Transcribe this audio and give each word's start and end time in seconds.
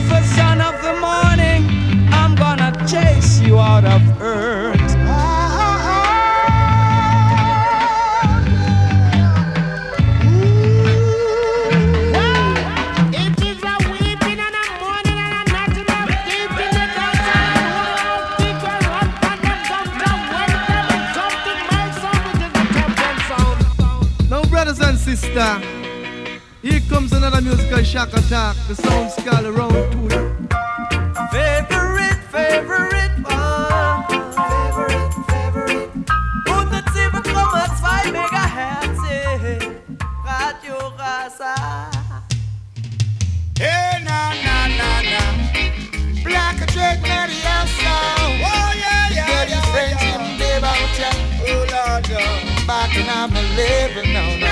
Lucifer, 0.00 0.24
son 0.24 0.49
shock 27.90 28.12
attack. 28.12 28.56
The 28.68 28.76
sound 28.76 29.10
skull 29.10 29.46
around 29.48 29.72
to 29.72 29.98
you. 29.98 30.22
Favorite, 31.34 32.20
favorite 32.30 33.14
one. 33.26 34.04
Favorite, 34.38 35.12
favorite. 35.26 35.90
107,2 36.46 38.14
Megahertz. 38.14 39.02
Radio 40.24 40.76
Rasa. 41.00 41.54
Hey, 43.58 43.98
na, 44.06 44.20
na, 44.46 44.56
na, 44.78 44.90
na. 45.10 45.22
Black 46.22 46.58
Drake 46.70 47.02
Radio 47.02 47.56
Sound. 47.82 48.38
Oh, 48.38 48.70
yeah, 48.78 49.10
yeah, 49.10 49.18
yeah. 49.18 49.26
Get 49.26 49.48
yeah, 49.50 49.72
friends 49.72 50.02
yeah. 50.02 50.30
in 50.30 50.38
there 50.38 50.58
about 50.58 50.94
ya. 51.00 51.10
Oh, 51.42 51.66
Lord, 51.72 52.06
yeah. 52.08 52.66
Back 52.68 52.94
in 52.94 53.08
I'm 53.10 53.34
living, 53.56 54.12
no, 54.12 54.49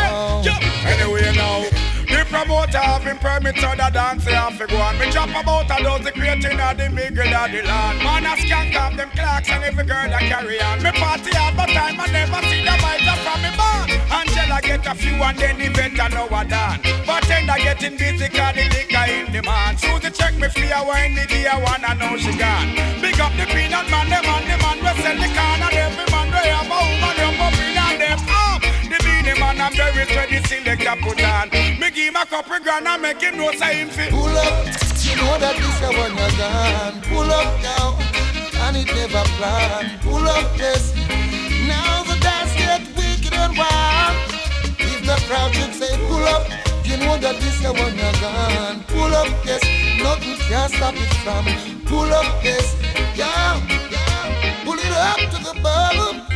The 2.49 2.55
promoter 2.55 2.81
having 2.81 3.19
permits 3.21 3.63
on 3.63 3.77
the 3.77 3.91
dance, 3.93 4.25
they 4.25 4.33
have 4.33 4.57
to 4.57 4.67
go 4.67 4.81
on. 4.81 4.97
Me 4.97 5.13
chop 5.13 5.29
about 5.29 5.69
a 5.69 5.85
dozen 5.85 6.13
creating 6.17 6.57
of 6.57 6.81
the 6.81 6.89
middle 6.89 7.29
of 7.29 7.53
the 7.53 7.61
land. 7.61 8.01
Man, 8.01 8.25
I 8.25 8.41
skank 8.41 8.73
off 8.73 8.97
them 8.97 9.13
clocks 9.13 9.53
and 9.53 9.63
every 9.69 9.85
girl 9.85 10.09
that 10.09 10.25
carry 10.33 10.57
on. 10.57 10.81
Me 10.81 10.89
party 10.97 11.29
hard, 11.37 11.61
but 11.61 11.69
time 11.69 12.01
I 12.01 12.09
never 12.09 12.41
see 12.49 12.65
the 12.65 12.73
vibes 12.81 13.21
from 13.21 13.45
me 13.45 13.53
band. 13.53 13.93
Angela 14.09 14.65
get 14.65 14.81
a 14.89 14.95
few 14.97 15.21
and 15.21 15.37
then 15.37 15.61
the 15.61 15.69
vet 15.77 16.01
I 16.01 16.09
know 16.09 16.25
I 16.33 16.49
done. 16.49 16.81
Bartender 17.05 17.61
getting 17.61 18.01
busy 18.01 18.33
cause 18.33 18.57
the 18.57 18.65
liquor 18.65 19.05
in 19.13 19.29
demand. 19.29 19.77
Susie 19.77 20.09
check 20.09 20.33
me 20.41 20.49
free, 20.49 20.73
I 20.73 20.81
wine 20.81 21.13
the 21.21 21.29
day 21.29 21.45
I 21.45 21.61
wanna 21.61 22.01
know 22.01 22.17
she 22.17 22.33
gone. 22.33 22.73
Big 23.05 23.21
up 23.21 23.37
the 23.37 23.45
peanut 23.53 23.93
man, 23.93 24.09
the 24.09 24.25
man, 24.25 24.43
the 24.49 24.57
man, 24.57 24.79
we 24.81 24.93
sell 25.05 25.21
the 25.21 25.29
and 25.29 25.77
every 25.85 26.07
man, 26.09 26.33
we 26.33 26.41
have 26.49 26.65
a 26.65 26.81
woman, 26.81 27.13
up 27.45 27.61
in 27.61 27.77
on 27.77 27.95
them. 28.01 28.21
Oh, 28.25 28.48
the 29.35 29.41
man, 29.41 29.61
I'm 29.61 29.73
very 29.75 30.05
ready, 30.15 30.41
to 30.41 30.49
select 30.49 30.83
a 30.83 30.97
put 31.03 31.23
on. 31.23 31.51
Me 31.81 31.91
give 31.91 32.13
my 32.13 32.25
couple 32.25 32.59
grand 32.61 32.87
and 32.87 33.03
make 33.03 33.21
him 33.21 33.37
know 33.37 33.53
say 33.53 33.77
him 33.77 33.89
fit. 33.89 34.11
Pull 34.11 34.25
up, 34.25 34.67
you 35.05 35.17
know 35.17 35.37
that 35.39 35.57
this 35.57 35.77
is 35.77 35.93
when 35.97 36.13
you're 36.17 36.35
gone. 36.39 37.01
Pull 37.09 37.31
up 37.31 37.51
now, 37.63 37.99
and 38.67 38.77
it 38.77 38.89
never 38.95 39.25
planned. 39.37 40.01
Pull 40.03 40.27
up, 40.27 40.47
yes. 40.57 40.95
Now 41.67 42.03
the 42.05 42.17
dance 42.21 42.55
get 42.57 42.83
wicked 42.97 43.35
and 43.35 43.57
wild. 43.57 44.17
If 44.79 45.01
the 45.05 45.17
crowd 45.27 45.53
should 45.55 45.75
say 45.75 45.93
pull 46.09 46.25
up, 46.25 46.47
you 46.85 46.97
know 46.99 47.17
that 47.19 47.37
this 47.41 47.61
is 47.61 47.73
when 47.73 47.95
you're 47.97 48.19
gone. 48.21 48.85
Pull 48.89 49.15
up, 49.15 49.29
yes. 49.45 49.63
Nothing 50.03 50.37
can 50.49 50.69
stop 50.69 50.95
it 50.97 51.13
from. 51.25 51.45
Pull 51.85 52.13
up, 52.13 52.45
yes. 52.45 52.77
Yeah, 53.17 53.61
yeah. 53.91 54.65
Pull 54.65 54.79
it 54.79 54.93
up 54.93 55.19
to 55.33 55.39
the 55.43 55.61
bottom 55.61 56.28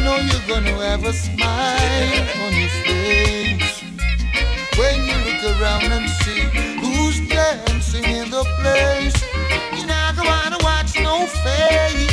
I 0.00 0.02
know 0.02 0.16
you're 0.16 0.48
gonna 0.48 0.82
have 0.82 1.04
a 1.04 1.12
smile 1.12 2.24
on 2.40 2.54
your 2.56 2.72
face 2.88 3.84
when 4.78 4.96
you 5.04 5.16
look 5.28 5.60
around 5.60 5.92
and 5.92 6.08
see 6.08 6.40
who's 6.80 7.20
dancing 7.28 8.04
in 8.04 8.30
the 8.30 8.42
place. 8.60 9.12
You're 9.76 9.86
not 9.86 10.16
gonna 10.16 10.56
watch 10.64 10.98
no 10.98 11.26
face. 11.44 12.08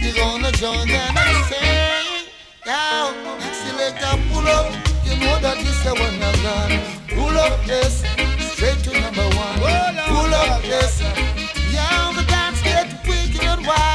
You're 0.00 0.16
gonna 0.16 0.52
join 0.52 0.88
them 0.88 1.16
and 1.18 1.44
say, 1.44 2.00
"Now, 2.64 3.12
select 3.52 4.00
a 4.00 4.16
pull 4.32 4.48
up." 4.48 4.72
You 5.04 5.16
know 5.16 5.38
that 5.44 5.58
this 5.58 5.84
is 5.84 5.92
one 5.92 6.16
you're 6.16 6.38
gone. 6.48 6.80
Pull 7.08 7.36
up, 7.36 7.60
yes, 7.66 8.02
straight 8.54 8.82
to 8.84 8.92
number 9.02 9.28
one. 9.36 9.58
Pull 10.08 10.32
up, 10.32 10.64
yes. 10.64 11.02
Yeah, 11.70 12.10
the 12.16 12.22
dance 12.22 12.62
get 12.62 12.88
wicked 13.06 13.44
and 13.44 13.66
wild. 13.66 13.91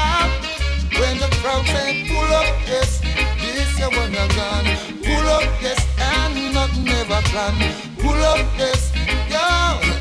Pull 1.66 2.32
up, 2.34 2.46
yes, 2.66 3.00
this 3.40 3.78
you're 3.78 3.90
gone. 3.90 4.64
Pull 5.02 5.28
up, 5.28 5.42
yes, 5.60 5.80
and 5.98 6.54
nothing 6.54 6.88
ever 6.88 7.20
plan. 7.28 7.54
Pull 7.98 8.14
up, 8.14 8.46
yes, 8.56 8.92
yo, 9.28 9.97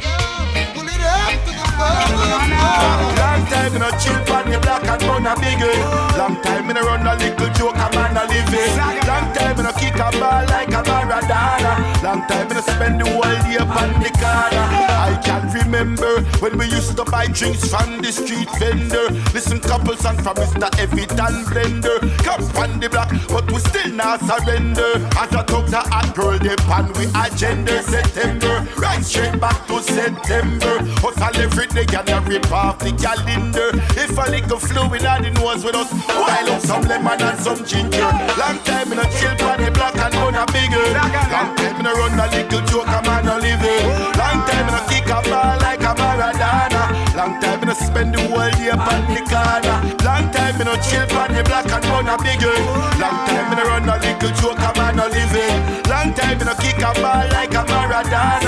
Long 3.18 3.46
time 3.46 3.76
in 3.76 3.82
a 3.82 3.92
chill 4.00 4.20
pan, 4.26 4.50
the 4.52 4.60
black 4.60 4.84
and 4.88 5.00
brown 5.02 5.26
a 5.28 5.36
biggie. 5.36 6.18
Long 6.18 6.42
time 6.42 6.70
in 6.70 6.78
a 6.78 6.82
run 6.82 7.06
a 7.06 7.16
little 7.16 7.50
joke, 7.54 7.76
a 7.76 7.88
man 7.96 8.18
a 8.18 8.24
living. 8.26 8.78
Long 9.08 9.34
time 9.34 9.60
in 9.60 9.66
a 9.66 9.74
kick 9.74 9.96
a 9.96 10.12
ball 10.20 10.46
like 10.48 10.70
a 10.70 10.82
Maradona. 10.84 12.04
Long 12.04 12.22
time 12.28 12.52
in 12.52 12.58
a 12.58 12.62
spend 12.62 13.02
the 13.02 13.06
whole 13.10 13.22
day 13.22 13.58
upon 13.58 13.94
the 14.02 14.10
corner. 14.18 14.66
I 15.08 15.20
can 15.24 15.52
remember 15.54 16.22
when 16.40 16.58
we 16.58 16.66
used 16.66 16.96
to 16.98 17.06
buy 17.06 17.28
drinks 17.28 17.70
from 17.70 18.02
the 18.02 18.12
street 18.12 18.50
vendor. 18.60 19.10
Listen 19.34 19.60
couple 19.60 19.96
songs 19.98 20.22
from 20.22 20.36
Mr. 20.36 20.68
Everton 20.80 21.46
Blender. 21.46 22.00
Cups 22.24 22.50
on 22.58 22.80
the 22.80 22.90
block, 22.90 23.12
but 23.30 23.46
we 23.52 23.60
still 23.60 23.92
not 23.92 24.20
surrender. 24.22 24.98
As 25.18 25.32
a 25.34 25.44
talk 25.44 25.66
to 25.68 25.78
hot 25.78 26.16
girl, 26.16 26.38
they 26.40 26.56
pan 26.68 26.92
we 26.98 27.06
agenda 27.16 27.82
September. 27.84 28.66
Right 28.78 29.04
straight 29.04 29.40
back 29.40 29.68
to 29.68 29.82
September. 29.82 30.80
Hustle 31.02 31.38
every 31.42 31.68
day 31.68 31.77
and 31.78 32.10
a 32.10 32.20
rip 32.26 32.52
off 32.52 32.80
the 32.80 32.92
calendar. 32.98 33.70
If 33.94 34.18
a 34.18 34.26
little 34.32 34.58
fluid 34.58 35.06
on 35.06 35.22
the 35.22 35.30
nose 35.30 35.64
with 35.64 35.76
us, 35.76 35.92
while 36.10 36.50
up 36.50 36.62
some 36.62 36.82
lemon 36.90 37.22
and 37.22 37.38
some 37.38 37.62
ginger. 37.66 38.10
Long 38.34 38.58
time 38.66 38.92
in 38.92 38.98
a 38.98 39.06
chill 39.14 39.38
on 39.46 39.62
the 39.62 39.70
block 39.70 39.94
and 39.94 40.16
on 40.16 40.34
a 40.34 40.46
bigger. 40.50 40.82
Long 40.98 41.54
time 41.54 41.78
in 41.78 41.86
a 41.86 41.94
run 41.94 42.18
a 42.18 42.26
little 42.34 42.62
joke, 42.66 42.90
a 42.90 43.00
man 43.06 43.30
a 43.30 43.38
living. 43.38 43.86
Long 44.18 44.42
time 44.50 44.66
in 44.66 44.74
a 44.74 44.82
kick 44.90 45.06
a 45.06 45.22
ball 45.30 45.54
like 45.62 45.86
a 45.86 45.94
Maradona. 45.94 46.84
Long 47.14 47.38
time 47.42 47.62
in 47.62 47.70
a 47.70 47.76
spend 47.76 48.14
the 48.14 48.22
whole 48.26 48.50
day 48.58 48.74
upon 48.74 49.06
the 49.14 49.22
corner. 49.30 49.78
Long 50.02 50.26
time 50.34 50.58
in 50.58 50.68
a 50.68 50.76
chill 50.82 51.06
on 51.14 51.30
the 51.30 51.44
block 51.46 51.70
and 51.70 51.86
on 51.94 52.10
a 52.10 52.18
bigger. 52.26 52.58
Long 52.98 53.18
time 53.30 53.54
in 53.54 53.60
a 53.62 53.64
run 53.70 53.86
a 53.86 53.96
little 54.02 54.34
joke, 54.42 54.62
a 54.66 54.70
man 54.74 54.98
a 54.98 55.06
living. 55.14 55.62
Long 55.86 56.10
time 56.18 56.42
in 56.42 56.48
a 56.50 56.56
kick 56.58 56.82
a 56.82 56.90
ball 56.98 57.22
like 57.38 57.54
a 57.54 57.62
Maradona. 57.70 58.47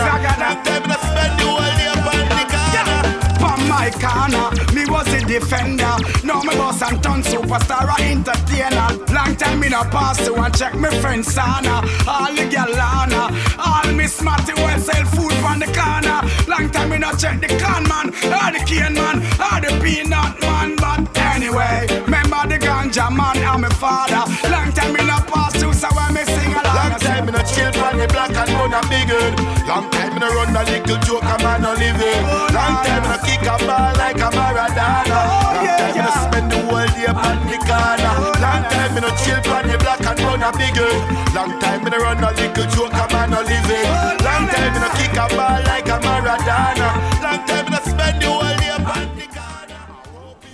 Defender. 5.39 5.95
Now 6.23 6.41
me 6.41 6.53
boss 6.55 6.81
and 6.81 7.01
turn 7.01 7.21
superstar 7.21 7.87
or 7.87 8.01
entertainer. 8.01 8.87
Long 9.13 9.35
time 9.35 9.63
in 9.63 9.73
a 9.73 9.83
pass 9.85 10.17
to 10.25 10.33
and 10.35 10.55
check 10.55 10.75
me 10.75 10.89
friend 11.01 11.25
Sana. 11.25 11.81
All 12.07 12.33
the 12.33 12.45
galana, 12.53 13.23
all 13.57 13.91
me 13.93 14.07
smarty 14.07 14.53
well 14.53 14.79
sell 14.79 15.05
food 15.05 15.33
from 15.41 15.59
the 15.59 15.67
corner. 15.67 16.19
Long 16.47 16.69
time 16.69 16.91
in 16.91 17.03
a 17.03 17.15
check 17.15 17.39
the 17.41 17.47
con 17.59 17.83
man, 17.87 18.07
or 18.09 18.49
the 18.53 18.61
cane 18.65 18.93
man, 18.93 19.17
or 19.47 19.57
the 19.63 19.71
peanut 19.83 20.39
man. 20.41 20.75
But 20.75 21.17
anyway, 21.17 21.87
remember 22.05 22.41
the 22.47 22.57
ganja 22.59 23.09
man 23.09 23.37
and 23.37 23.61
my 23.61 23.69
father. 23.69 24.23
Long 24.49 24.71
time 24.73 24.95
in 24.95 25.08
and 28.79 28.89
big 28.89 29.07
good. 29.07 29.33
Long 29.67 29.89
time 29.91 30.15
in 30.15 30.23
a 30.23 30.29
run 30.29 30.55
a 30.55 30.63
little 30.63 30.97
joke 31.03 31.23
a 31.23 31.35
man 31.43 31.63
a 31.65 31.71
living. 31.75 32.23
Long 32.55 32.75
time 32.83 33.03
in 33.03 33.11
a 33.11 33.17
kick 33.25 33.43
a 33.43 33.55
ball 33.67 33.91
like 33.99 34.19
a 34.19 34.29
Maradona. 34.31 35.19
Oh, 35.19 35.59
Long 35.59 35.67
time 35.67 35.99
in 35.99 36.05
a 36.07 36.11
spend 36.23 36.51
the 36.51 36.59
whole 36.67 36.87
day 36.95 37.05
upon 37.11 37.37
the 37.47 37.57
corner. 37.67 38.13
Oh, 38.15 38.33
Long 38.39 38.63
time 38.71 38.97
in 38.97 39.03
a 39.03 39.11
chill 39.19 39.41
on 39.51 39.67
the 39.67 39.77
black 39.79 40.01
and 40.05 40.19
run 40.21 40.43
a 40.43 40.51
big 40.57 40.73
good. 40.75 40.99
Long 41.35 41.53
time 41.59 41.85
in 41.87 41.93
a 41.93 41.99
run 41.99 42.23
a 42.23 42.31
little 42.31 42.67
joke 42.73 42.93
a 42.93 43.05
man 43.11 43.33
a 43.33 43.41
living. 43.43 43.87
Oh, 43.89 44.15
Long 44.23 44.45
time 44.47 44.73
in 44.75 44.83
a 44.83 44.89
kick 44.97 45.17
a 45.17 45.25
ball 45.35 45.59
like 45.67 45.87
a 45.87 45.97
Maradona. 45.99 46.78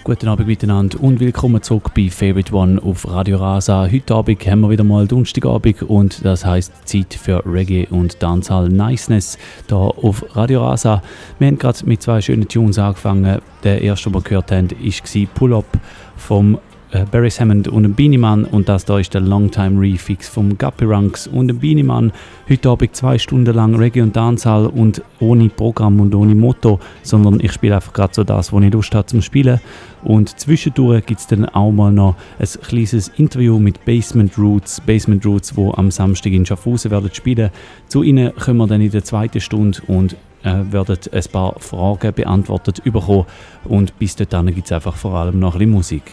Guten 0.05 0.27
Abend 0.27 0.47
miteinander 0.47 1.01
und 1.01 1.19
willkommen 1.19 1.63
zurück 1.63 1.89
bei 1.95 2.11
Favorite 2.11 2.53
One 2.53 2.79
auf 2.79 3.09
Radio 3.09 3.37
Rasa. 3.37 3.89
Heute 3.91 4.13
Abend 4.13 4.45
haben 4.45 4.61
wir 4.61 4.69
wieder 4.69 4.83
mal 4.83 5.07
Donnerstagabend 5.07 5.81
und 5.81 6.23
das 6.23 6.45
heißt 6.45 6.87
Zeit 6.87 7.15
für 7.15 7.43
Reggae 7.43 7.87
und 7.89 8.21
Dancehall 8.21 8.69
Niceness 8.69 9.39
hier 9.67 9.77
auf 9.77 10.23
Radio 10.35 10.63
Rasa. 10.63 11.01
Wir 11.39 11.47
haben 11.47 11.57
gerade 11.57 11.79
mit 11.87 12.03
zwei 12.03 12.21
schönen 12.21 12.47
Tunes 12.47 12.77
angefangen. 12.77 13.41
Der 13.63 13.81
erste, 13.81 14.11
den 14.11 14.13
wir 14.13 14.21
gehört 14.21 14.51
haben, 14.51 14.69
war 14.69 15.27
Pull 15.33 15.53
Up 15.55 15.79
vom 16.17 16.59
äh, 16.95 17.06
Barry 17.12 17.30
Hammond 17.30 17.68
und 17.68 17.83
dem 17.83 17.94
Beanie 17.94 18.18
Man 18.18 18.45
und 18.45 18.69
das 18.69 18.86
da 18.86 19.00
ist 19.00 19.13
der 19.13 19.21
Longtime 19.21 19.80
Refix 19.80 20.30
vom 20.30 20.57
Guppy 20.57 20.86
Ranks 20.86 21.27
und 21.27 21.47
dem 21.50 21.59
Beanie 21.59 21.83
Man. 21.83 22.12
Heute 22.50 22.69
Abend 22.69 22.95
zwei 22.95 23.18
Stunden 23.18 23.53
lang 23.53 23.75
Reggae 23.75 24.01
und 24.01 24.15
Dancehall 24.15 24.68
und 24.68 25.01
ohne 25.19 25.50
Programm 25.50 26.00
und 26.00 26.15
ohne 26.15 26.36
Motto, 26.36 26.80
sondern 27.03 27.39
ich 27.39 27.51
spiele 27.51 27.75
einfach 27.75 27.94
gerade 27.94 28.13
so 28.13 28.24
das, 28.24 28.53
was 28.53 28.63
ich 28.63 28.74
Lust 28.74 28.95
habe 28.95 29.06
zum 29.07 29.21
Spielen. 29.21 29.59
Und 30.03 30.39
zwischendurch 30.39 31.06
gibt 31.06 31.19
es 31.19 31.27
dann 31.27 31.45
auch 31.45 31.71
mal 31.71 31.92
noch 31.92 32.15
ein 32.39 32.47
kleines 32.62 33.09
Interview 33.18 33.59
mit 33.59 33.83
Basement 33.83 34.38
Roots, 34.38 34.80
Basement 34.81 35.25
Roots, 35.25 35.57
wo 35.57 35.74
am 35.74 35.91
Samstag 35.91 36.31
in 36.31 36.45
Schaffhausen 36.45 36.91
werden 36.91 37.09
spielen. 37.13 37.50
Zu 37.88 38.03
ihnen 38.03 38.33
kommen 38.36 38.57
wir 38.57 38.68
dann 38.68 38.81
in 38.81 38.91
der 38.91 39.03
zweiten 39.03 39.41
Stunde 39.41 39.81
und 39.88 40.15
äh, 40.44 40.71
werden 40.71 40.98
ein 41.12 41.24
paar 41.31 41.56
Fragen 41.59 42.13
beantwortet 42.13 42.83
bekommen. 42.83 43.25
Und 43.65 43.98
bis 44.00 44.15
dahin 44.15 44.53
gibt 44.53 44.68
es 44.68 44.71
einfach 44.71 44.95
vor 44.95 45.15
allem 45.15 45.39
noch 45.39 45.56
ein 45.56 45.59
bisschen 45.59 45.71
Musik. 45.71 46.03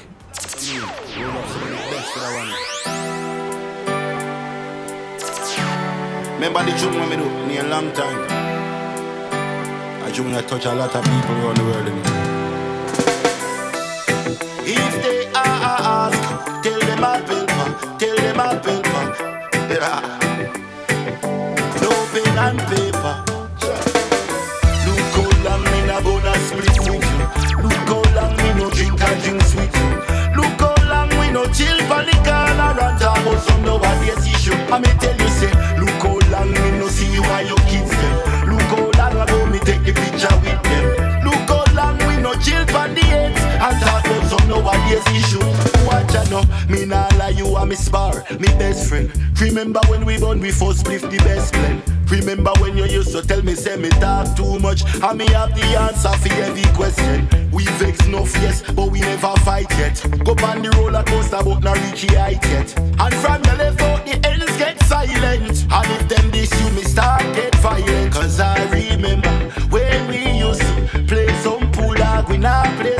Remember 6.34 6.64
the 6.64 6.72
tune 6.78 6.94
when 6.98 7.08
me 7.10 7.16
do 7.16 7.26
in 7.52 7.66
a 7.66 7.68
long 7.68 7.92
time. 7.92 8.20
A 10.02 10.10
tune 10.12 10.32
that 10.32 10.48
touch 10.48 10.64
a 10.64 10.74
lot 10.74 10.94
of 10.94 11.04
people 11.04 11.36
around 11.36 11.56
the 11.56 11.64
world. 11.64 11.88
If 14.64 14.94
they 15.02 15.26
ask, 15.34 16.22
tell 16.62 16.80
them 16.80 17.04
I 17.04 17.20
paper, 17.20 17.68
tell 17.98 18.16
them 18.16 18.40
I 18.40 18.42
paper. 18.56 19.04
Yeah. 19.70 20.00
No 21.80 21.90
pen 22.12 22.38
and 22.38 22.58
paper. 22.68 22.81
Some 33.92 34.06
nowadays 34.06 34.26
issue. 34.26 34.54
I 34.72 34.78
me 34.78 34.88
tell 35.00 35.16
you 35.16 35.28
say, 35.28 35.52
look 35.78 35.90
how 36.02 36.18
long 36.30 36.50
me 36.50 36.78
no 36.78 36.88
see 36.88 37.06
and 37.22 37.48
your 37.48 37.58
kids 37.68 37.90
them. 37.90 38.50
Look 38.50 38.62
how 38.72 38.90
long 38.98 39.28
ago 39.28 39.46
me 39.46 39.58
take 39.60 39.82
the 39.84 39.92
picture 39.92 40.34
with 40.40 40.62
them. 40.62 41.24
Look 41.24 41.48
how 41.48 41.64
long 41.74 41.98
we 42.08 42.22
no 42.22 42.34
chill 42.34 42.64
for 42.66 42.88
the 42.88 43.04
ends 43.04 43.40
and 43.40 43.80
talk 43.82 44.04
about 44.04 44.24
some 44.30 44.48
nowadays 44.48 45.06
issue. 45.12 45.81
Now, 46.32 46.44
me 46.66 46.86
nah 46.86 47.08
lie, 47.18 47.28
you 47.36 47.46
are 47.56 47.66
me 47.66 47.74
spar, 47.74 48.24
me 48.40 48.48
best 48.56 48.88
friend. 48.88 49.12
Remember 49.38 49.80
when 49.88 50.06
we 50.06 50.16
born, 50.18 50.40
we 50.40 50.50
first 50.50 50.80
split 50.80 51.02
the 51.02 51.18
best 51.18 51.52
blend. 51.52 51.82
Remember 52.10 52.52
when 52.58 52.74
you 52.74 52.86
used 52.86 53.12
to 53.12 53.20
tell 53.20 53.42
me, 53.42 53.54
say 53.54 53.76
me 53.76 53.90
talk 53.90 54.34
too 54.34 54.58
much, 54.58 54.82
and 55.02 55.18
me 55.18 55.26
have 55.32 55.54
the 55.54 55.62
answer 55.76 56.08
for 56.08 56.32
every 56.40 56.64
question. 56.72 57.28
We 57.52 57.66
vex 57.76 58.06
no 58.08 58.20
yes, 58.40 58.62
but 58.62 58.90
we 58.90 59.00
never 59.00 59.34
fight 59.44 59.70
yet. 59.72 60.02
Go 60.24 60.32
on 60.46 60.62
the 60.62 60.70
roller 60.78 61.02
coaster, 61.02 61.42
but 61.44 61.62
not 61.62 61.76
reach 61.84 62.06
the 62.06 62.18
height 62.18 62.42
yet. 62.46 62.78
And 62.78 63.14
from 63.16 63.42
the 63.42 63.54
left 63.58 63.82
out, 63.82 64.06
the 64.06 64.14
ends 64.26 64.56
get 64.56 64.80
silent. 64.84 65.66
And 65.70 65.90
if 66.00 66.08
them 66.08 66.30
this 66.30 66.50
you, 66.58 66.70
me 66.70 66.82
start 66.84 67.20
get 67.36 67.54
violent. 67.56 68.10
Cause 68.10 68.40
I 68.40 68.56
remember 68.70 69.28
when 69.68 70.08
we 70.08 70.38
used 70.38 70.62
to 70.62 71.04
play 71.06 71.28
some 71.42 71.70
pool 71.72 71.92
dog, 71.92 72.30
we 72.30 72.38
now 72.38 72.64
play 72.80 72.96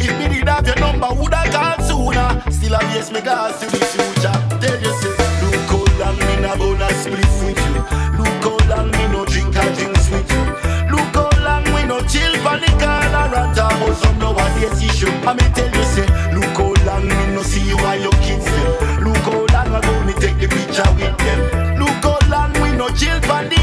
If 0.00 0.12
me 0.18 0.28
did 0.28 0.48
have 0.48 0.66
your 0.66 0.76
number, 0.76 1.08
would 1.12 1.34
I 1.34 1.48
call 1.50 1.78
sooner? 1.86 2.28
Still 2.50 2.76
I 2.76 2.82
yes, 2.94 3.10
me 3.12 3.20
gas 3.20 3.60
to 3.60 3.66
the 3.66 3.80
future. 3.84 4.36
Tell 4.60 4.78
you 4.80 4.92
say, 5.00 5.14
look 5.42 5.68
how 5.70 5.84
long 6.00 6.18
me 6.18 6.34
na 6.40 6.56
gonna 6.56 6.88
split 6.94 7.32
with 7.44 7.60
you. 7.68 7.74
Look 8.18 8.42
how 8.44 8.56
long 8.70 8.90
me 8.90 9.04
no 9.12 9.24
drink 9.24 9.56
and 9.56 9.72
drinks 9.76 10.08
with 10.10 10.30
you. 10.32 10.44
Look 10.92 11.14
how 11.14 11.30
long 11.44 11.64
we 11.74 11.82
no 11.84 12.00
chill 12.08 12.34
for 12.44 12.56
the 12.58 12.70
corner 12.80 13.26
and 13.36 13.54
talk 13.56 13.72
about 13.72 13.96
some 13.96 14.18
nowadays 14.18 14.82
issue. 14.82 15.12
I 15.28 15.34
me 15.34 15.46
tell 15.54 15.70
you 15.70 15.84
say, 15.94 16.06
look 16.34 16.56
how 16.56 16.72
long 16.86 17.06
me 17.08 17.24
no 17.34 17.42
see 17.42 17.64
you 17.68 17.78
and 17.78 18.02
your 18.02 18.16
kids 18.24 18.44
them. 18.44 19.04
Look 19.04 19.24
how 19.28 19.44
long 19.44 19.74
ago 19.76 19.94
me 20.04 20.12
take 20.14 20.38
the 20.40 20.48
picture 20.48 20.88
with 20.96 21.16
them. 21.18 21.40
Look 21.78 22.00
how 22.04 22.18
long 22.32 22.52
we 22.62 22.72
no 22.76 22.88
chill 22.90 23.20
for 23.28 23.44
the 23.44 23.60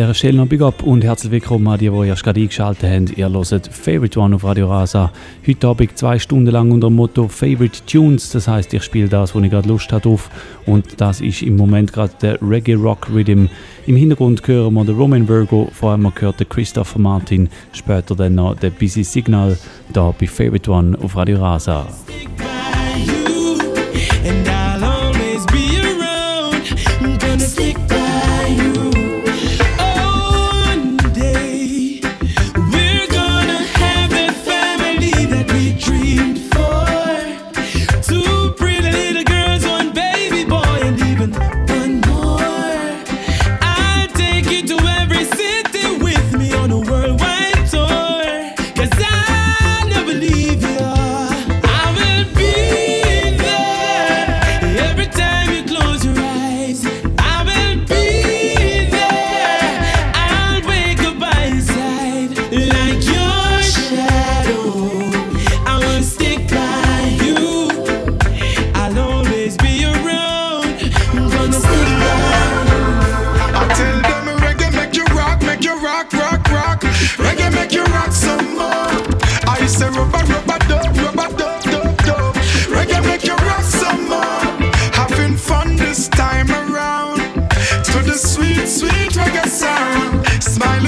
dieser 0.00 0.14
Stelle 0.14 0.38
noch 0.38 0.46
Big 0.46 0.62
Up 0.62 0.82
und 0.82 1.04
herzlich 1.04 1.30
willkommen 1.30 1.68
an 1.68 1.78
die, 1.78 1.90
die 1.90 2.08
erst 2.08 2.24
gerade 2.24 2.40
eingeschaltet 2.40 2.90
haben. 2.90 3.12
Ihr 3.16 3.28
hört 3.28 3.66
Favorite 3.66 4.18
One 4.18 4.34
auf 4.34 4.44
Radio 4.44 4.70
Rasa. 4.70 5.12
Heute 5.46 5.68
Abend 5.68 5.98
zwei 5.98 6.18
Stunden 6.18 6.50
lang 6.50 6.70
unter 6.70 6.88
dem 6.88 6.96
Motto 6.96 7.28
Favorite 7.28 7.80
Tunes. 7.84 8.30
Das 8.30 8.48
heißt, 8.48 8.72
ich 8.72 8.82
spiele 8.82 9.10
das, 9.10 9.34
wo 9.34 9.40
ich 9.40 9.50
gerade 9.50 9.68
Lust 9.68 9.92
habe 9.92 10.00
drauf. 10.00 10.30
Und 10.64 11.02
das 11.02 11.20
ist 11.20 11.42
im 11.42 11.56
Moment 11.56 11.92
gerade 11.92 12.14
der 12.22 12.38
Reggae 12.40 12.76
Rock 12.76 13.10
Rhythm. 13.12 13.48
Im 13.86 13.96
Hintergrund 13.96 14.46
hören 14.46 14.72
wir 14.72 14.84
den 14.86 14.96
Roman 14.96 15.28
Virgo, 15.28 15.68
vor 15.70 15.90
allem 15.90 16.10
gehört 16.14 16.40
der 16.40 16.46
Christopher 16.46 16.98
Martin, 16.98 17.50
später 17.72 18.16
dann 18.16 18.36
noch 18.36 18.54
der 18.54 18.70
Busy 18.70 19.04
Signal, 19.04 19.58
da 19.92 20.14
bei 20.18 20.26
Favorite 20.26 20.70
One 20.70 20.96
auf 21.02 21.14
Radio 21.14 21.40
Rasa. 21.40 21.86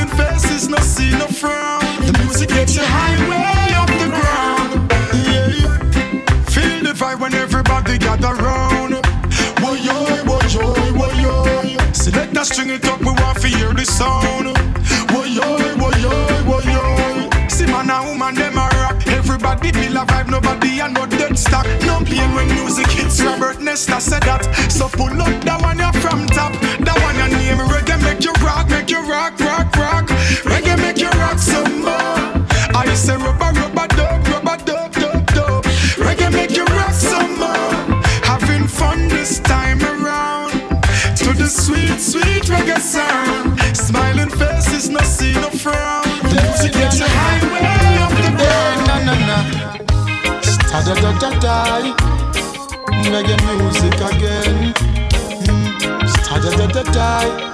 Smiling 0.02 0.16
faces, 0.16 0.68
no 0.68 0.76
see 0.78 1.10
no 1.10 1.26
frown. 1.26 1.80
The 2.00 2.18
music 2.24 2.48
gets 2.48 2.74
you 2.74 2.82
high 2.84 3.16
way 3.28 3.74
off 3.74 3.88
the 3.88 4.08
ground. 4.10 4.90
Yeah. 5.14 6.44
Feel 6.46 6.82
the 6.82 6.92
vibe 6.92 7.20
when 7.20 7.34
everybody 7.34 7.98
gather 7.98 8.34
round. 8.34 8.94
Woy 9.62 9.78
yoy, 9.84 10.22
woy 10.24 10.42
yoy, 10.54 10.92
woy. 10.98 11.94
Select 11.94 12.36
a 12.36 12.44
string 12.44 12.70
it 12.70 12.84
up, 12.86 13.00
we 13.00 13.12
want 13.12 13.40
to 13.42 13.48
hear 13.48 13.72
the 13.72 13.84
sound. 13.84 14.56
Woy 15.12 15.36
yoy, 15.36 15.74
woy 15.80 15.92
yoy, 16.02 16.42
woy. 16.50 17.50
See 17.50 17.66
man 17.66 17.90
and 17.90 18.06
woman 18.06 18.34
them 18.34 18.56
a 18.56 18.68
rock. 18.82 19.06
Everybody 19.06 19.70
feel 19.72 19.96
a 19.96 20.04
vibe, 20.04 20.28
nobody 20.30 20.80
a 20.80 20.88
no 20.88 21.06
dead 21.06 21.38
stock. 21.38 21.66
No 21.86 22.00
playing 22.00 22.34
when 22.34 22.48
music 22.48 22.88
hits. 22.88 23.22
Robert 23.22 23.60
Nesta 23.60 24.00
said 24.00 24.22
that. 24.22 24.42
So 24.70 24.88
pull 24.88 25.20
up 25.22 25.44
that 25.44 25.60
one 25.60 25.78
you're 25.78 25.92
from 26.00 26.26
top. 26.26 26.52
Make 28.72 28.90
you 28.90 29.00
rock, 29.08 29.38
rock, 29.40 29.76
rock. 29.76 30.06
Reggae 30.50 30.76
make 30.78 30.98
you 30.98 31.10
rock 31.20 31.38
some 31.38 31.82
more. 31.82 32.18
I 32.74 32.94
say 32.94 33.16
rubber, 33.16 33.52
rubber, 33.60 33.86
dub, 33.96 34.26
rubber, 34.28 34.56
dub, 34.64 34.92
dub, 34.92 35.26
dub. 35.36 35.64
Reggae 36.06 36.32
make 36.32 36.56
you 36.56 36.64
rock 36.64 36.92
some 36.92 37.38
more. 37.38 37.74
Having 38.30 38.66
fun 38.68 39.08
this 39.08 39.38
time 39.40 39.80
around. 39.82 40.52
To 41.20 41.28
the 41.40 41.48
sweet, 41.48 41.98
sweet 42.00 42.44
reggae 42.54 42.78
sound. 42.80 43.60
Smiling 43.76 44.30
faces, 44.30 44.88
no 44.88 45.00
see 45.00 45.34
no 45.34 45.50
frown. 45.50 46.04
The 46.32 46.40
music 46.42 46.72
gets 46.72 46.98
you 46.98 47.06
highway 47.08 47.96
up 48.04 48.14
the 48.24 48.32
ground. 48.40 48.80
Na 48.88 48.96
na 49.06 49.14
na. 49.28 49.38
Da 50.70 50.94
da 50.94 51.12
da 51.20 51.30
da 51.44 51.58
Reggae 53.12 53.36
music 53.58 53.94
again. 54.10 54.74
Hmm. 55.44 56.02
Da 56.26 56.38
da 56.38 56.66
da 56.66 56.82
da 56.82 56.92
da. 56.92 57.51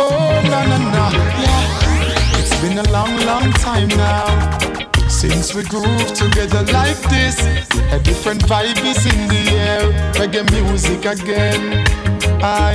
Oh 0.00 0.42
na 0.50 0.64
na 0.64 0.78
na. 0.78 1.10
Yeah. 1.42 2.38
It's 2.38 2.54
been 2.60 2.78
a 2.78 2.88
long, 2.90 3.16
long 3.26 3.52
time 3.54 3.88
now. 3.88 4.26
Since 5.08 5.54
we 5.54 5.64
groove 5.64 6.12
together 6.14 6.62
like 6.72 7.00
this, 7.10 7.40
a 7.90 7.98
different 7.98 8.42
vibe 8.46 8.78
is 8.86 9.04
in 9.06 9.26
the 9.26 9.42
air. 9.66 9.82
Reggae 10.14 10.44
music 10.52 11.04
again. 11.04 11.84
I 12.40 12.74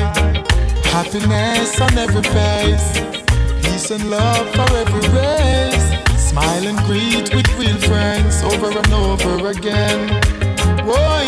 happiness 0.91 1.79
on 1.79 1.97
every 1.97 2.23
face, 2.35 2.87
peace 3.63 3.91
and 3.91 4.09
love 4.09 4.45
for 4.55 4.69
every 4.75 5.07
race. 5.15 5.87
Smile 6.17 6.67
and 6.67 6.77
greet 6.79 7.33
with 7.33 7.47
real 7.57 7.79
friends 7.87 8.43
over 8.43 8.77
and 8.77 8.93
over 8.93 9.47
again. 9.47 10.07
Boy, 10.85 11.23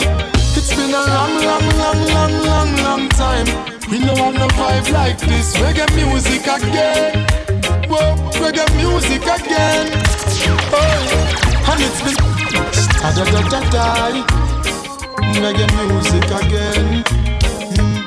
it's 0.58 0.76
been 0.76 0.92
a 0.92 1.04
long, 1.16 1.34
long, 1.50 1.68
long, 1.78 2.00
long, 2.16 2.34
long, 2.44 2.76
long 2.84 3.10
time. 3.10 3.75
We 3.90 4.00
know 4.00 4.16
have 4.16 4.34
no 4.34 4.48
vibe 4.48 4.92
like 4.92 5.20
this. 5.20 5.56
Reggae 5.58 5.86
music 5.96 6.42
again. 6.48 7.26
Whoa, 7.90 8.16
reggae 8.42 8.66
music 8.78 9.22
again. 9.22 9.88
Oh, 10.74 11.70
and 11.70 11.82
it's 11.86 12.02
been 12.02 12.18
da 13.02 13.10
da 13.14 13.24
da 13.32 13.42
da 13.50 13.60
da. 13.70 13.86
Reggae 15.42 15.68
music 15.88 16.26
again. 16.42 17.04
Mm, 17.78 18.00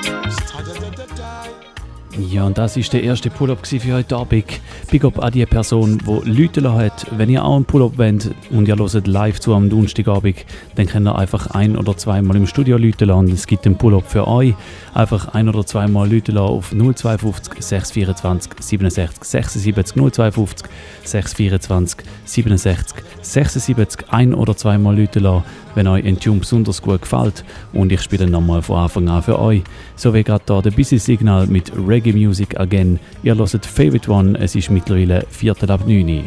da 0.51 0.59
da 0.63 0.75
da 0.81 0.91
da 0.91 1.07
da. 1.15 1.78
Ja, 2.17 2.47
und 2.47 2.57
das 2.57 2.77
ist 2.77 2.93
der 2.95 3.03
erste 3.03 3.29
Pull-Up 3.29 3.67
für 3.67 3.93
heute 3.93 4.17
Abend. 4.17 4.45
Big 4.91 5.05
Up 5.05 5.23
an 5.23 5.31
die 5.31 5.45
Person, 5.45 5.99
die 5.99 6.31
Leute 6.31 6.73
hat. 6.73 7.07
Wenn 7.17 7.29
ihr 7.29 7.45
auch 7.45 7.57
einen 7.57 7.67
Pull-Up 7.67 7.99
wollt 7.99 8.35
und 8.51 8.67
ihr 8.67 8.77
hört 8.77 9.07
live 9.07 9.39
zu 9.39 9.55
am 9.55 9.69
Donnerstagabend, 9.69 10.47
dann 10.75 10.87
könnt 10.87 11.07
ihr 11.07 11.17
einfach 11.17 11.49
ein- 11.49 11.77
oder 11.77 11.97
zweimal 11.97 12.37
im 12.37 12.47
Studio 12.47 12.79
Leute 12.79 13.05
lassen. 13.05 13.31
Es 13.31 13.47
gibt 13.47 13.67
einen 13.67 13.77
Pull-Up 13.77 14.11
für 14.11 14.27
euch. 14.27 14.55
Einfach 14.95 15.29
ein- 15.35 15.49
oder 15.49 15.67
zweimal 15.67 16.11
Leute 16.11 16.33
lassen 16.33 16.49
auf 16.49 16.73
052 16.73 17.63
624 17.63 18.53
67 18.59 19.25
76 19.25 19.95
052 19.95 20.69
624 21.05 22.05
67 22.25 23.05
76 23.21 24.07
ein- 24.11 24.35
oder 24.35 24.57
zweimal 24.57 24.99
Leute 24.99 25.21
lassen, 25.21 25.45
wenn 25.79 25.87
euch 25.87 26.05
ein 26.05 26.19
Tune 26.19 26.41
besonders 26.41 26.83
gut 26.83 27.03
gefällt. 27.03 27.45
Und 27.73 27.93
ich 27.93 28.03
spiele 28.03 28.27
nochmal 28.27 28.63
von 28.63 28.79
Anfang 28.79 29.09
an 29.09 29.23
für 29.23 29.39
euch. 29.39 29.63
So 29.95 30.13
wie 30.13 30.25
gerade 30.25 30.43
da 30.45 30.61
der 30.61 30.73
Busy 30.73 30.99
Signal 30.99 31.47
mit 31.47 31.71
Reggae 31.73 32.13
Music 32.13 32.59
Again. 32.59 32.99
Ihr 33.23 33.37
hört 33.37 33.65
Favorite 33.65 34.11
One, 34.11 34.37
es 34.41 34.57
ist 34.57 34.71
mittlerweile 34.71 35.25
Viertel 35.31 35.71
ab 35.71 35.83
9 35.87 36.09
Uhr. 36.09 36.25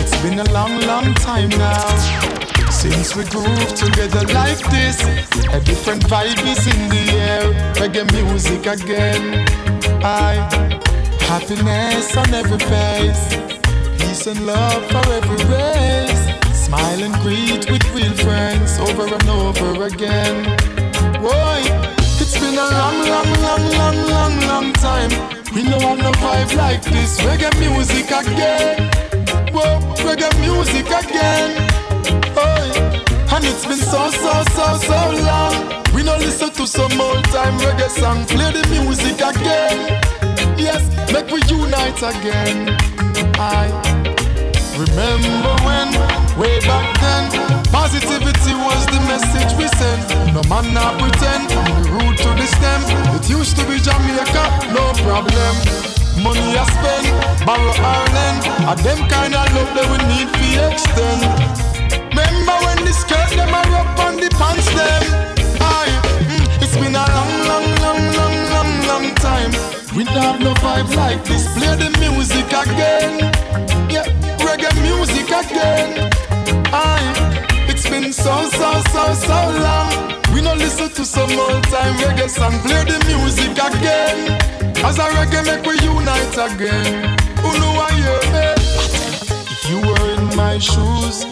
It's 0.00 0.16
been 0.22 0.38
a 0.38 0.44
long, 0.52 0.70
long 0.86 1.12
time 1.16 1.48
now 1.58 2.28
Since 2.70 3.16
we 3.16 3.24
groove 3.24 3.74
together 3.74 4.24
like 4.32 4.60
this, 4.70 5.02
a 5.52 5.58
different 5.58 6.04
vibe 6.04 6.38
is 6.46 6.64
in 6.64 6.88
the 6.90 7.04
air. 7.16 7.42
Reggae 7.74 8.04
music 8.12 8.66
again. 8.66 9.44
I 10.04 10.34
happiness 11.26 12.16
on 12.16 12.32
every 12.32 12.58
face, 12.70 13.34
peace 13.98 14.28
and 14.28 14.46
love 14.46 14.84
for 14.92 15.12
every 15.12 15.42
race. 15.52 16.17
Smile 16.68 17.02
and 17.02 17.14
greet 17.22 17.70
with 17.70 17.82
real 17.94 18.12
friends 18.12 18.78
over 18.78 19.06
and 19.06 19.28
over 19.30 19.84
again. 19.84 20.44
Boy, 21.16 21.62
it's 22.20 22.38
been 22.38 22.58
a 22.58 22.68
long, 22.76 23.08
long, 23.08 23.30
long, 23.40 23.64
long, 23.72 23.96
long, 24.06 24.40
long 24.40 24.72
time. 24.74 25.08
We 25.54 25.62
know 25.62 25.80
have 25.80 25.96
no 25.96 26.12
vibe 26.20 26.54
like 26.56 26.82
this. 26.84 27.18
Reggae 27.22 27.48
music 27.58 28.10
again. 28.10 28.90
Whoa, 29.50 29.80
reggae 30.04 30.28
music 30.44 30.84
again. 30.92 31.56
Oi. 32.36 32.68
And 33.32 33.44
it's 33.46 33.64
been 33.64 33.78
so, 33.78 34.10
so, 34.10 34.44
so, 34.52 34.76
so 34.76 35.00
long. 35.24 35.54
We 35.94 36.02
no 36.02 36.18
listen 36.18 36.50
to 36.50 36.66
some 36.66 37.00
old 37.00 37.24
time 37.32 37.58
reggae 37.60 37.88
song. 37.88 38.26
Play 38.26 38.52
the 38.52 38.68
music 38.68 39.16
again. 39.24 40.02
Yes, 40.58 40.84
make 41.14 41.30
we 41.30 41.40
unite 41.44 42.02
again. 42.02 42.76
I 43.40 43.88
remember 44.78 45.54
when, 45.66 45.90
way 46.38 46.60
back 46.62 46.86
then, 47.02 47.24
positivity 47.74 48.54
was 48.54 48.86
the 48.86 49.00
message 49.10 49.50
we 49.58 49.66
sent. 49.74 50.06
No 50.32 50.42
man 50.46 50.72
not 50.72 50.94
pretend, 51.02 51.50
we 51.50 51.90
root 51.90 52.16
to 52.22 52.30
the 52.38 52.46
stem. 52.46 52.80
It 53.18 53.28
used 53.28 53.56
to 53.58 53.66
be 53.66 53.82
Jamaica, 53.82 54.44
no 54.70 54.94
problem. 55.02 55.54
Money 56.22 56.54
I 56.54 56.64
spend, 56.78 57.06
borrow 57.46 57.74
or 57.74 58.04
lend, 58.14 58.38
a 58.70 58.74
them 58.82 59.00
kind 59.10 59.34
of 59.34 59.46
love 59.54 59.70
that 59.74 59.86
we 59.90 59.98
need 60.14 60.30
to 60.30 60.46
extend. 60.70 61.22
Remember 62.14 62.56
when 62.66 62.78
the 62.86 62.94
skirt 62.94 63.30
them 63.34 63.50
are 63.50 63.72
up 63.82 63.98
on 64.06 64.16
the 64.16 64.30
pants 64.38 64.66
them? 64.78 65.02
Aye, 65.58 65.90
mm, 66.26 66.62
it's 66.62 66.74
been 66.78 66.94
a 66.94 67.02
long, 67.02 67.34
long, 67.50 67.66
long, 67.82 68.02
long, 68.14 68.36
long, 68.54 68.70
long 68.86 69.06
time. 69.18 69.50
We 69.94 70.04
don't 70.04 70.22
have 70.22 70.40
no 70.40 70.54
vibes 70.62 70.94
like 70.94 71.24
this. 71.24 71.46
Play 71.54 71.74
the 71.74 71.90
music 71.98 72.46
again. 72.50 73.30
Yeah, 73.90 74.06
reggae 74.48 74.72
music 74.82 75.28
again. 75.28 76.10
Aye, 76.72 77.66
it's 77.68 77.88
been 77.88 78.12
so, 78.12 78.48
so, 78.50 78.82
so, 78.92 79.14
so 79.14 79.38
long. 79.64 79.92
We 80.32 80.40
no 80.40 80.54
listen 80.54 80.88
to 80.90 81.04
some 81.04 81.30
old 81.32 81.64
time 81.64 81.94
reggae 82.04 82.28
song. 82.28 82.58
Play 82.64 82.84
the 82.84 82.98
music 83.08 83.52
again. 83.52 84.38
As 84.84 84.98
a 84.98 85.06
reggae 85.16 85.44
make 85.44 85.64
we 85.66 85.76
unite 85.84 86.36
again. 86.48 87.18
Who 87.42 87.50
know 87.60 87.74
I 87.86 87.92
me? 88.32 88.48
If 89.52 89.62
you 89.70 89.78
were 89.80 90.06
in 90.16 90.36
my 90.36 90.58
shoes, 90.58 91.24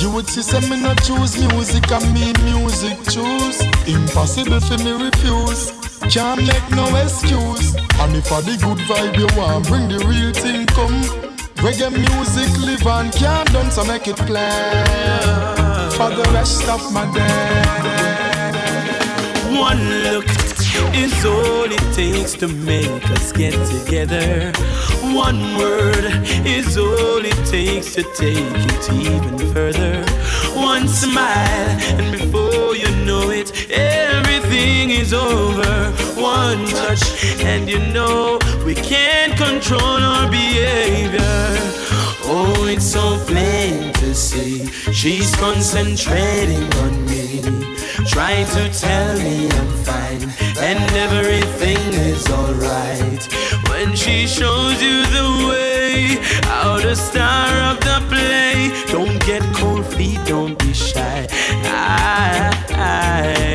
you 0.00 0.10
would 0.12 0.28
see 0.28 0.42
say 0.42 0.60
me 0.68 0.80
not 0.80 1.02
choose 1.02 1.38
music 1.38 1.90
and 1.90 2.06
me 2.14 2.32
music 2.44 2.96
choose. 3.10 3.60
Impossible 3.86 4.60
for 4.60 4.78
me 4.78 4.92
refuse. 4.92 5.72
Can't 6.12 6.42
make 6.46 6.70
no 6.70 6.86
excuse. 6.96 7.74
And 8.00 8.16
if 8.16 8.30
I 8.32 8.40
the 8.40 8.56
good 8.62 8.78
vibe 8.88 9.16
you 9.18 9.28
want, 9.38 9.66
bring 9.66 9.88
the 9.88 9.98
real 10.06 10.32
thing 10.32 10.66
come. 10.66 11.29
Reggae 11.62 11.90
music 11.90 12.50
live 12.64 12.86
and 12.86 13.12
can't 13.12 13.52
done, 13.52 13.70
so 13.70 13.84
make 13.84 14.08
it 14.08 14.16
play 14.16 14.84
for 15.96 16.08
the 16.08 16.26
rest 16.32 16.66
of 16.68 16.80
my 16.90 17.04
day. 17.12 18.50
One 19.58 19.82
look 20.04 20.24
is 20.94 21.24
all 21.26 21.70
it 21.70 21.94
takes 21.94 22.32
to 22.34 22.48
make 22.48 23.10
us 23.10 23.30
get 23.32 23.52
together. 23.68 24.52
One 25.14 25.58
word 25.58 26.04
is 26.46 26.78
all 26.78 27.24
it 27.24 27.40
takes 27.44 27.94
to 27.94 28.04
take 28.14 28.38
it 28.38 28.92
even 28.92 29.52
further. 29.52 30.02
One 30.54 30.88
smile, 30.88 31.68
and 31.98 32.10
before 32.18 32.74
you 32.74 32.88
know 33.04 33.28
it, 33.28 33.52
everything 34.60 34.90
is 34.90 35.12
over. 35.12 35.90
One 36.20 36.66
touch, 36.66 37.24
and 37.42 37.68
you 37.68 37.78
know 37.92 38.38
we 38.64 38.74
can't 38.74 39.36
control 39.36 39.80
our 39.80 40.30
behavior. 40.30 41.20
Oh, 42.32 42.66
it's 42.68 42.84
so 42.84 43.18
plain 43.26 43.92
to 43.94 44.14
see 44.14 44.66
she's 44.92 45.34
concentrating 45.36 46.64
on 46.84 47.06
me, 47.06 47.40
trying 48.06 48.46
to 48.56 48.68
tell 48.78 49.16
me 49.18 49.48
I'm 49.50 49.72
fine 49.84 50.22
and 50.58 50.80
everything 50.96 51.94
is 51.94 52.28
alright. 52.30 53.22
When 53.68 53.96
she 53.96 54.26
shows 54.26 54.80
you 54.82 55.02
the 55.16 55.28
way, 55.48 56.18
out 56.44 56.82
the 56.82 56.94
star 56.94 57.48
of 57.70 57.80
the 57.80 57.98
play. 58.08 58.70
Don't 58.92 59.18
get 59.24 59.42
cold 59.54 59.86
feet, 59.86 60.20
don't 60.26 60.58
be 60.58 60.72
shy. 60.72 61.26
I, 61.64 62.50
I, 62.70 63.49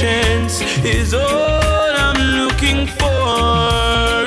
chance 0.00 0.62
is 0.82 1.12
all 1.12 1.92
I'm 2.04 2.20
looking 2.40 2.86
for. 2.86 4.24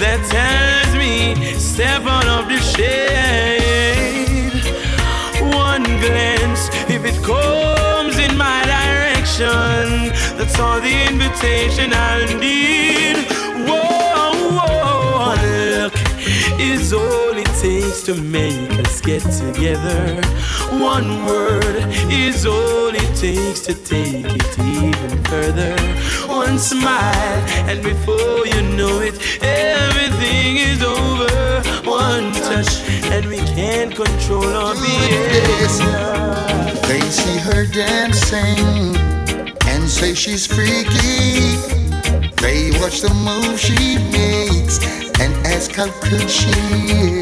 That 0.00 0.20
tells 0.32 0.92
me 0.96 1.34
step 1.58 2.02
out 2.06 2.26
of 2.26 2.48
the 2.48 2.58
shade. 2.74 4.64
One 5.66 5.84
glance, 6.00 6.70
if 6.88 7.04
it 7.04 7.22
comes 7.22 8.16
in 8.18 8.34
my 8.38 8.60
direction, 8.64 10.08
that's 10.38 10.58
all 10.58 10.80
the 10.80 10.96
invitation 11.12 11.92
I 11.92 12.24
need. 12.46 13.16
Whoa, 13.68 14.32
whoa, 14.56 15.28
one 15.28 15.44
look 15.68 15.94
is 16.58 16.94
all 16.94 17.36
it 17.36 17.52
takes 17.60 18.02
to 18.04 18.14
make 18.14 18.73
get 19.04 19.20
together. 19.20 20.22
One 20.80 21.26
word 21.26 21.76
is 22.10 22.46
all 22.46 22.88
it 22.88 23.14
takes 23.14 23.60
to 23.66 23.74
take 23.74 24.24
it 24.24 24.58
even 24.58 25.22
further. 25.24 25.76
One 26.26 26.58
smile, 26.58 27.40
and 27.68 27.82
before 27.82 28.46
you 28.46 28.62
know 28.76 29.00
it, 29.00 29.14
everything 29.42 30.56
is 30.56 30.82
over. 30.82 31.62
One 31.86 32.32
touch, 32.32 32.80
and 33.12 33.26
we 33.26 33.38
can't 33.38 33.94
control 33.94 34.46
our 34.46 34.74
behavior. 34.74 35.68
They 36.88 37.00
see 37.00 37.38
her 37.38 37.66
dancing 37.66 38.96
and 39.66 39.86
say 39.86 40.14
she's 40.14 40.46
freaky. 40.46 41.93
They 42.42 42.70
watch 42.80 43.00
the 43.00 43.12
move 43.24 43.58
she 43.58 43.98
makes 44.12 44.78
and 45.20 45.32
ask 45.46 45.72
how 45.72 45.88
good 46.08 46.28
she 46.28 46.50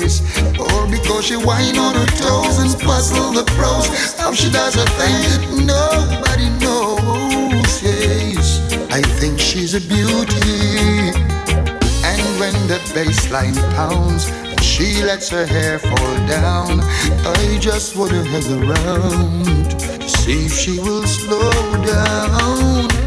is. 0.02 0.20
Or 0.58 0.86
because 0.90 1.26
she 1.26 1.36
whine 1.36 1.78
on 1.78 1.94
her 1.94 2.10
toes 2.16 2.58
and 2.58 2.72
puzzle 2.82 3.32
the 3.32 3.44
pros. 3.54 3.86
How 4.18 4.32
she 4.32 4.50
does 4.50 4.76
a 4.76 4.86
thing 4.98 5.18
that 5.30 5.44
nobody 5.74 6.48
knows. 6.64 7.82
Yes, 7.82 8.60
I 8.90 9.02
think 9.02 9.38
she's 9.38 9.74
a 9.74 9.80
beauty. 9.80 11.14
And 12.04 12.22
when 12.40 12.54
the 12.66 12.80
bass 12.94 13.30
line 13.30 13.54
pounds, 13.76 14.30
she 14.62 15.02
lets 15.02 15.28
her 15.30 15.46
hair 15.46 15.78
fall 15.78 16.16
down. 16.26 16.80
I 16.80 17.58
just 17.60 17.96
wanna 17.96 18.24
hang 18.24 18.62
around 18.62 19.70
to 19.70 20.08
see 20.08 20.46
if 20.46 20.52
she 20.52 20.78
will 20.78 21.06
slow 21.06 21.52
down. 21.84 23.01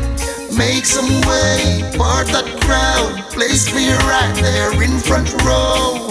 Make 0.58 0.86
some 0.86 1.10
way, 1.28 1.84
part 1.98 2.28
that 2.28 2.48
crowd. 2.64 3.30
Place 3.32 3.76
me 3.76 3.92
right 4.08 4.36
there 4.40 4.72
in 4.82 5.00
front 5.00 5.28
row. 5.44 6.08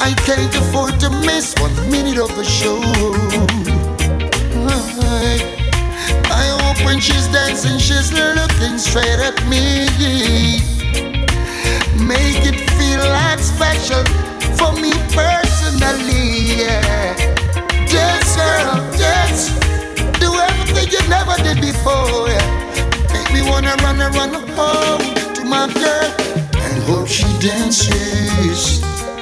I 0.00 0.10
can't 0.26 0.50
afford 0.56 0.98
to 0.98 1.10
miss 1.22 1.54
one 1.62 1.74
minute 1.88 2.18
of 2.18 2.34
the 2.34 2.42
show. 2.42 2.82
I, 6.26 6.44
hope 6.58 6.84
when 6.84 6.98
she's 6.98 7.28
dancing, 7.28 7.78
she's 7.78 8.10
looking 8.12 8.78
straight 8.78 9.22
at 9.22 9.38
me. 9.46 9.86
Make 11.94 12.42
it 12.50 12.58
feel 12.74 12.98
like 12.98 13.38
special 13.38 14.02
for 14.58 14.72
me 14.74 14.90
personally. 15.14 16.66
Yeah. 16.66 17.14
Dance, 17.86 18.34
girl, 18.34 18.74
dance. 18.98 19.54
Do 20.18 20.34
everything 20.34 20.90
you 20.90 21.08
never 21.08 21.36
did 21.44 21.60
before. 21.60 22.28
Yeah. 22.28 22.63
Me 23.34 23.42
wanna 23.42 23.74
run 23.82 23.98
run 23.98 24.32
home 24.54 25.02
to 25.34 25.44
my 25.44 25.66
girl 25.74 26.10
and 26.54 26.82
hope 26.84 27.08
she 27.08 27.26
dances, 27.40 28.80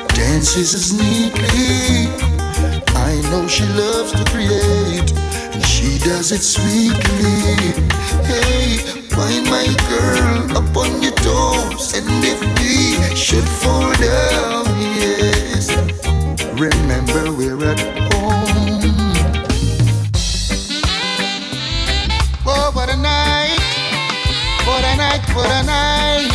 dances 0.08 0.74
as 0.74 0.92
neatly. 0.92 2.12
I 2.94 3.12
know 3.30 3.48
she 3.48 3.64
loves 3.68 4.12
to 4.12 4.24
create, 4.30 5.10
and 5.54 5.64
she 5.64 5.98
does 5.98 6.30
it 6.30 6.42
sweetly. 6.42 7.72
Hey, 8.28 8.76
find 9.16 9.46
my 9.48 9.66
girl 9.88 10.58
up 10.58 10.76
on 10.76 11.02
your 11.02 11.16
toes, 11.24 11.94
and 11.96 12.06
if 12.22 12.38
we 12.58 13.16
should 13.16 13.48
fall 13.62 13.92
down, 13.94 14.66
yes, 15.00 15.72
remember 16.60 17.32
we're 17.32 17.64
at 17.64 17.80
home. 18.12 18.71
What 25.34 25.48
a 25.48 25.62
night! 25.64 26.30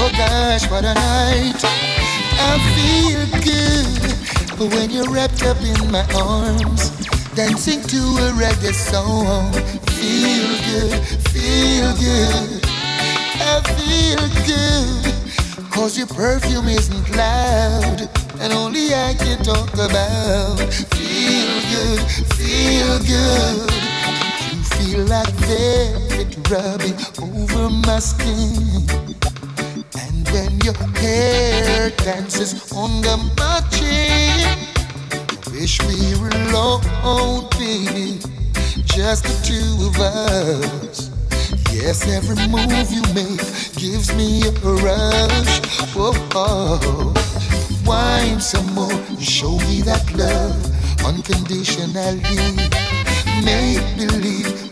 Oh 0.00 0.10
gosh, 0.16 0.70
what 0.70 0.82
a 0.82 0.94
night! 0.94 1.60
I 2.40 2.56
feel 2.72 3.26
good. 3.44 4.72
when 4.72 4.90
you're 4.90 5.10
wrapped 5.10 5.44
up 5.44 5.58
in 5.60 5.90
my 5.90 6.06
arms, 6.16 6.88
dancing 7.34 7.82
to 7.82 7.98
a 8.24 8.32
reggae 8.32 8.72
song. 8.72 9.52
Feel 9.92 10.48
good, 10.70 10.94
feel 11.34 11.92
good, 12.00 12.64
I 13.44 13.60
feel 13.76 14.24
good. 14.48 15.70
Cause 15.70 15.98
your 15.98 16.06
perfume 16.06 16.68
isn't 16.68 17.14
loud, 17.14 18.08
and 18.40 18.54
only 18.54 18.94
I 18.94 19.12
can 19.18 19.44
talk 19.44 19.74
about. 19.74 20.56
Feel 20.96 21.60
good, 21.68 22.00
feel 22.40 22.98
good. 23.00 23.70
You 24.50 24.62
feel 24.76 25.04
like 25.04 25.28
velvet 25.44 26.11
rubbing 26.50 26.96
over 27.20 27.70
my 27.70 27.98
skin. 27.98 28.86
And 29.98 30.28
when 30.30 30.60
your 30.60 30.74
hair 31.00 31.90
dances 31.90 32.72
under 32.72 33.16
my 33.36 33.60
chin, 33.70 34.58
wish 35.52 35.80
we 35.82 36.20
were 36.20 36.34
alone, 36.48 37.48
baby, 37.58 38.18
just 38.84 39.24
the 39.24 39.36
two 39.44 39.86
of 39.88 39.98
us. 40.00 41.10
Yes, 41.72 42.06
every 42.08 42.36
move 42.48 42.90
you 42.90 43.02
make 43.14 43.40
gives 43.76 44.14
me 44.14 44.42
a 44.46 44.50
rush. 44.84 45.60
Whoa, 45.94 46.12
oh. 46.34 47.14
wine 47.86 48.40
some 48.40 48.72
more, 48.74 49.00
show 49.18 49.56
me 49.68 49.82
that 49.82 50.04
love 50.14 50.72
unconditionally. 51.04 52.22
Make 53.44 53.82
believe 53.96 54.71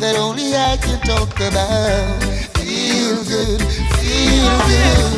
That 0.00 0.16
only 0.16 0.54
I 0.56 0.78
can 0.78 0.98
talk 1.00 1.38
about 1.40 2.22
Feel 2.56 3.22
good, 3.24 3.60
feel 4.00 4.58
good 4.70 5.12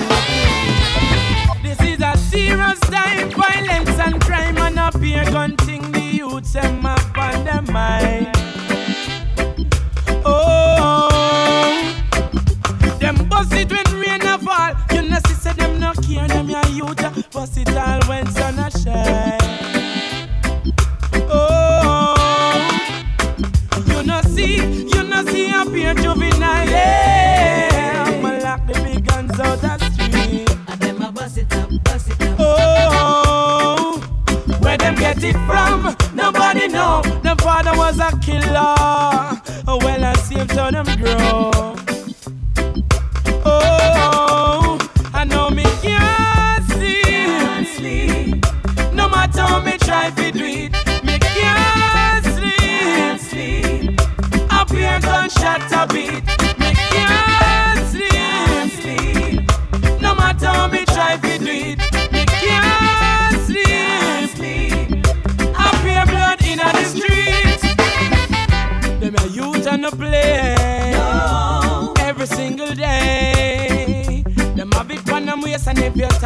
This 1.62 1.80
is 1.80 2.00
a 2.00 2.16
serious 2.18 2.80
time, 2.80 3.30
violence 3.30 3.96
and 4.00 4.20
crime 4.20 4.58
and 4.58 4.80
up 4.80 5.00
here 5.00 5.24
gun 5.26 5.56
thing 5.58 5.92
the 5.92 6.00
youths 6.00 6.54
them 6.54 6.84
up 6.84 7.16
on 7.16 7.44
their 7.44 7.62
mind. 7.62 8.26
Oh, 10.24 11.08
them 12.98 13.28
bust 13.28 13.54
it 13.54 13.70
when 13.70 14.00
rain 14.00 14.22
a 14.22 14.36
fall. 14.38 14.74
You 14.92 15.02
know 15.08 15.18
see 15.28 15.34
say 15.34 15.52
them 15.52 15.78
no 15.78 15.92
care 15.92 16.26
them 16.26 16.50
ya 16.50 16.66
youth 16.70 17.30
bust 17.32 17.56
it 17.56 17.68
all 17.76 18.00
when 18.08 18.26
sun 18.32 18.58
a 18.58 18.68
shine. 18.70 19.71
From? 35.46 35.96
Nobody 36.14 36.68
know. 36.68 37.02
Them 37.22 37.36
father 37.38 37.76
was 37.76 37.98
a 37.98 38.10
killer. 38.18 38.76
Well, 39.66 40.04
I 40.04 40.14
see 40.14 40.36
him 40.36 40.48
so 40.48 40.70
them 40.70 40.86
grow. 40.98 41.50
Oh, 43.44 44.78
I 45.14 45.24
know 45.24 45.50
me 45.50 45.64
can't 45.82 46.64
sleep. 46.70 48.44
No 48.92 49.08
matter 49.08 49.40
how 49.40 49.60
me 49.60 49.78
try 49.78 50.10
to 50.10 50.30
do 50.30 50.44
it, 50.44 50.72
me 51.04 51.18
can't 51.18 52.26
sleep. 53.18 54.00
Up 54.50 54.70
here 54.70 55.00
gunshot 55.00 55.72
a 55.72 55.86
beat, 55.92 56.21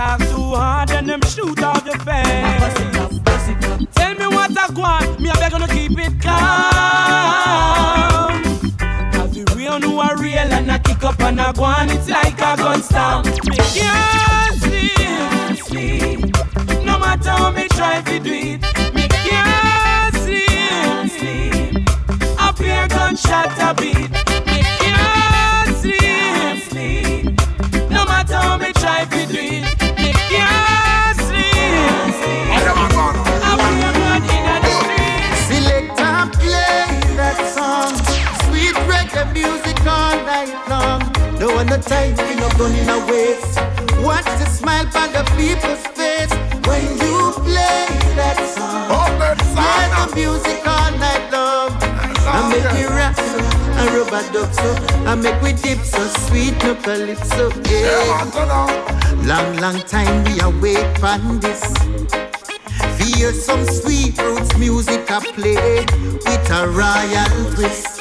and 0.07 0.21
talk 0.21 0.29
too 0.31 0.55
hard, 0.55 0.89
then 0.89 1.07
them 1.07 1.21
shoot 1.23 1.63
out 1.63 1.85
your 1.85 1.99
face. 1.99 2.75
Tell 3.95 4.15
me 4.15 4.27
what 4.27 4.57
I 4.57 4.71
want, 4.71 5.21
me 5.21 5.31
I 5.31 5.35
beg 5.35 5.53
to 5.53 5.67
keep 5.69 5.99
it 5.99 6.21
calm. 6.21 7.63
Cause 9.13 9.33
the 9.33 9.45
real 9.57 9.79
know 9.79 10.01
are 10.01 10.17
real 10.19 10.39
and 10.39 10.71
I 10.71 10.79
kick 10.79 11.05
up 11.05 11.21
and 11.21 11.41
I 11.41 11.53
go 11.53 11.65
on, 11.65 11.91
it's 11.91 12.09
like 12.09 12.35
a 12.35 12.57
gun 12.57 12.83
stamp. 12.83 13.27
Me 13.27 13.57
can't 13.57 14.61
sleep, 15.59 16.35
no 16.85 16.99
matter 16.99 17.31
how 17.31 17.51
me 17.51 17.69
try 17.69 18.03
to 18.03 18.19
do 18.19 18.33
it. 18.33 18.63
Me 18.95 19.09
can't 19.09 20.15
sleep, 20.15 21.89
up 22.39 22.59
here 22.59 22.89
gunshot 22.89 23.59
a 23.59 23.75
beat. 23.75 24.26
No 41.77 41.83
one 41.83 41.85
no 41.85 41.97
time, 41.97 42.29
we 42.29 42.35
no 42.37 42.49
gunning 42.57 42.89
a 42.89 42.99
waste. 43.05 43.61
Watch 44.03 44.25
the 44.25 44.47
smile 44.47 44.87
on 44.97 45.13
the 45.13 45.25
people's 45.37 45.87
face 45.89 46.33
when 46.67 46.83
you 47.05 47.33
play 47.45 47.85
that 48.17 48.39
song. 48.57 48.89
Play 49.53 49.85
the 49.93 50.17
music 50.17 50.67
all 50.67 50.91
night 50.97 51.31
long. 51.31 51.77
I 52.27 52.49
make 52.49 52.73
me 52.73 52.87
rap 52.87 53.15
so, 53.15 53.39
I 53.77 53.95
rub 53.95 54.09
a 54.09 54.33
dub 54.33 54.55
so, 54.55 54.73
I 55.05 55.15
make 55.17 55.39
we 55.43 55.53
dip 55.53 55.85
so 55.85 56.03
sweet 56.27 56.57
no 56.65 56.77
calypso. 56.77 57.51
Yeah. 57.69 58.25
Long, 59.27 59.57
long 59.59 59.81
time 59.83 60.25
we 60.25 60.41
await 60.41 60.97
for 60.97 61.19
this. 61.41 61.63
We 62.99 63.13
hear 63.21 63.35
some 63.35 63.67
sweet 63.67 64.17
roots 64.23 64.57
music 64.57 65.11
I 65.11 65.21
play 65.21 65.85
with 66.25 66.51
a 66.51 66.69
royal 66.69 67.55
twist. 67.55 67.96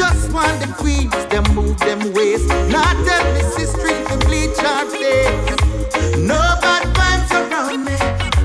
Just 0.00 0.32
want 0.32 0.58
the 0.62 0.72
queens, 0.72 1.12
them 1.26 1.44
move 1.54 1.78
them 1.80 2.00
ways. 2.14 2.46
Not 2.72 2.96
tell 3.04 3.24
me 3.34 3.42
sister 3.52 3.92
to 4.08 4.16
bleach 4.24 4.58
our 4.64 4.86
face. 4.88 6.16
No 6.16 6.40
bad 6.64 6.88
vibes 6.96 7.30
around 7.36 7.84
me. 7.84 7.92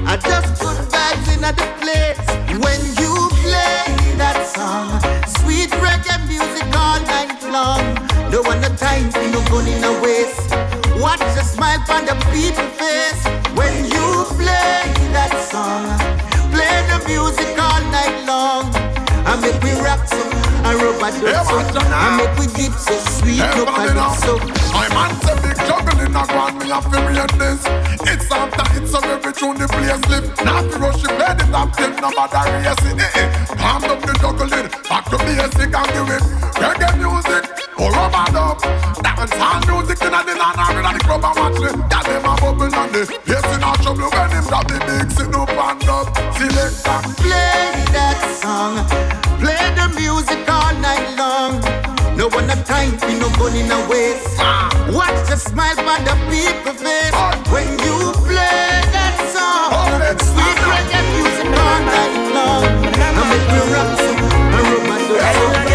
I 0.06 0.18
just 0.18 0.60
good 0.60 0.76
vibes 0.92 1.28
in 1.34 1.40
the 1.48 1.56
place. 1.80 2.20
When 2.60 2.82
you 3.00 3.14
play 3.40 3.88
that 4.20 4.44
song, 4.52 5.00
sweet 5.40 5.72
reggae 5.80 6.20
music 6.28 6.68
all 6.76 7.00
night 7.08 7.32
long. 7.48 7.84
No 8.30 8.42
one 8.42 8.60
no 8.60 8.68
time 8.76 9.10
for 9.10 9.24
no 9.32 9.40
gun 9.48 9.66
in 9.66 9.80
the 9.80 9.94
waist. 10.04 10.52
Watch 11.00 11.24
the 11.40 11.44
smile 11.44 11.80
on 11.88 12.04
the 12.04 12.16
people 12.36 12.68
face 12.76 13.24
when 13.56 13.86
you 13.96 14.28
play 14.36 14.92
that 15.16 15.32
song. 15.48 15.88
Play 16.52 16.76
the 16.92 17.00
music 17.08 17.56
all 17.58 17.82
night 17.96 18.26
long. 18.28 18.76
I 19.24 19.40
make 19.40 19.64
we 19.64 19.72
rock 19.80 20.06
so, 20.06 20.45
I 20.86 20.88
rub 20.88 21.02
a 21.02 21.10
dub 21.24 21.48
so, 21.48 21.80
I 21.82 22.16
make 22.16 22.38
we 22.38 22.46
dip 22.46 22.74
so 22.78 22.94
sweet, 23.18 23.40
no 23.40 23.66
calypso. 23.66 24.38
My 24.72 24.88
man 24.94 25.20
say 25.22 25.34
big 25.42 25.58
juggling 26.06 26.16
a 26.16 26.28
grand, 26.28 26.60
me 26.60 26.70
have 26.70 26.92
to 26.92 27.00
rate 27.02 27.40
this. 27.40 27.66
It's 28.08 28.32
after 28.32 28.82
it's 28.82 28.92
so 28.92 29.00
every 29.00 29.34
tune 29.34 29.58
the 29.58 29.68
place 29.68 30.10
live. 30.10 30.28
Not 30.46 30.72
to 30.72 30.78
rush 30.80 31.04
it, 31.04 31.10
play 31.18 31.34
the 31.34 31.46
top 31.52 31.76
ten, 31.76 31.96
no 32.02 32.10
matter 32.12 32.44
race 32.52 32.86
it. 32.86 33.00
Eh, 33.00 33.20
eh. 33.22 33.46
Calm 33.56 33.82
down 33.82 34.02
the 34.02 34.14
juggling, 34.22 34.70
back 34.90 35.06
to 35.10 35.18
basic 35.18 35.74
and 35.74 35.90
give 35.94 36.12
it. 36.16 36.24
Reggae 36.62 36.90
music, 36.98 37.44
or 37.80 37.92
rubber 37.92 38.32
dub. 38.32 38.62
Dance 39.02 39.36
hall 39.36 39.62
music 39.66 40.02
in 40.02 40.12
the 40.12 40.36
land, 40.36 40.60
or 40.62 40.78
in 40.78 40.94
the 40.94 41.02
club 41.04 41.26
and 41.26 41.36
watch 41.38 41.62
it. 41.64 41.76
Got 41.90 42.06
them 42.06 42.26
a 42.26 42.34
bubble 42.38 42.76
and 42.76 42.92
the 42.94 43.02
place 43.26 43.50
in 43.54 43.64
a 43.64 43.72
trouble 43.82 44.10
when 44.10 44.30
him 44.32 44.44
drop 44.46 44.68
the 44.68 44.78
big 44.86 45.10
sit 45.12 45.34
up 45.34 45.50
and 45.50 45.90
up. 45.90 46.08
Select 46.38 46.86
and 46.86 47.06
Play 47.18 47.72
that 47.94 48.20
song, 48.42 48.76
play 49.40 49.66
the 49.74 49.88
music 49.96 50.48
all 50.50 50.74
night 50.80 51.18
long. 51.18 51.95
No 52.16 52.30
one 52.30 52.48
have 52.48 52.66
time 52.66 52.98
for 52.98 53.12
no 53.12 53.28
gun 53.38 53.56
in 53.56 53.70
a 53.70 53.90
waste. 53.90 54.38
Watch 54.96 55.20
the 55.28 55.36
smile 55.36 55.78
on 55.80 56.04
the 56.06 56.16
people 56.32 56.74
face 56.74 57.14
when 57.52 57.68
you 57.84 58.14
play 58.24 58.82
that 58.96 59.16
song. 59.36 60.00
Sweet 60.24 60.60
reggae 60.72 61.02
music 61.12 61.50
want 61.52 61.86
that 61.92 62.12
love. 62.34 62.64
I 62.96 63.24
make 63.32 63.48
me 63.52 63.60
rock 63.74 63.92
so, 64.00 64.12
I 64.56 64.60
rub 64.72 65.68
my 65.68 65.75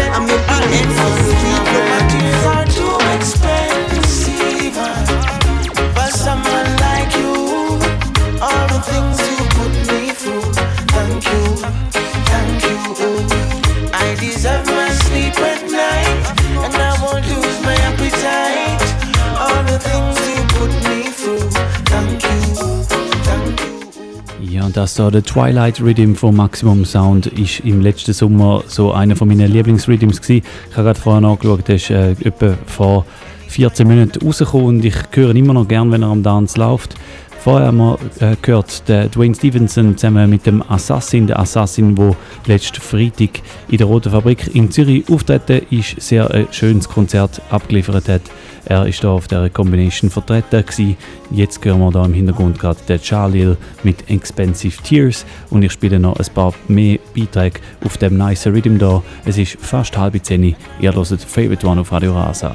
das 24.71 24.95
da, 24.95 25.11
der 25.11 25.23
Twilight 25.23 25.81
Rhythm 25.81 26.13
von 26.13 26.35
Maximum 26.35 26.85
Sound, 26.85 27.27
ist 27.27 27.59
im 27.61 27.81
letzten 27.81 28.13
Sommer 28.13 28.63
so 28.67 28.91
einer 28.91 29.15
von 29.15 29.27
meinen 29.27 29.51
Lieblingsrhythms 29.51 30.21
gewesen. 30.21 30.45
Ich 30.69 30.77
habe 30.77 30.85
gerade 30.85 30.99
vorher 30.99 31.21
nachgeschaut, 31.21 31.67
der 31.67 31.75
ist 31.75 31.89
äh, 31.89 32.11
etwa 32.11 32.57
vor 32.65 33.05
14 33.47 33.87
Minuten 33.87 34.25
rausgekommen 34.25 34.67
und 34.67 34.85
ich 34.85 34.95
höre 35.11 35.31
ihn 35.31 35.37
immer 35.37 35.53
noch 35.53 35.67
gern, 35.67 35.91
wenn 35.91 36.03
er 36.03 36.09
am 36.09 36.23
Dance 36.23 36.59
läuft. 36.59 36.95
Vorher 37.43 37.69
haben 37.69 37.77
wir 37.77 37.97
äh, 38.19 38.35
gehört, 38.39 38.87
der 38.87 39.07
Dwayne 39.07 39.33
Stevenson 39.33 39.97
zusammen 39.97 40.29
mit 40.29 40.45
dem 40.45 40.61
Assassin, 40.69 41.25
der 41.25 41.39
Assassin, 41.39 41.97
wo 41.97 42.15
letzten 42.45 42.79
Freitag 42.79 43.41
in 43.67 43.79
der 43.79 43.87
Roten 43.87 44.11
Fabrik 44.11 44.53
in 44.53 44.69
Zürich 44.69 45.09
auftreten 45.09 45.65
ist, 45.71 45.99
sehr 45.99 46.29
ein 46.29 46.45
schönes 46.51 46.87
Konzert 46.87 47.41
abgeliefert 47.49 48.07
hat. 48.09 48.21
Er 48.65 48.85
ist 48.85 49.03
da 49.03 49.09
auf 49.09 49.27
der 49.27 49.49
Combination 49.49 50.11
vertreten 50.11 50.63
gewesen. 50.63 50.97
Jetzt 51.31 51.65
hören 51.65 51.79
wir 51.79 51.89
da 51.89 52.05
im 52.05 52.13
Hintergrund 52.13 52.59
gerade 52.59 52.79
den 52.87 53.01
Charlie 53.01 53.55
mit 53.81 54.07
Expensive 54.07 54.79
Tears 54.83 55.25
und 55.49 55.63
ich 55.63 55.71
spiele 55.71 55.99
noch 55.99 56.17
ein 56.17 56.33
paar 56.35 56.53
mehr 56.67 56.99
Beiträge 57.15 57.59
auf 57.83 57.97
dem 57.97 58.17
nice 58.17 58.45
Rhythm 58.45 58.77
da. 58.77 59.01
Es 59.25 59.39
ist 59.39 59.57
fast 59.59 59.97
halb 59.97 60.23
zehn. 60.23 60.55
Ihr 60.79 60.93
hört 60.93 61.07
Favorite 61.07 61.65
One 61.65 61.81
auf 61.81 61.91
Radio 61.91 62.13
Rasa. 62.13 62.53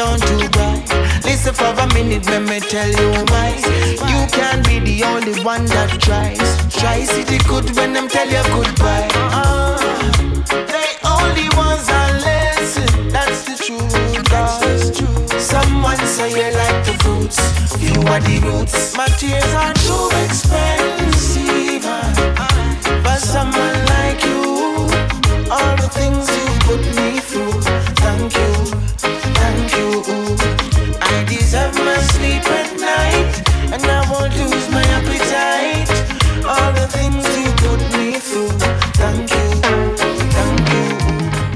Don't 0.00 0.22
you 0.30 0.48
cry. 0.48 0.80
Listen 1.28 1.52
for 1.52 1.72
a 1.84 1.86
minute, 1.92 2.24
let 2.32 2.42
me 2.48 2.58
tell 2.58 2.88
you 2.88 3.08
why. 3.32 3.50
You 4.12 4.20
can't 4.32 4.64
be 4.66 4.78
the 4.80 5.04
only 5.04 5.36
one 5.44 5.66
that 5.66 5.90
tries. 6.00 6.40
Try 6.74 7.04
city 7.04 7.36
good 7.46 7.68
when 7.76 7.92
them 7.92 8.08
tell 8.08 8.26
you 8.26 8.42
goodbye. 8.56 9.08
Ah, 9.12 9.76
they 10.72 10.90
only 11.04 11.48
ones 11.66 11.86
are 11.98 12.12
listen. 12.28 12.88
That's 13.12 13.40
the 13.44 13.56
truth. 13.64 13.92
The 14.32 14.92
truth. 14.96 15.40
Someone 15.52 15.98
say 16.16 16.30
you 16.30 16.48
like 16.62 16.80
the 16.88 16.94
fruits, 17.04 17.38
you 17.84 18.00
are 18.12 18.20
the 18.28 18.36
roots. 18.48 18.96
My 18.96 19.06
tears 19.20 19.52
are 19.62 19.74
too 19.84 20.06
expensive. 20.24 21.84
ah, 21.84 22.48
for 23.04 23.18
someone 23.34 23.78
like 23.94 24.20
you. 24.24 24.40
All 25.54 25.74
the 25.82 25.88
things 25.98 26.24
you 26.38 26.46
put 26.68 26.82
me 26.96 27.20
through. 27.28 27.60
Thank 28.00 28.32
you, 28.40 28.52
thank 29.40 29.76
you. 29.78 29.89
Night, 32.78 33.32
and 33.72 33.82
I 33.82 34.00
won't 34.10 34.32
lose 34.36 34.68
my 34.70 34.84
appetite. 34.98 35.90
All 36.44 36.72
the 36.72 36.86
things 36.96 37.24
you 37.38 37.50
put 37.64 37.80
me 37.96 38.18
through. 38.18 38.54
Thank 39.00 39.30
you, 39.36 39.48
thank 40.36 40.60
you. 40.74 40.88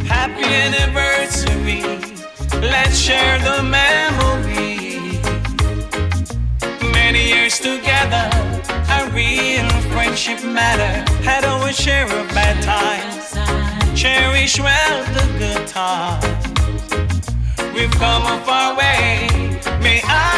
Happy 0.06 0.44
anniversary. 0.44 1.82
Let's 2.60 2.96
share 2.98 3.38
the. 3.40 3.54
Many 7.14 7.28
years 7.28 7.58
together, 7.60 8.28
a 8.90 9.08
real 9.12 9.68
friendship 9.92 10.42
matter. 10.42 10.92
Had 11.22 11.44
share 11.72 12.06
bad. 12.34 12.64
Cherish 13.94 14.58
well 14.58 15.04
the 15.14 15.26
good 15.38 15.66
times. 15.68 16.24
We've 17.74 17.90
come 17.92 18.22
a 18.22 18.44
far 18.44 18.76
way. 18.76 19.28
May 19.80 20.02
I 20.04 20.33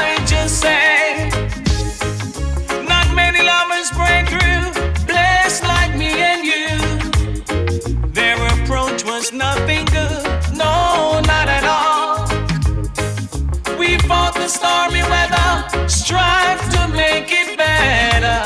strive 15.88 16.61
to 16.74 16.88
make 16.88 17.29
it 17.31 17.57
better. 17.57 18.40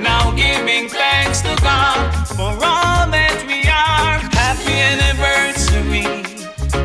Now 0.00 0.30
giving 0.34 0.88
thanks 0.88 1.40
to 1.42 1.56
God 1.62 2.28
for 2.28 2.52
all 2.64 3.04
that 3.16 3.44
we 3.46 3.60
are. 3.68 4.18
Happy 4.42 4.76
anniversary, 4.92 6.06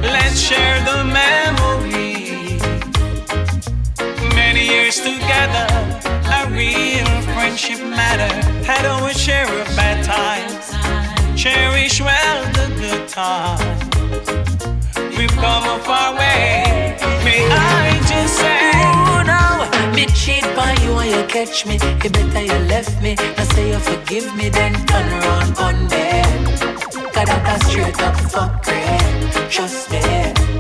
let's 0.02 0.40
share 0.40 0.84
the. 0.86 1.04
Many 4.36 4.68
years 4.68 4.98
together, 4.98 5.68
a 6.38 6.48
real 6.52 7.06
friendship 7.34 7.80
matter. 7.80 8.32
Had 8.64 8.86
share 9.16 9.48
bad 9.76 10.04
times. 10.06 11.42
Cherish 11.42 12.00
well 12.02 12.44
the 12.54 12.68
good 12.80 13.08
times. 13.08 13.90
We've 15.18 15.32
come 15.32 15.64
a 15.64 15.80
far 15.84 16.14
way. 16.14 16.98
May 17.26 17.48
I 17.50 18.00
just 18.08 18.38
say, 18.38 18.63
me 20.06 20.14
cheat 20.14 20.44
by 20.56 20.74
you 20.84 20.92
and 20.98 21.12
you 21.12 21.24
catch 21.28 21.66
me. 21.66 21.76
You 22.04 22.10
better 22.10 22.44
you 22.44 22.60
left 22.68 23.02
me. 23.02 23.16
I 23.38 23.44
say 23.54 23.70
you 23.70 23.80
forgive 23.80 24.36
me, 24.36 24.50
then 24.50 24.74
turn 24.86 25.08
around 25.18 25.58
on 25.66 25.76
me. 25.92 26.06
Cause 27.14 27.28
that 27.30 27.52
a 27.52 27.56
straight 27.66 28.02
up 28.02 28.16
fuck 28.32 28.66
it. 28.68 29.52
Trust 29.52 29.92
me. 29.92 30.02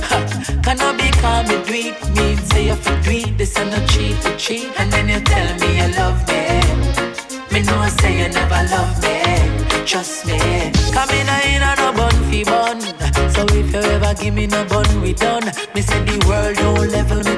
Ha. 0.09 0.17
Can 0.63 0.79
I 0.79 0.89
be 0.99 1.09
calm 1.21 1.45
and 1.55 1.65
do? 1.67 1.81
Me 2.15 2.35
say 2.49 2.67
you 2.67 2.75
for 2.75 2.95
do. 3.03 3.35
This 3.37 3.57
and 3.57 3.71
no 3.71 3.79
cheat 3.87 4.15
for 4.23 4.35
cheat. 4.37 4.69
And 4.79 4.91
then 4.93 5.09
you 5.09 5.19
tell 5.31 5.49
me 5.61 5.69
you 5.79 5.89
love 5.99 6.19
me. 6.29 6.41
Me 7.51 7.59
know 7.67 7.79
I 7.87 7.89
say 7.89 8.13
you 8.21 8.29
never 8.29 8.61
love 8.73 8.95
me. 9.03 9.15
Trust 9.85 10.25
me. 10.25 10.39
Come 10.95 11.09
in 11.19 11.27
in 11.51 11.63
a 11.69 11.71
no 11.79 11.91
bun 11.97 12.15
fi 12.29 12.43
bun. 12.43 12.79
So 13.33 13.41
if 13.59 13.73
you 13.73 13.79
ever 13.95 14.13
give 14.13 14.33
me 14.33 14.47
no 14.47 14.63
bun, 14.65 15.01
we 15.01 15.13
done. 15.13 15.45
Me 15.75 15.81
say 15.81 15.99
the 16.05 16.15
world 16.27 16.55
don't 16.55 16.89
level 16.91 17.21
me 17.27 17.32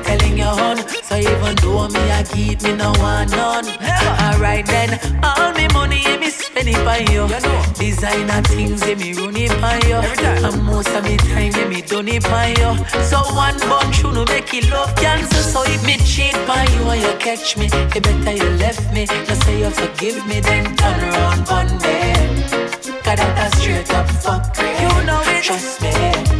you 0.45 0.53
hun. 0.61 0.77
So 1.07 1.15
even 1.17 1.55
though 1.61 1.87
me 1.89 2.03
a 2.17 2.23
keep 2.23 2.61
me 2.61 2.75
no 2.75 2.93
want 2.99 3.31
none. 3.31 3.67
Alright 4.25 4.65
then, 4.65 4.99
all 5.23 5.51
me 5.53 5.67
money 5.73 6.01
yeah, 6.03 6.17
me 6.17 6.29
spend 6.29 6.69
it 6.69 6.81
by 6.85 6.99
you. 7.11 7.27
Designer 7.73 8.41
things 8.53 8.81
yeah, 8.87 8.95
me 8.95 9.13
run 9.13 9.35
it 9.35 9.53
by 9.61 9.79
you. 9.89 9.99
And 10.45 10.63
most 10.63 10.89
of 10.89 11.03
me 11.03 11.17
time 11.17 11.53
yeah, 11.57 11.67
me 11.67 11.81
done 11.81 12.07
it 12.07 12.23
by 12.23 12.49
you. 12.59 12.71
So 13.09 13.17
one 13.33 13.57
bunch 13.69 14.03
you 14.03 14.11
no 14.11 14.25
make 14.25 14.53
it 14.53 14.69
love 14.69 14.95
cancer. 14.95 15.43
So 15.53 15.63
if 15.65 15.81
me 15.85 15.97
cheat 16.11 16.37
by 16.47 16.63
you 16.73 16.81
and 16.93 17.01
you 17.01 17.13
catch 17.25 17.57
me, 17.57 17.65
you 17.93 18.01
better 18.01 18.33
you 18.33 18.49
left 18.63 18.93
me. 18.93 19.05
Now 19.05 19.35
say 19.45 19.59
you 19.59 19.69
forgive 19.69 20.25
me, 20.27 20.39
then 20.39 20.75
turn 20.75 20.99
around 21.09 21.49
on 21.49 21.67
me. 21.83 21.95
Cause 23.05 23.17
that 23.17 23.53
a 23.53 23.57
straight 23.57 23.93
up 23.93 24.09
fuck 24.09 24.57
You 24.57 25.05
know 25.05 25.21
it 25.25 25.43
Trust 25.43 25.81
me. 25.81 26.34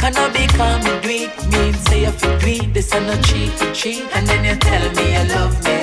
Can 0.00 0.16
I 0.16 0.28
be 0.32 0.46
calm 0.56 0.80
and 0.80 1.02
do 1.02 1.08
it 1.10 1.30
Mean 1.52 1.74
say 1.74 2.02
you 2.02 2.12
for 2.12 2.38
do 2.38 2.46
it 2.46 2.74
This 2.74 2.92
and 2.94 3.06
no 3.06 3.20
cheat 3.22 3.52
for 3.52 3.72
cheat. 3.72 4.04
And 4.14 4.26
then 4.26 4.44
you 4.44 4.56
tell 4.56 4.84
me 4.96 5.12
you 5.12 5.24
love 5.34 5.56
me. 5.64 5.80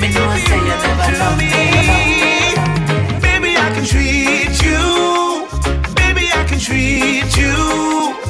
Me 0.00 0.08
know 0.12 0.26
I 0.26 0.38
say 0.46 0.58
you 0.58 0.76
never 0.84 1.18
love 1.18 1.38
me. 1.38 1.48
Baby, 3.20 3.56
I 3.56 3.70
can 3.74 3.84
treat 3.84 4.54
you. 4.66 4.82
Baby, 5.94 6.26
I 6.32 6.44
can 6.48 6.58
treat 6.58 7.36
you. 7.36 8.21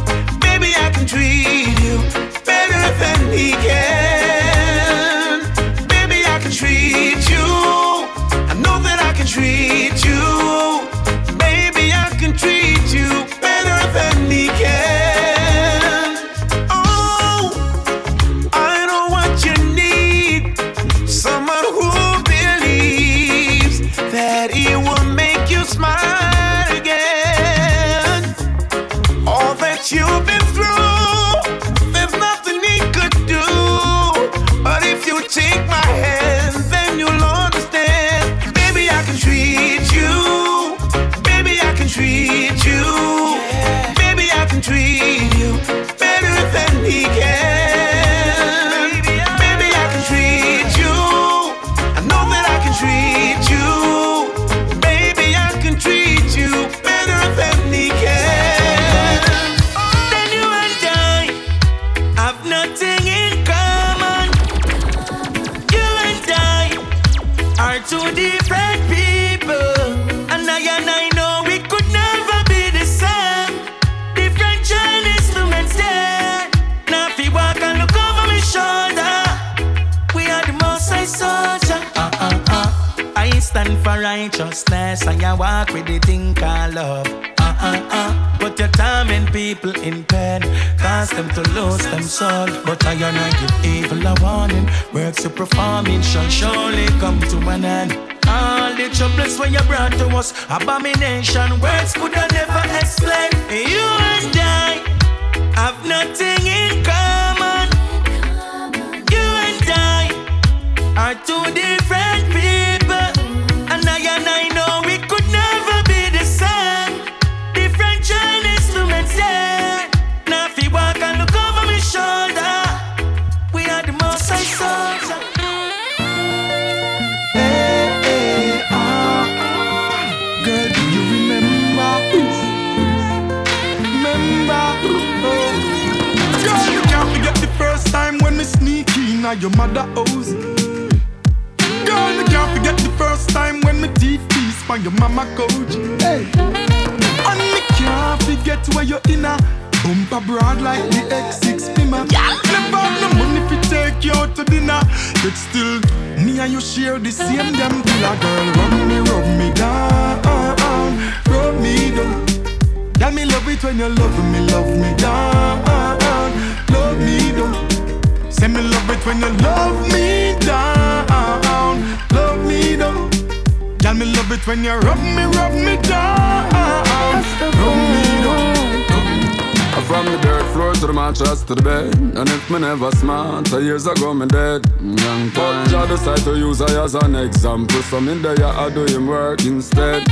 As 186.95 187.05
an 187.05 187.15
example. 187.15 187.83
So 187.83 188.01
me 188.01 188.15
there 188.19 188.45
I 188.45 188.69
do 188.71 188.85
him 188.85 189.07
work 189.07 189.45
instead. 189.45 190.07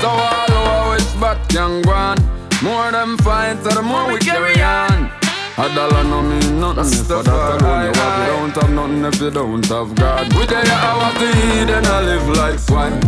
So 0.00 0.08
all 0.08 0.52
I 0.52 0.94
wish 0.94 1.12
but 1.20 1.38
can 1.48 1.82
go 1.82 1.92
on 1.92 2.16
More 2.62 2.90
them 2.90 3.18
fight, 3.18 3.62
so 3.62 3.70
the 3.70 3.82
more 3.82 4.12
we 4.12 4.18
carry 4.18 4.60
on. 4.62 5.10
a 5.58 5.74
dollar 5.74 6.04
no 6.04 6.22
mean 6.22 6.60
nothing 6.60 6.86
if 6.86 7.06
for 7.06 7.22
that 7.22 7.60
alone 7.60 7.84
you 7.84 8.00
have. 8.00 8.18
You 8.18 8.32
don't 8.32 8.56
have 8.56 8.70
nothing 8.70 9.04
if 9.04 9.20
you 9.20 9.30
don't 9.30 9.66
have 9.66 9.94
God. 9.94 10.32
We 10.34 10.46
there 10.46 10.64
I 10.64 10.92
want 11.00 11.16
to 11.18 11.28
eat 11.28 11.70
and 11.76 11.86
I 11.86 12.00
live 12.00 12.28
like 12.36 12.58
swine. 12.58 13.00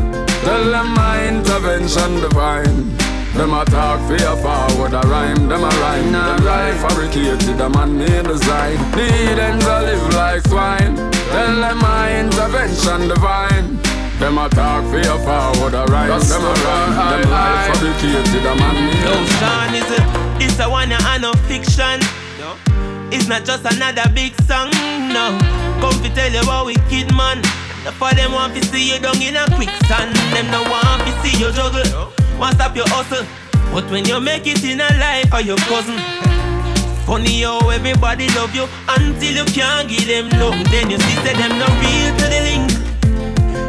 Tell 0.45 0.65
them 0.71 0.95
my 0.95 1.29
intervention 1.29 2.21
divine. 2.21 2.97
Them 3.37 3.55
a 3.55 3.65
talk 3.65 4.01
for 4.07 4.17
your 4.17 4.37
forward 4.37 4.93
a 4.93 5.01
rhyme, 5.09 5.49
them 5.49 5.65
a 5.65 5.69
rhyme. 5.83 6.13
Them 6.13 6.45
life 6.45 6.81
fabricated, 6.83 7.61
a 7.61 7.69
man 7.71 7.99
made 7.99 8.27
design. 8.27 8.77
The 8.93 9.07
heathens 9.11 9.65
a 9.65 9.81
live 9.83 10.15
like 10.15 10.43
swine 10.47 11.14
Tell 11.31 11.55
them 11.61 11.79
my 11.79 12.21
intervention 12.21 13.09
divine 13.09 13.79
Them 14.19 14.39
a 14.39 14.49
talk 14.49 14.85
for 14.91 14.99
your 14.99 15.19
forward 15.19 15.75
a 15.75 15.85
rhyme, 15.87 16.21
them 16.21 16.45
a 16.45 16.53
rhyme 16.65 17.21
Them 17.23 17.31
life 17.31 17.75
fabricated, 17.75 18.47
a 18.47 18.55
man 18.55 18.77
made 18.87 19.05
No, 19.05 19.15
Sean 19.39 19.75
is 19.75 19.91
a, 19.99 20.25
it's 20.45 20.59
a 20.61 20.69
one 20.69 20.93
and 20.93 21.23
no 21.23 21.33
fiction. 21.49 22.01
No, 22.39 22.57
it's 23.11 23.27
not 23.29 23.45
just 23.45 23.65
another 23.65 24.09
big 24.15 24.35
song. 24.43 24.71
No, 25.15 25.39
come 25.81 26.03
to 26.03 26.11
tell 26.15 26.31
you 26.31 26.41
about 26.43 26.67
wicked 26.67 27.15
man. 27.15 27.39
Enough 27.83 28.03
of 28.03 28.17
them 28.17 28.33
want 28.33 28.55
to 28.55 28.65
see 28.67 28.93
you 28.93 28.99
down 28.99 29.21
in 29.23 29.37
a 29.37 29.47
quicksand. 29.55 30.15
Them 30.35 30.51
no 30.51 30.63
want 30.71 31.03
to 31.03 31.13
see 31.23 31.39
you 31.39 31.53
juggle. 31.53 32.13
Want 32.39 32.55
stop 32.57 32.75
your 32.77 32.89
hustle. 32.89 33.25
But 33.73 33.91
when 33.91 34.05
you 34.05 34.21
make 34.21 34.47
it 34.47 34.63
in 34.65 34.81
a 34.81 34.89
life 34.99 35.31
for 35.31 35.41
your 35.41 35.57
cousin. 35.71 36.24
Funny 37.07 37.43
how 37.43 37.69
everybody 37.69 38.29
love 38.31 38.55
you 38.55 38.67
until 38.89 39.35
you 39.35 39.45
can't 39.53 39.89
give 39.89 40.07
them 40.07 40.31
love. 40.41 40.57
Then 40.71 40.89
you 40.89 40.99
see 40.99 41.17
that 41.21 41.37
them 41.37 41.59
no 41.61 41.69
real 41.85 42.11
to 42.17 42.27
the 42.33 42.41
link. 42.49 42.69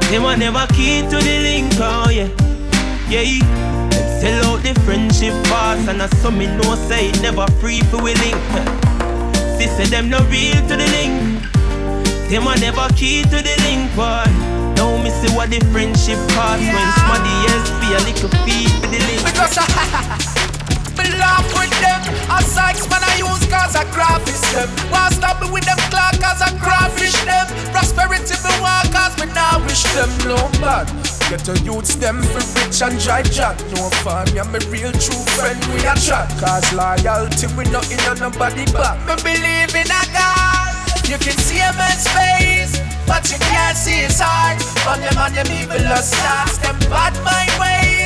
Them 0.10 0.24
a 0.24 0.38
never 0.38 0.66
key 0.72 1.02
to 1.02 1.18
the 1.20 1.38
link. 1.44 1.74
Oh 1.76 2.10
yeah, 2.10 2.32
yeah. 3.12 3.44
Sell 4.22 4.56
out 4.56 4.64
the 4.64 4.74
friendship 4.86 5.34
fast 5.52 5.90
and 5.90 6.02
I 6.02 6.08
saw 6.24 6.32
me 6.32 6.48
know 6.48 6.76
say 6.88 7.10
it 7.10 7.22
never 7.22 7.46
free 7.60 7.82
for 7.92 8.02
we 8.02 8.16
link. 8.16 8.40
See 9.60 9.68
say 9.68 9.88
them 9.88 10.10
no 10.10 10.24
real 10.32 10.56
to 10.72 10.76
the 10.80 10.88
link. 10.96 11.44
Them 12.32 12.48
a 12.48 12.56
never 12.58 12.88
key 12.96 13.24
to 13.24 13.38
the 13.44 13.56
link, 13.68 13.92
boy. 14.00 14.26
Now 14.80 14.96
me 15.04 15.12
see 15.12 15.30
what 15.36 15.52
the 15.52 15.60
friendship 15.76 16.18
cost 16.34 16.64
when 16.64 16.88
somebody 16.98 17.36
else 17.52 17.70
be 17.84 17.92
a 17.94 18.02
little 18.08 18.32
fee 18.48 18.66
for 18.80 18.88
the 18.88 19.00
link. 19.04 19.22
Because 19.28 19.60
me 20.98 21.12
laugh 21.20 21.46
with 21.54 21.65
them. 21.82 22.00
A 22.30 22.42
Sykes 22.42 22.88
man 22.90 23.04
I 23.04 23.18
use 23.20 23.46
cause 23.48 23.76
I 23.76 23.86
graphish 23.92 24.44
them. 24.54 24.70
Want 24.92 25.14
stop 25.14 25.42
me 25.42 25.50
with 25.52 25.66
them 25.66 25.78
clock 25.92 26.16
cause 26.20 26.42
I 26.42 26.52
crawfish 26.60 27.18
them. 27.26 27.48
Prosperity 27.72 28.36
me 28.44 28.54
want 28.62 28.92
cause 28.92 29.16
me 29.20 29.28
now 29.34 29.60
wish 29.66 29.84
them 29.96 30.10
no 30.28 30.38
bad. 30.62 30.88
Get 31.30 31.42
the 31.42 31.58
youths 31.66 31.96
them 31.96 32.22
for 32.22 32.44
rich 32.60 32.82
and 32.82 32.98
dry 33.02 33.24
jack. 33.24 33.58
No 33.76 33.90
fun, 34.06 34.28
yeah, 34.34 34.46
me 34.50 34.60
real 34.70 34.94
true 34.94 35.24
friend 35.36 35.58
we 35.74 35.82
a 35.86 35.96
chat. 35.98 36.30
Cause 36.40 36.68
loyalty 36.74 37.48
we 37.58 37.66
not 37.74 37.90
in 37.92 38.02
on 38.06 38.20
nobody 38.20 38.66
back. 38.72 38.98
Me 39.08 39.16
believe 39.22 39.74
in 39.74 39.90
a 39.90 40.02
God. 40.14 40.74
You 41.06 41.18
can 41.22 41.38
see 41.38 41.62
a 41.62 41.70
man's 41.78 42.08
face, 42.14 42.82
but 43.06 43.26
you 43.30 43.38
can't 43.38 43.78
see 43.78 44.06
his 44.06 44.20
heart. 44.20 44.58
On 44.90 45.00
them 45.02 45.18
and 45.18 45.36
them 45.36 45.50
evil 45.54 45.80
starts, 46.02 46.58
them 46.58 46.78
bad 46.90 47.14
mind 47.22 47.54
ways 47.60 48.06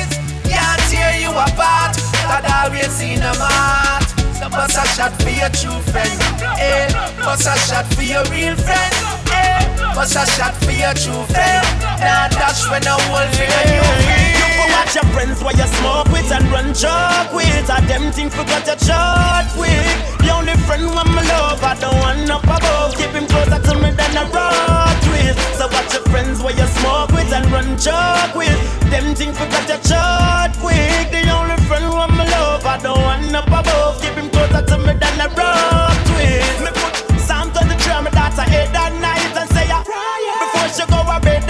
can't 0.60 0.80
tear 0.90 1.20
you 1.20 1.30
apart. 1.30 2.09
God 2.30 2.44
always 2.46 2.90
seen 2.90 3.18
them 3.18 3.34
heart. 3.34 4.06
So 4.38 4.48
bust 4.48 4.78
a 4.78 4.86
shot 4.94 5.12
for 5.20 5.30
your 5.30 5.50
true 5.50 5.80
friend. 5.90 6.14
Eh, 6.62 6.86
bust 7.18 7.48
a 7.48 7.58
shot 7.66 7.86
for 7.94 8.02
your 8.02 8.22
real 8.30 8.54
friend. 8.54 8.94
Eh, 9.34 9.66
bust 9.96 10.14
a 10.14 10.24
shot 10.38 10.54
for 10.62 10.70
your 10.70 10.94
true 10.94 11.24
friend. 11.34 11.66
Now 11.98 12.28
that's 12.30 12.70
when 12.70 12.86
a 12.86 12.94
wolf 13.10 13.34
in 13.34 13.50
a 13.50 13.62
friend. 13.66 14.39
Watch 14.80 14.94
your 14.94 15.04
friends 15.12 15.44
while 15.44 15.52
you 15.52 15.68
smoke 15.76 16.08
with 16.08 16.32
and 16.32 16.48
run 16.48 16.72
joke 16.72 17.36
with. 17.36 17.68
A 17.68 17.84
them 17.84 18.10
thing 18.16 18.30
forgot 18.30 18.64
your 18.64 18.78
shot 18.78 19.44
with. 19.60 20.00
The 20.24 20.32
only 20.32 20.56
friend 20.64 20.88
my 20.88 21.20
love, 21.20 21.62
I 21.62 21.76
don't 21.76 21.92
want 22.00 22.30
up 22.30 22.44
above. 22.44 22.96
Keep 22.96 23.12
him 23.12 23.26
closer 23.28 23.60
to 23.60 23.74
me 23.76 23.92
than 23.92 24.16
a 24.16 24.24
rock 24.32 24.96
with. 25.12 25.36
So 25.60 25.68
watch 25.68 25.92
your 25.92 26.00
friends 26.08 26.40
while 26.40 26.56
you 26.56 26.64
smoke 26.80 27.12
with 27.12 27.28
and 27.28 27.44
run 27.52 27.76
joke 27.76 28.32
with. 28.32 28.56
Them 28.88 29.14
thing 29.14 29.36
forgot 29.36 29.68
your 29.68 29.84
shot 29.84 30.56
with. 30.64 31.12
The 31.12 31.28
only 31.28 31.60
friend 31.68 31.84
my 31.92 32.24
love, 32.24 32.64
I 32.64 32.80
don't 32.80 33.04
want 33.04 33.34
up 33.36 33.52
above. 33.52 34.00
Keep 34.00 34.16
him 34.16 34.30
closer 34.30 34.64
to 34.64 34.78
me 34.80 34.96
than 34.96 35.20
a 35.20 35.28
rock 35.36 36.00
with. 36.16 36.56
Me 36.64 36.72
put 36.72 37.20
Psalm 37.20 37.52
23 37.52 37.92
on 38.00 38.04
my 38.04 38.10
daughter 38.16 38.48
head 38.48 38.72
at 38.72 38.96
night 38.96 39.36
and 39.44 39.48
say 39.52 39.68
a 39.68 39.84
prayer 39.84 40.40
before 40.40 40.72
she 40.72 40.84
go 40.88 41.04
to 41.04 41.20
bed 41.20 41.49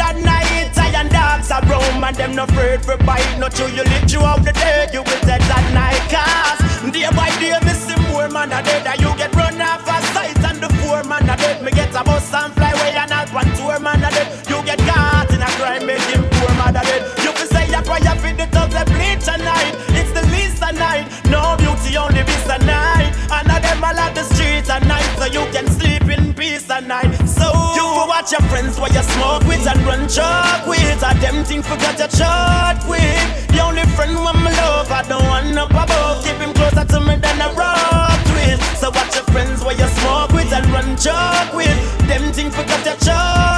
them 2.20 2.34
no 2.36 2.44
afraid 2.44 2.82
for 2.84 2.96
bite. 2.98 3.38
Not 3.38 3.58
you, 3.58 3.66
you 3.66 3.82
live 3.82 4.04
throughout 4.10 4.44
the 4.44 4.52
day, 4.52 4.86
you 4.92 5.02
will 5.02 5.20
dead 5.24 5.40
at 5.40 5.66
night. 5.72 6.04
Cause 6.12 6.92
day 6.92 7.08
by 7.16 7.30
day, 7.40 7.56
see 7.72 7.96
more 8.12 8.28
man 8.28 8.52
a 8.52 8.62
dead 8.62 8.86
and 8.86 9.00
you 9.00 9.10
get 9.16 9.39
watch 28.30 28.40
your 28.40 28.50
friends 28.50 28.78
while 28.78 28.92
you 28.92 29.02
smoke 29.02 29.44
with 29.44 29.66
and 29.66 29.80
run 29.86 30.08
chalk 30.08 30.66
with. 30.66 31.02
And 31.02 31.20
Them 31.20 31.44
think 31.44 31.64
forgot 31.64 31.98
your 31.98 32.08
chart 32.08 32.78
quick. 32.80 33.48
The 33.48 33.60
only 33.62 33.82
friend 33.96 34.14
when 34.14 34.36
my 34.42 34.50
love, 34.50 34.90
I 34.90 35.02
don't 35.08 35.24
want 35.24 35.56
up 35.56 35.70
above. 35.70 36.24
Keep 36.24 36.36
him 36.36 36.52
closer 36.54 36.84
to 36.84 37.00
me 37.00 37.16
than 37.16 37.40
a 37.40 37.52
rock 37.54 38.24
with. 38.34 38.60
So 38.78 38.90
watch 38.90 39.14
your 39.14 39.24
friends 39.24 39.64
where 39.64 39.76
you 39.76 39.86
smoke 40.00 40.32
with 40.32 40.52
and 40.52 40.66
run 40.66 40.96
chalk 40.96 41.54
with. 41.54 41.78
Them 42.08 42.32
think 42.32 42.52
forgot 42.52 42.84
your 42.84 42.96
chart 42.96 43.49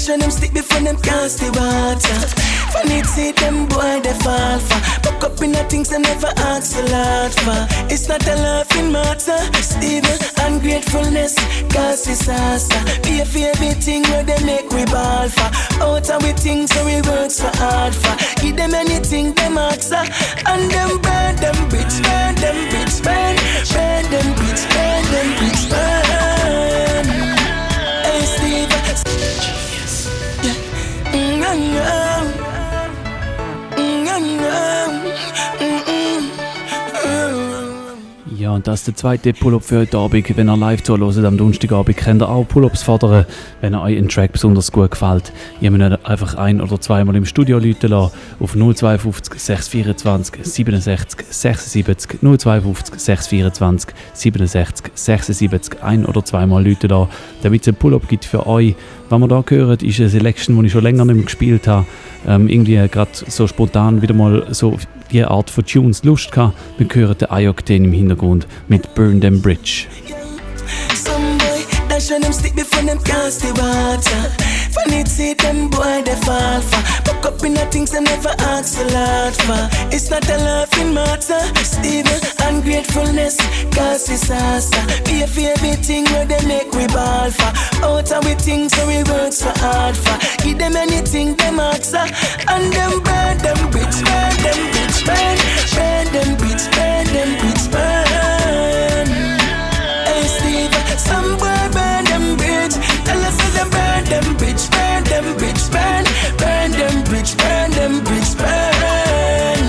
dash 0.00 0.18
them 0.18 0.30
stick 0.30 0.52
before 0.52 0.80
them 0.80 0.96
cast 0.96 1.40
the 1.40 1.50
water. 1.52 2.18
Funny 2.72 3.02
see 3.02 3.32
them 3.32 3.66
boy 3.66 4.00
they 4.02 4.14
fall 4.24 4.58
for. 4.58 4.80
Buck 5.02 5.24
up 5.24 5.42
in 5.42 5.52
the 5.52 5.64
things 5.64 5.88
they 5.88 5.98
never 5.98 6.32
ask 6.36 6.76
a 6.76 6.82
lot 6.92 7.32
for. 7.32 7.92
It's 7.92 8.08
not 8.08 8.26
a 8.26 8.34
laughing 8.36 8.92
matter. 8.92 9.38
It's 9.58 9.76
evil 9.82 10.16
ungratefulness 10.44 11.34
cause 11.72 12.04
disaster. 12.04 12.80
Be 13.02 13.20
a 13.20 13.24
favorite 13.24 13.82
thing 13.82 14.02
where 14.04 14.24
they 14.24 14.42
make 14.44 14.70
we 14.70 14.84
ball 14.86 15.28
for. 15.28 15.50
Out 15.82 16.08
of 16.10 16.22
we 16.22 16.32
things 16.32 16.70
so 16.72 16.84
we 16.84 17.00
work 17.02 17.30
so 17.30 17.50
hard 17.54 17.94
for. 17.94 18.14
Give 18.40 18.56
them 18.56 18.74
anything 18.74 19.34
them 19.34 19.58
ask. 19.58 19.96
And 20.46 20.70
them 20.70 21.00
burn 21.02 21.36
them 21.36 21.58
bitch, 21.68 22.02
burn 22.02 22.34
them 22.36 22.58
bitch, 22.72 23.02
burn. 23.04 23.36
Burn 23.74 24.04
them 24.10 24.28
bitch, 24.38 24.62
burn 24.72 25.04
them 25.12 25.28
bitch, 25.38 25.70
burn. 25.70 26.09
Mm, 31.50 32.09
Ja, 38.40 38.52
und 38.52 38.66
das 38.66 38.80
ist 38.80 38.86
der 38.86 38.96
zweite 38.96 39.34
Pull-Up 39.34 39.62
für 39.62 39.80
heute 39.80 39.98
Abend. 39.98 40.34
Wenn 40.34 40.48
ihr 40.48 40.56
live 40.56 40.82
zuhört 40.82 41.22
am 41.26 41.36
Donnerstagabend, 41.36 41.94
könnt 41.94 42.22
ihr 42.22 42.28
auch 42.30 42.48
Pull-Ups 42.48 42.82
fordern, 42.82 43.26
wenn 43.60 43.74
euch 43.74 43.98
ein 43.98 44.08
Track 44.08 44.32
besonders 44.32 44.72
gut 44.72 44.92
gefällt. 44.92 45.30
Ihr 45.60 45.70
müsst 45.70 46.06
einfach 46.06 46.36
ein- 46.36 46.62
oder 46.62 46.80
zweimal 46.80 47.16
im 47.16 47.26
Studio 47.26 47.58
läuten 47.58 47.90
lassen 47.90 48.14
auf 48.40 48.54
052 48.54 49.34
624 49.38 50.42
67 50.42 51.26
76 51.28 52.18
052 52.22 52.98
624 52.98 53.94
67 54.14 54.90
76 54.94 55.82
ein- 55.82 56.06
oder 56.06 56.24
zweimal 56.24 56.66
läuten 56.66 56.88
lassen, 56.88 57.10
damit 57.42 57.60
es 57.60 57.68
einen 57.68 57.76
Pull-Up 57.76 58.08
gibt 58.08 58.24
für 58.24 58.46
euch. 58.46 58.74
Was 59.10 59.20
wir 59.20 59.28
da 59.28 59.44
hören, 59.46 59.78
ist 59.82 60.00
eine 60.00 60.08
Selection, 60.08 60.58
die 60.58 60.66
ich 60.66 60.72
schon 60.72 60.82
länger 60.82 61.04
nicht 61.04 61.16
mehr 61.16 61.24
gespielt 61.24 61.68
habe. 61.68 61.84
Ähm, 62.26 62.48
irgendwie 62.48 62.76
gerade 62.88 63.10
so 63.12 63.46
spontan 63.46 64.02
wieder 64.02 64.14
mal 64.14 64.46
so 64.50 64.76
die 65.10 65.24
Art 65.24 65.50
von 65.50 65.64
Tunes 65.64 66.04
Lust 66.04 66.32
gehabt. 66.32 66.56
Wir 66.78 66.86
hören 66.92 67.18
den 67.18 67.30
Ayokten 67.30 67.84
im 67.84 67.92
Hintergrund 67.92 68.46
mit 68.68 68.94
Burn 68.94 69.20
Them 69.20 69.40
Bridge. 69.40 69.86
Dash 72.10 72.16
on 72.16 72.22
them 72.22 72.32
stick 72.32 72.54
before 72.56 72.82
them 72.82 72.98
cast 72.98 73.40
the 73.40 73.50
water. 73.54 74.22
Funny 74.74 75.04
see 75.04 75.34
them 75.34 75.68
boy 75.70 76.02
they 76.02 76.16
fall 76.26 76.60
for. 76.60 76.82
Buck 77.04 77.26
up 77.26 77.44
in 77.44 77.54
the 77.54 77.64
things 77.70 77.92
they 77.92 78.00
never 78.00 78.34
ask 78.50 78.78
a 78.80 78.84
lot 78.90 79.34
for. 79.46 79.94
It's 79.94 80.10
not 80.10 80.28
a 80.28 80.36
laughing 80.38 80.92
matter. 80.92 81.38
It's 81.60 81.78
evil 81.86 82.18
ungratefulness 82.46 83.36
cause 83.70 84.06
disaster. 84.06 84.82
Be 85.04 85.22
a 85.22 85.26
favorite 85.26 85.84
thing 85.86 86.04
where 86.06 86.26
they 86.26 86.44
make 86.46 86.72
we 86.72 86.86
ball 86.88 87.30
for. 87.30 87.52
Out 87.86 88.10
of 88.10 88.24
we 88.24 88.34
things 88.34 88.72
so 88.74 88.86
we 88.88 89.02
work 89.04 89.32
so 89.32 89.52
hard 89.56 89.96
for. 89.96 90.16
Give 90.42 90.58
them 90.58 90.76
anything 90.76 91.36
them 91.36 91.60
ask 91.60 91.90
for. 91.94 92.06
And 92.50 92.72
them 92.72 93.02
burn 93.06 93.38
them 93.38 93.60
bitch, 93.70 94.02
burn 94.02 94.34
them 94.42 94.60
bitch, 94.74 94.98
burn. 95.06 95.36
Burn 95.76 96.06
them 96.12 96.30
bitch, 96.42 96.64
burn 96.74 97.06
them 97.14 97.30
bitch, 97.38 97.70
burn. 97.70 98.09
Them 104.10 104.26
bitch, 104.36 104.66
burn 104.74 105.04
them 105.04 105.24
bitch, 105.38 105.70
burn, 105.70 106.04
burn 106.36 106.70
them 106.74 106.96
bitch, 107.06 107.38
burn 107.38 107.70
them 107.70 108.02
bitch, 108.02 108.34
burn. 108.36 109.62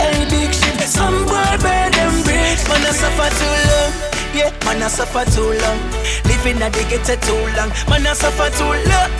Hey 0.00 0.24
big 0.32 0.52
shit, 0.56 0.80
some 0.88 1.24
boy 1.28 1.52
burn 1.60 1.92
them 1.92 2.14
bridge. 2.24 2.62
Man 2.66 2.80
I 2.80 2.92
suffer 2.96 3.28
too 3.36 3.56
long, 3.68 3.92
yeah, 4.32 4.50
man 4.64 4.82
I 4.82 4.88
suffer 4.88 5.24
too 5.36 5.52
long. 5.60 5.78
Living 6.24 6.62
at 6.64 6.72
the 6.72 6.82
ghetto 6.88 7.14
too 7.20 7.36
long, 7.60 7.70
man 7.92 8.06
I 8.08 8.14
suffer 8.16 8.48
too 8.56 8.72
long. 8.88 9.10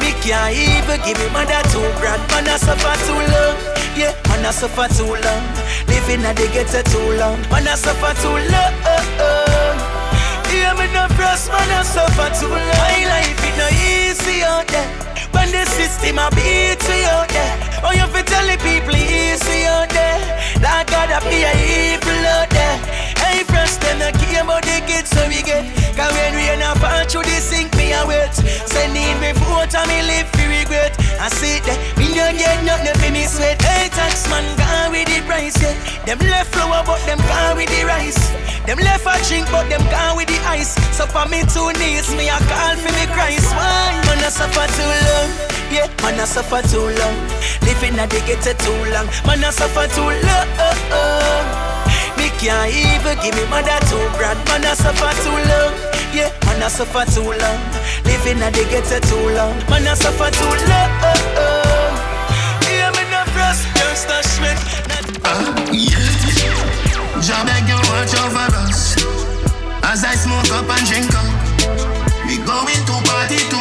Me 0.00 0.16
can't 0.24 0.56
even 0.56 0.98
give 1.04 1.18
me 1.20 1.28
mother 1.36 1.60
two 1.68 1.84
grand, 2.00 2.24
man 2.32 2.48
I 2.48 2.56
suffer 2.56 2.96
too 3.04 3.20
long. 3.20 3.56
Yeah, 3.94 4.16
man 4.28 4.46
I 4.46 4.50
suffer 4.50 4.88
too 4.96 5.12
long. 5.12 5.44
Living 5.92 6.24
at 6.24 6.36
the 6.36 6.48
ghetto 6.48 6.80
too 6.88 7.20
long, 7.20 7.36
man 7.52 7.68
I 7.68 7.74
suffer 7.76 8.12
too 8.22 8.40
long. 8.48 9.65
No 10.92 11.06
press, 11.18 11.48
man 11.48 11.70
I 11.70 11.82
suffer 11.82 12.28
too 12.38 12.48
long. 12.48 12.60
My 12.60 13.04
life 13.10 13.40
it 13.42 13.54
no 13.58 13.68
easy 13.68 14.42
out 14.42 14.66
there. 14.68 14.88
When 15.32 15.50
the 15.50 15.64
system 15.66 16.18
a 16.18 16.30
beat 16.30 16.80
you 16.88 17.06
out 17.10 17.28
there. 17.28 17.54
Oh, 17.84 17.92
you 17.92 18.06
fi 18.08 18.22
tell 18.22 18.46
the 18.46 18.56
people 18.62 18.94
easy 18.96 19.66
out 19.66 19.88
there. 19.90 20.18
Like 20.62 20.88
God 20.88 21.10
a 21.10 21.20
be 21.28 21.44
a 21.44 21.52
evil 21.52 22.22
out 22.38 22.50
there. 22.50 22.78
Hey, 23.20 23.44
fresh 23.44 23.76
them 23.76 23.98
no 23.98 24.10
care 24.12 24.42
about 24.42 24.62
the 24.62 24.80
kids 24.86 25.10
so 25.10 25.26
we 25.28 25.42
get. 25.42 25.64
Cause 25.96 26.12
when 26.14 26.34
we 26.34 26.48
in 26.48 26.62
a 26.62 26.72
through 27.10 27.24
the 27.24 27.38
sink, 27.40 27.75
a 27.92 28.06
wait. 28.06 28.34
Sending 28.66 29.18
me 29.20 29.32
vote 29.46 29.74
and 29.74 29.86
me 29.88 30.02
live 30.02 30.28
for 30.32 30.46
regret. 30.48 30.94
I 31.20 31.28
see 31.28 31.60
that 31.66 31.78
me 31.98 32.14
don't 32.14 32.36
get 32.36 32.62
nothing 32.64 32.96
for 32.98 33.10
me 33.12 33.24
sweat. 33.26 33.60
Hey, 33.62 33.88
tax 33.90 34.28
man 34.30 34.44
gone 34.56 34.92
with 34.92 35.08
the 35.08 35.20
price, 35.26 35.56
yeah. 35.60 35.74
Them 36.04 36.18
left 36.30 36.54
flour 36.54 36.82
but 36.86 37.00
them 37.06 37.18
gone 37.26 37.56
with 37.56 37.70
the 37.70 37.84
rice. 37.84 38.18
Them 38.66 38.78
left 38.78 39.06
a 39.06 39.14
drink 39.28 39.46
but 39.50 39.68
them 39.68 39.82
gone 39.90 40.16
with 40.16 40.28
the 40.28 40.38
ice. 40.46 40.74
So 40.96 41.06
for 41.06 41.26
me 41.28 41.42
two 41.46 41.70
knees, 41.78 42.10
me 42.14 42.28
a 42.28 42.38
call 42.50 42.74
for 42.76 42.92
me 42.92 43.06
Christ. 43.14 43.46
Why? 43.54 43.94
Man 44.06 44.22
I 44.22 44.28
suffer 44.28 44.66
too 44.74 44.90
long. 45.06 45.30
Yeah, 45.70 45.86
man 46.02 46.18
I 46.18 46.24
suffer 46.24 46.62
too 46.66 46.90
long. 46.98 47.16
Living 47.62 47.98
at 47.98 48.10
the 48.10 48.20
ghetto 48.26 48.54
too 48.58 48.78
long. 48.90 49.06
Man 49.26 49.44
I 49.44 49.50
suffer 49.50 49.86
too 49.94 50.02
long. 50.02 50.46
Oh, 50.58 50.90
oh. 50.92 51.65
Can't 52.38 52.70
even 52.72 53.16
give 53.24 53.34
me 53.34 53.44
mother 53.48 53.78
two 53.88 54.00
grand. 54.16 54.38
Man 54.48 54.64
I 54.64 54.74
suffer 54.74 55.12
too 55.24 55.38
long. 55.50 55.72
Yeah, 56.12 56.30
man 56.46 56.62
I 56.62 56.68
suffer 56.68 57.04
too 57.10 57.24
long. 57.24 57.60
Living 58.04 58.42
at 58.42 58.52
the 58.52 58.64
ghetto 58.70 59.00
too 59.08 59.36
long. 59.36 59.56
Man 59.68 59.88
I 59.88 59.94
suffer 59.94 60.30
too 60.30 60.44
long. 60.44 60.90
Yeah, 62.68 62.92
me 62.92 63.04
no 63.10 63.24
frost, 63.32 63.64
can't 63.74 63.96
stash 63.96 64.38
ah, 65.24 65.70
me. 65.72 65.88
Jah 67.26 67.42
beg 67.44 67.66
you 67.66 67.74
watch 67.90 68.14
over 68.22 68.54
us 68.62 68.94
As 69.82 70.04
I 70.04 70.14
smoke 70.14 70.46
up 70.52 70.68
and 70.68 70.86
drink 70.86 71.10
up 71.10 71.26
We 72.28 72.36
going 72.44 72.82
to 72.86 72.94
party 73.08 73.40
tonight, 73.50 73.55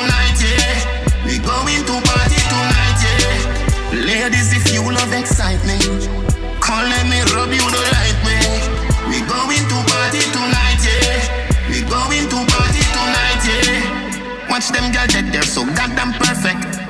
them 14.69 14.91
girls 14.91 15.13
get 15.13 15.31
there 15.31 15.43
so 15.43 15.65
goddamn 15.75 16.13
perfect 16.13 16.85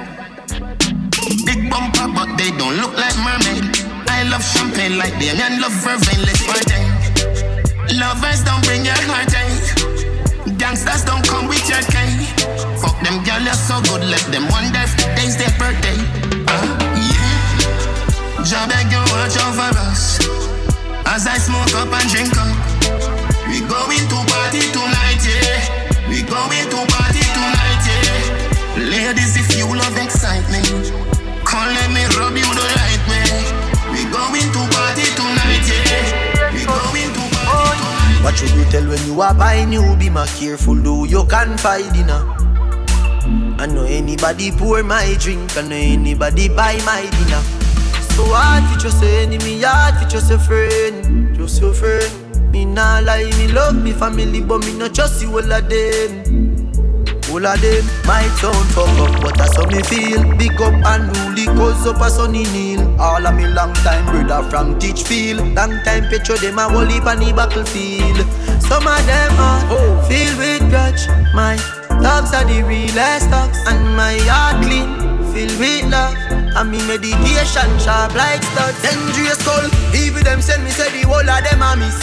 Big 1.46 1.70
bumper, 1.70 2.08
but 2.14 2.38
they 2.38 2.52
don't 2.58 2.78
look 2.78 2.94
like 2.94 3.18
mermaid. 3.22 3.66
I 4.10 4.24
love 4.30 4.44
champagne 4.44 4.98
like 4.98 5.14
Damien 5.20 5.62
love 5.62 5.74
vervain. 5.84 6.22
Let's 6.26 6.42
party. 6.46 6.80
Lovers 7.98 8.44
don't 8.46 8.64
bring 8.66 8.86
your 8.86 8.98
heartache. 9.10 10.58
Gangsters 10.58 11.04
don't 11.06 11.26
come 11.28 11.48
with 11.48 11.66
your 11.70 11.82
cane. 11.94 12.26
Fuck 12.82 12.98
them 13.02 13.24
girl, 13.26 13.42
you're 13.42 13.54
so 13.54 13.82
good. 13.90 14.06
Let 14.06 14.26
them 14.32 14.48
wonder 14.50 14.82
if 14.82 14.94
today's 14.98 15.38
their 15.38 15.54
birthday. 15.58 15.98
Uh, 16.50 16.66
yeah. 16.98 18.44
Jah 18.46 18.66
beg 18.70 18.90
you 18.90 19.02
watch 19.14 19.38
over 19.46 19.74
us 19.90 20.22
as 21.06 21.28
I 21.28 21.38
smoke 21.38 21.74
up 21.78 21.94
and 21.94 22.10
drink 22.10 22.34
up. 22.38 22.54
We 23.50 23.62
going 23.66 24.06
to 24.10 24.18
party 24.30 24.62
tonight, 24.74 25.22
yeah. 25.26 26.10
We 26.10 26.22
going 26.22 26.70
to. 26.70 26.95
Ladies, 29.06 29.38
if 29.38 29.56
you 29.56 29.68
love 29.68 29.96
excitement, 30.02 30.66
come 31.46 31.70
let 31.78 31.94
me 31.94 32.02
rub 32.18 32.34
you 32.34 32.50
the 32.58 32.66
right 32.74 33.04
way. 33.06 33.38
We 33.94 34.02
going 34.10 34.50
to 34.50 34.62
party 34.74 35.06
tonight, 35.14 35.62
yeah. 35.70 36.50
We 36.50 36.66
going 36.66 37.14
to 37.14 37.24
party 37.38 37.86
tonight. 37.86 38.24
What 38.24 38.36
should 38.36 38.50
you 38.58 38.66
tell 38.72 38.88
when 38.90 39.06
you 39.06 39.22
are 39.22 39.36
buying 39.36 39.70
new? 39.70 39.96
Be 39.98 40.10
my 40.10 40.26
careful, 40.26 40.82
do 40.82 41.06
you 41.08 41.24
confide 41.26 41.96
in 41.96 42.10
her. 42.10 42.26
I 43.62 43.68
know 43.68 43.84
anybody 43.84 44.50
pour 44.50 44.82
my 44.82 45.16
drink, 45.20 45.56
I 45.56 45.62
know 45.62 45.76
anybody 45.76 46.50
buy 46.50 46.82
my 46.84 47.02
dinner. 47.02 47.44
So 48.18 48.26
hard 48.26 48.64
for 48.74 48.80
just 48.80 49.04
a 49.04 49.22
enemy, 49.22 49.62
hard 49.62 50.02
for 50.02 50.10
just 50.10 50.32
a 50.32 50.40
friend, 50.40 51.36
just 51.36 51.62
your 51.62 51.76
friend. 51.76 52.52
Me 52.52 52.66
nah 52.66 53.02
lie, 53.02 53.30
me 53.38 53.50
love 53.50 53.76
me 53.76 53.94
family, 53.94 54.42
but 54.42 54.66
me 54.66 54.76
not 54.76 54.96
trust 54.96 55.22
you 55.22 55.30
all 55.30 55.54
of 55.54 55.70
them. 55.70 56.55
All 57.36 57.46
of 57.46 57.60
them 57.60 57.84
might 58.08 58.32
sound 58.40 58.72
fuck 58.72 58.88
up, 59.04 59.22
but 59.22 59.38
that's 59.38 59.58
how 59.58 59.66
me 59.66 59.84
feel. 59.84 60.24
Big 60.38 60.56
up 60.62 60.72
and 60.72 61.12
rule 61.36 61.58
cause 61.58 61.86
up 61.86 62.00
a 62.00 62.10
sunny 62.10 62.44
kneel. 62.56 62.80
All 62.98 63.28
of 63.28 63.36
me 63.36 63.46
long 63.46 63.74
time 63.84 64.06
brother 64.06 64.50
from 64.50 64.80
Teachfield. 64.80 65.54
Long 65.54 65.84
time 65.84 66.08
picture 66.08 66.38
them 66.38 66.60
a 66.60 66.70
whole 66.70 66.86
heap 66.86 67.06
on 67.06 67.20
the 67.20 67.34
battlefield. 67.34 68.24
Some 68.64 68.88
of 68.88 69.06
them 69.06 69.36
are 69.36 70.02
filled 70.08 70.38
with 70.40 70.64
grudge. 70.72 71.12
My 71.36 71.60
dogs 72.00 72.32
are 72.32 72.48
the 72.48 72.64
realest 72.64 73.30
dogs, 73.30 73.60
and 73.68 73.84
my 73.98 74.16
heart 74.32 74.64
clean, 74.64 74.96
filled 75.36 75.60
with 75.60 75.92
love. 75.92 76.16
And 76.56 76.72
me 76.72 76.80
meditation 76.88 77.68
sharp 77.84 78.16
like 78.16 78.44
studs. 78.56 78.80
Dangerous 78.80 79.44
call, 79.44 79.68
even 79.92 80.24
them 80.24 80.42
send 80.42 80.64
me 80.64 80.72
say 80.72 80.88
the 80.88 81.06
whole 81.06 81.20
of 81.20 81.44
them 81.44 81.62
a 81.62 81.76
miss. 81.76 82.00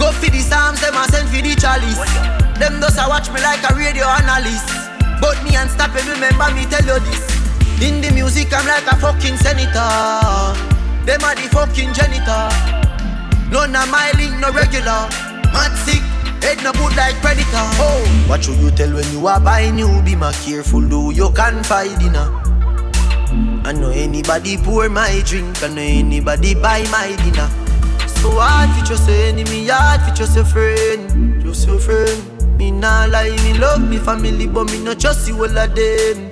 Go 0.00 0.10
for 0.10 0.30
the 0.32 0.40
psalms, 0.40 0.80
them 0.80 0.96
a 0.96 1.04
send 1.12 1.28
for 1.28 1.42
the 1.44 1.54
chalice. 1.54 2.39
Them 2.60 2.78
does 2.78 2.98
a 2.98 3.08
watch 3.08 3.32
me 3.32 3.40
like 3.40 3.64
a 3.64 3.74
radio 3.74 4.04
analyst. 4.04 4.68
But 5.18 5.42
me 5.42 5.56
unstoppable, 5.56 6.12
remember 6.12 6.52
me 6.52 6.68
tell 6.68 6.84
you 6.84 7.00
this. 7.08 7.24
In 7.80 8.02
the 8.02 8.10
music, 8.12 8.52
I'm 8.52 8.66
like 8.68 8.84
a 8.84 8.96
fucking 9.00 9.38
senator. 9.38 9.88
Them 11.08 11.24
are 11.24 11.34
the 11.34 11.48
fucking 11.48 11.94
janitor. 11.96 12.52
None 13.50 13.74
of 13.74 13.90
my 13.90 14.12
link, 14.12 14.38
no 14.38 14.52
regular. 14.52 15.08
Mad 15.56 15.72
sick, 15.88 16.04
head 16.44 16.62
no 16.62 16.72
good 16.72 16.94
like 16.96 17.16
predator. 17.24 17.64
Oh, 17.80 18.04
what 18.28 18.44
should 18.44 18.58
you 18.58 18.70
tell 18.70 18.92
when 18.92 19.10
you 19.10 19.26
are 19.26 19.40
buying 19.40 19.76
new? 19.76 20.02
Be 20.02 20.14
my 20.14 20.30
careful, 20.44 20.86
do 20.86 21.12
you 21.14 21.30
can 21.32 21.64
find 21.64 21.98
dinner. 21.98 22.28
I 23.64 23.72
know 23.72 23.88
anybody 23.88 24.58
pour 24.58 24.88
my 24.90 25.22
drink, 25.24 25.62
I 25.62 25.68
know 25.68 25.80
anybody 25.80 26.54
buy 26.54 26.84
my 26.92 27.16
dinner. 27.24 27.48
So 28.06 28.30
hard 28.32 28.68
for 28.78 28.84
just 28.84 29.08
your 29.08 29.16
enemy, 29.16 29.66
hard 29.68 30.02
for 30.02 30.14
just 30.14 30.36
your 30.36 30.44
friend, 30.44 31.42
just 31.42 31.66
your 31.66 31.78
friend. 31.78 32.39
Me 32.60 32.70
nah 32.70 33.06
lie, 33.06 33.30
me 33.42 33.56
love 33.56 33.88
me 33.88 33.96
family, 33.96 34.46
but 34.46 34.70
me 34.70 34.84
no 34.84 34.92
trust 34.92 35.26
you 35.26 35.34
all 35.34 35.44
of 35.44 35.74
them. 35.74 36.28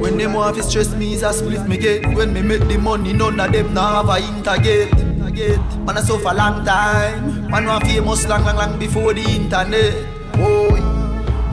When 0.00 0.18
them 0.18 0.32
want 0.32 0.56
to 0.56 0.62
stress 0.64 0.92
me, 0.96 1.14
is 1.14 1.22
a 1.22 1.32
split 1.32 1.68
me 1.68 1.76
get. 1.78 2.04
When 2.16 2.32
me 2.32 2.42
make 2.42 2.66
the 2.66 2.76
money, 2.76 3.12
none 3.12 3.38
of 3.38 3.52
them 3.52 3.72
now 3.74 4.02
have 4.02 4.08
a 4.08 4.26
intergate. 4.26 4.92
Man, 5.86 5.98
I 5.98 6.02
suffer 6.02 6.34
long 6.34 6.64
time. 6.64 7.48
Man, 7.48 7.66
want 7.66 7.84
famous 7.84 8.26
long, 8.26 8.42
long, 8.44 8.56
long 8.56 8.76
before 8.80 9.14
the 9.14 9.22
internet. 9.22 9.94
Boy. 10.32 10.80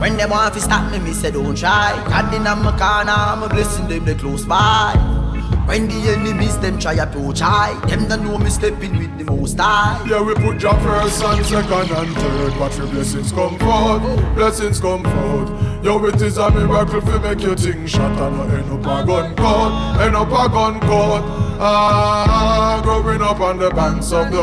When 0.00 0.16
them 0.16 0.30
want 0.30 0.54
to 0.54 0.60
stop 0.60 0.90
me, 0.90 0.98
me 0.98 1.12
say 1.12 1.30
don't 1.30 1.56
try. 1.56 1.94
God 2.08 2.34
in 2.34 2.42
my 2.42 2.76
corner, 2.76 3.12
I'm 3.12 3.44
a 3.44 3.48
blessing 3.48 3.86
them 3.86 4.04
they 4.04 4.16
close 4.16 4.44
by. 4.44 5.11
When 5.66 5.88
the 5.88 6.10
enemies 6.10 6.58
them 6.58 6.78
try 6.78 6.94
approach 6.94 7.40
high, 7.40 7.74
them 7.86 8.08
don't 8.08 8.24
know 8.24 8.36
me 8.36 8.50
stepping 8.50 8.98
with 8.98 9.16
the 9.16 9.24
most 9.24 9.58
high. 9.58 10.04
Yeah, 10.08 10.22
we 10.22 10.34
put 10.34 10.60
your 10.60 10.74
first 10.80 11.22
and 11.22 11.46
second 11.46 11.90
and 11.90 12.14
third. 12.16 12.58
but 12.58 12.76
your 12.76 12.86
blessings 12.88 13.32
come 13.32 13.58
forth, 13.58 14.02
blessings 14.34 14.80
come 14.80 15.02
forth. 15.04 15.84
Yo, 15.84 16.04
it 16.06 16.20
is 16.20 16.36
a 16.36 16.50
miracle 16.50 17.00
for 17.00 17.18
make 17.20 17.40
your 17.42 17.56
thing 17.56 17.86
shot 17.86 18.10
and 18.20 18.52
end 18.52 18.70
up 18.70 18.80
a 18.80 19.06
gun 19.06 19.36
court, 19.36 20.00
end 20.00 20.16
up 20.16 20.28
a 20.28 20.48
gun 20.48 20.80
court. 20.80 21.22
Ah, 21.64 22.80
growing 22.82 23.22
up 23.22 23.40
on 23.40 23.58
the 23.58 23.70
banks 23.70 24.12
of 24.12 24.30
the. 24.32 24.42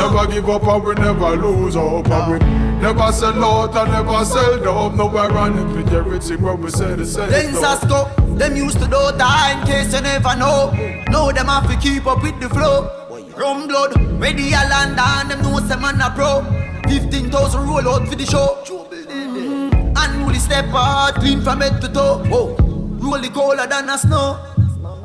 Never 0.00 0.32
give 0.32 0.48
up 0.48 0.62
and 0.66 0.82
we 0.84 0.94
never 0.94 1.36
lose 1.36 1.74
hope. 1.74 2.08
And 2.08 2.32
we 2.32 2.69
never 2.80 3.12
sell 3.12 3.44
out 3.44 3.76
and 3.76 3.92
never 3.92 4.24
sell 4.24 4.58
dope. 4.58 4.94
No, 4.94 5.06
we're 5.06 5.28
running 5.30 5.72
with 5.76 5.92
everything 5.92 6.42
when 6.42 6.60
we 6.60 6.70
say 6.70 6.94
the 6.94 7.06
same. 7.06 7.30
Then 7.30 7.54
Sasco, 7.54 8.06
them 8.36 8.56
used 8.56 8.78
to 8.78 8.84
do 8.86 9.12
that 9.16 9.58
in 9.60 9.66
case 9.66 9.92
you 9.94 10.00
never 10.00 10.34
know. 10.36 10.72
Now 11.08 11.30
them 11.32 11.46
have 11.46 11.68
to 11.70 11.76
keep 11.76 12.06
up 12.06 12.22
with 12.22 12.40
the 12.40 12.48
flow. 12.48 12.96
Rum 13.36 13.68
blood, 13.68 13.96
ready 14.20 14.48
a 14.52 14.62
land 14.68 14.98
and 14.98 15.30
them 15.30 15.42
know 15.42 15.58
some 15.66 15.82
man 15.82 16.00
a 16.00 16.10
pro. 16.10 16.42
15,000 16.88 17.66
roll 17.66 17.88
out 17.88 18.08
for 18.08 18.14
the 18.16 18.26
show. 18.26 18.58
Mhm. 18.66 19.94
Unruly 19.96 20.38
step 20.38 20.66
out, 20.74 21.14
clean 21.16 21.40
from 21.42 21.60
head 21.60 21.80
to 21.80 21.88
toe. 21.88 22.18
Whoa, 22.28 22.56
roll 22.98 23.18
the 23.20 23.28
colder 23.28 23.66
than 23.66 23.88
a 23.88 23.96
snow. 23.98 24.38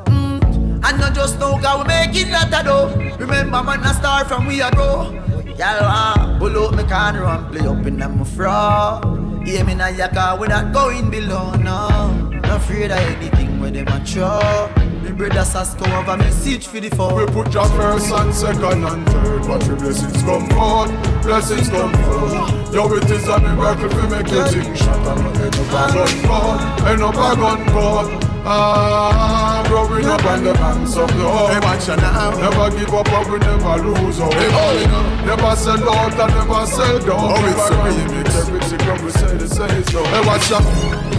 Mm. 0.06 0.84
And 0.86 0.98
not 1.00 1.14
just 1.14 1.38
know 1.38 1.58
God 1.62 1.86
we 1.86 1.94
making 1.94 2.30
that 2.30 2.52
a 2.52 2.62
do. 2.64 3.16
Remember 3.24 3.62
man 3.62 3.80
a 3.84 3.94
star 3.94 4.24
from 4.24 4.46
we 4.46 4.60
a 4.60 4.70
grow. 4.70 5.12
Y'all 5.58 5.78
ah, 5.80 6.36
pull 6.38 6.54
out 6.58 6.74
me 6.74 6.82
corner 6.82 7.24
and 7.24 7.50
play 7.50 7.66
up 7.66 7.86
in 7.86 7.96
my 7.98 8.24
fro. 8.24 9.40
Hear 9.42 9.64
me 9.64 9.74
now 9.74 9.88
your 9.88 10.08
car 10.08 10.38
we 10.38 10.48
not 10.48 10.70
going 10.74 11.08
below 11.08 11.52
no. 11.52 11.88
Not 12.28 12.58
afraid 12.58 12.90
of 12.90 12.98
anything 12.98 13.58
where 13.58 13.70
them 13.70 13.88
a 13.88 14.04
throw. 14.04 14.68
Me 15.00 15.12
brother 15.12 15.44
Sasco 15.44 15.86
have 15.86 16.08
a 16.08 16.18
message 16.18 16.66
for 16.66 16.78
the 16.78 16.90
phone. 16.90 17.16
We 17.16 17.24
put 17.32 17.54
your 17.54 17.64
first 17.68 18.12
and 18.12 18.34
second 18.34 18.84
and 18.84 19.08
third. 19.08 19.46
Watch 19.46 19.66
your 19.66 19.76
blessings 19.76 20.22
come 20.24 20.46
forth, 20.50 21.22
blessings 21.22 21.70
come 21.70 21.92
forth. 22.04 22.74
Yo, 22.74 22.92
it 22.92 23.10
is 23.10 23.26
a 23.26 23.40
miracle 23.40 23.88
for 23.88 24.08
make 24.08 24.30
your 24.30 24.46
thing 24.48 24.74
shot 24.74 25.06
and 25.06 25.22
not 25.24 25.36
end 25.40 25.54
up 25.56 25.72
a 25.72 25.94
gun 25.94 26.26
court, 26.28 26.86
end 26.86 27.02
up 27.02 27.14
a 27.14 28.25
gun 28.46 28.74
court. 28.74 29.14
Ah, 29.16 29.64
growing 29.66 30.06
up 30.06 30.24
on 30.24 30.44
the 30.44 30.52
banks 30.54 30.96
of 30.96 31.08
the 31.08 31.14
Hope. 31.14 31.50
Hey, 31.50 31.60
watch 31.60 31.88
ya 31.88 31.96
now. 31.96 32.30
Never 32.30 32.70
give 32.76 32.94
up 32.94 33.08
and 33.08 33.32
we 33.32 33.38
never 33.38 33.76
lose 33.82 34.18
hope. 34.18 34.34
Hey, 34.34 34.48
oh, 34.50 34.78
you 34.78 34.86
know. 34.86 35.36
Never 35.36 35.56
sell 35.56 35.90
out 35.90 36.12
and 36.12 36.34
never 36.34 36.66
sell 36.66 36.98
down. 36.98 37.18
Oh, 37.18 37.50
it's 37.50 37.70
a 37.70 37.76
remix. 37.84 38.28
Everything 38.46 38.86
when 38.86 39.04
we 39.04 39.10
say 39.10 39.36
the 39.36 39.48
say 39.48 39.82
so. 39.92 40.04
Hey, 40.04 40.26
watch 40.26 40.50
ya. 40.50 40.60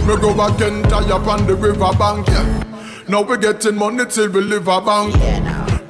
Me 0.06 0.16
go 0.20 0.34
back 0.34 0.60
and 0.60 0.84
tie 0.88 1.10
up 1.10 1.26
on 1.26 1.46
the 1.46 1.54
river 1.54 1.92
bank. 1.98 2.26
Yeah. 2.28 2.64
Now 3.08 3.22
we 3.22 3.38
getting 3.38 3.76
money 3.76 4.04
till 4.06 4.30
we 4.30 4.40
live 4.40 4.68
a 4.68 4.80
bank. 4.80 5.14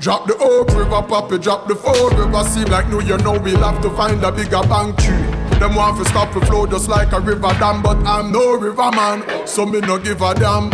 Drop 0.00 0.28
the 0.28 0.36
oak 0.38 0.68
river, 0.68 1.02
poppy, 1.02 1.38
drop 1.38 1.66
the 1.66 1.74
four 1.74 2.10
river. 2.10 2.44
Seem 2.44 2.66
like 2.66 2.88
New 2.88 3.00
Year, 3.00 3.18
now 3.18 3.36
we'll 3.36 3.58
have 3.58 3.82
to 3.82 3.90
find 3.96 4.22
a 4.22 4.30
bigger 4.30 4.62
bank 4.62 4.96
tree. 4.98 5.16
Them 5.58 5.74
want 5.74 5.98
to 5.98 6.04
stop 6.04 6.32
the 6.32 6.40
flow 6.46 6.66
just 6.68 6.88
like 6.88 7.10
a 7.10 7.18
river 7.18 7.52
dam, 7.58 7.82
but 7.82 7.96
I'm 8.06 8.30
no 8.30 8.54
river 8.54 8.92
man, 8.92 9.24
so 9.44 9.66
me 9.66 9.80
no 9.80 9.98
give 9.98 10.22
a 10.22 10.32
damn. 10.34 10.70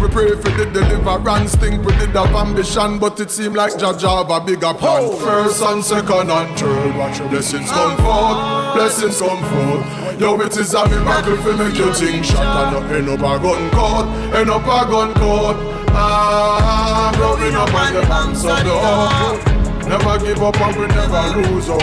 We 0.00 0.08
pray 0.08 0.30
for 0.30 0.50
the 0.50 0.66
deliverance, 0.72 1.54
think 1.56 1.84
we 1.84 1.92
did 1.96 2.10
have 2.10 2.34
ambition, 2.34 2.98
but 2.98 3.18
it 3.20 3.30
seem 3.30 3.54
like 3.54 3.72
Jaja 3.74 4.26
have 4.26 4.30
a 4.30 4.44
bigger 4.44 4.74
plan. 4.74 5.16
First 5.18 5.62
and 5.62 5.84
second 5.84 6.30
and 6.30 6.58
third, 6.58 6.96
watch 6.96 7.18
your 7.18 7.28
blessings 7.28 7.70
come 7.70 7.96
forth, 7.96 8.74
blessings 8.74 9.18
come 9.18 9.42
forth. 9.50 10.20
Yo, 10.20 10.40
it 10.40 10.56
is 10.56 10.74
a 10.74 10.88
miracle 10.88 11.36
for 11.38 11.56
make 11.56 11.76
you 11.76 11.92
think 11.94 12.24
shot 12.24 12.74
and 12.74 12.84
not 12.84 12.92
end 12.92 13.08
up 13.08 13.18
a 13.18 13.42
gun 13.42 13.70
court, 13.70 14.06
end 14.34 14.50
up 14.50 14.62
a 14.62 14.90
gun 14.90 15.14
court. 15.14 15.56
Ah, 15.96 17.12
growing 17.16 17.54
up 17.54 17.72
on 17.72 17.94
the 17.94 18.02
banks 18.02 18.44
of 18.44 18.64
the 18.64 18.70
Hope. 18.70 19.54
Never 19.88 20.18
give 20.24 20.42
up 20.42 20.60
and 20.60 20.76
we 20.76 20.86
never 20.86 21.52
lose 21.52 21.66
hope. 21.68 21.80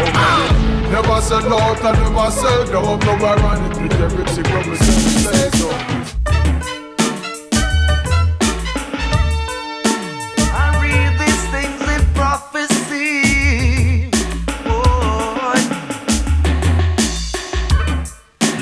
Never 0.91 1.21
sell 1.21 1.53
out 1.53 1.83
and 1.83 1.99
never 2.01 2.31
sell 2.31 2.65
dope. 2.65 3.03
No, 3.05 3.25
I 3.25 3.35
run 3.35 3.71
it 3.71 3.81
with 3.81 4.01
everything 4.01 4.53
when 4.53 4.69
we 4.71 4.75
say 4.75 5.49
so. 5.51 5.90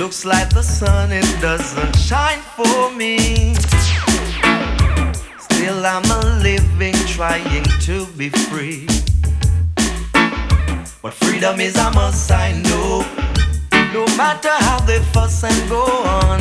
Looks 0.10 0.26
like 0.26 0.50
the 0.50 0.64
sun, 0.64 1.12
it 1.12 1.40
doesn't 1.40 1.96
shine 1.96 2.40
for 2.58 2.92
me. 2.96 3.54
Still, 5.38 5.86
I'm 5.86 6.04
a 6.04 6.42
living, 6.42 6.96
trying 7.06 7.64
to 7.82 8.08
be 8.18 8.30
free. 8.50 8.88
But 11.04 11.14
freedom 11.14 11.60
is 11.60 11.76
a 11.76 11.92
must, 11.92 12.32
I 12.32 12.54
know. 12.54 13.06
No 13.94 14.08
matter 14.18 14.50
how 14.50 14.80
they 14.80 14.98
fuss 15.14 15.44
and 15.44 15.70
go 15.70 15.86
on, 15.86 16.40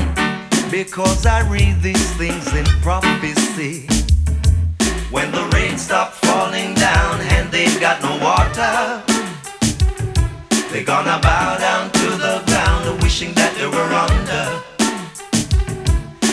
because 0.70 1.26
I 1.26 1.46
read 1.46 1.82
these 1.82 2.10
things 2.16 2.50
in 2.54 2.64
prophecy. 2.80 3.86
When 5.10 5.30
the 5.30 5.44
rain 5.52 5.76
stopped 5.76 6.14
falling 6.24 6.72
down 6.72 7.20
and 7.36 7.50
they've 7.50 7.78
got 7.78 8.00
no 8.00 8.16
water, 8.16 9.02
they're 10.70 10.84
gonna 10.84 11.20
bow 11.20 11.58
down 11.58 11.90
to 11.90 12.08
the 12.16 12.47
ground, 12.88 13.02
wishing 13.02 13.32
that 13.34 13.54
they 13.56 13.66
were 13.66 13.92
under. 14.06 14.44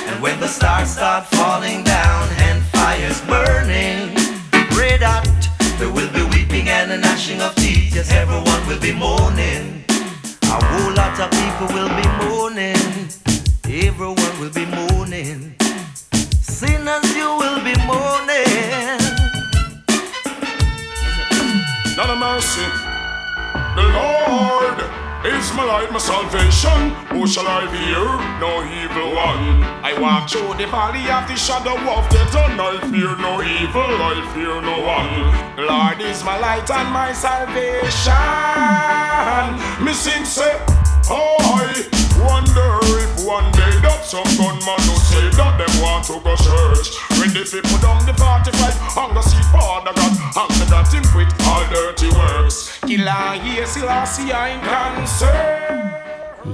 And 0.10 0.22
when 0.22 0.40
the 0.40 0.48
stars 0.48 0.90
start 0.90 1.26
falling 1.28 1.84
down 1.84 2.30
and 2.48 2.64
fires 2.66 3.22
burning, 3.22 4.16
red 4.78 5.02
hot, 5.02 5.28
there 5.80 5.92
will 5.92 6.12
be 6.14 6.24
weeping 6.36 6.70
and 6.70 6.92
a 6.92 6.98
gnashing 6.98 7.42
of 7.42 7.56
teeth. 7.56 7.96
Yes, 7.96 8.12
everyone 8.12 8.68
will 8.68 8.80
be 8.80 8.94
mourning. 8.94 9.84
A 10.44 10.64
whole 10.66 10.94
lot 10.94 11.20
of 11.20 11.30
people 11.32 11.68
will 11.76 11.90
be 11.90 12.08
mourning. 12.26 13.10
Everyone 13.66 14.40
will 14.40 14.54
be 14.54 14.66
mourning. 14.66 15.56
Sinners, 16.42 17.16
you 17.16 17.30
will 17.42 17.62
be 17.64 17.76
mourning. 17.86 19.00
Not 21.98 22.10
a 22.10 22.16
mercy. 22.16 22.68
The 23.76 23.84
Lord 23.98 25.05
is 25.26 25.54
my 25.54 25.64
light, 25.64 25.92
my 25.92 25.98
salvation. 25.98 26.92
Who 27.10 27.26
shall 27.28 27.48
I 27.48 27.66
fear? 27.74 28.06
No 28.40 28.62
evil 28.62 29.16
one. 29.16 29.64
I 29.84 29.98
walk 30.00 30.30
through 30.30 30.54
the 30.56 30.68
valley 30.68 31.10
of 31.10 31.28
the 31.28 31.36
shadow 31.36 31.78
of 31.78 32.10
death, 32.10 32.36
and 32.36 32.60
I 32.62 32.78
fear 32.92 33.16
no 33.18 33.42
evil. 33.42 33.92
I 34.12 34.22
fear 34.34 34.62
no 34.62 34.78
one. 34.86 35.56
The 35.56 35.64
Lord 35.64 36.02
is 36.02 36.24
my 36.24 36.38
light 36.38 36.70
and 36.70 36.90
my 36.92 37.12
salvation. 37.14 38.16
Me 39.84 39.94
sing 39.94 40.26
say. 40.26 40.54
Oh, 41.08 41.38
I 41.38 41.86
wonder 42.18 42.82
if 42.98 43.26
one 43.26 43.46
day 43.54 43.78
that 43.86 44.02
some 44.02 44.26
gunman 44.42 44.82
will 44.90 45.02
say 45.06 45.30
that 45.38 45.54
them 45.62 45.74
want 45.82 46.06
to 46.10 46.18
go 46.18 46.34
church. 46.34 46.98
Ready 47.22 47.46
fi 47.46 47.62
put 47.62 47.82
down 47.86 48.02
the 48.10 48.14
45 48.18 48.58
and 49.06 49.14
go 49.14 49.22
see 49.22 49.42
Father 49.54 49.94
God 49.94 50.14
say 50.50 50.66
that 50.74 50.90
him 50.90 51.06
quit 51.14 51.30
dirty 51.70 52.10
works. 52.12 52.80
Killer, 52.86 53.66
Selassie. 53.66 54.32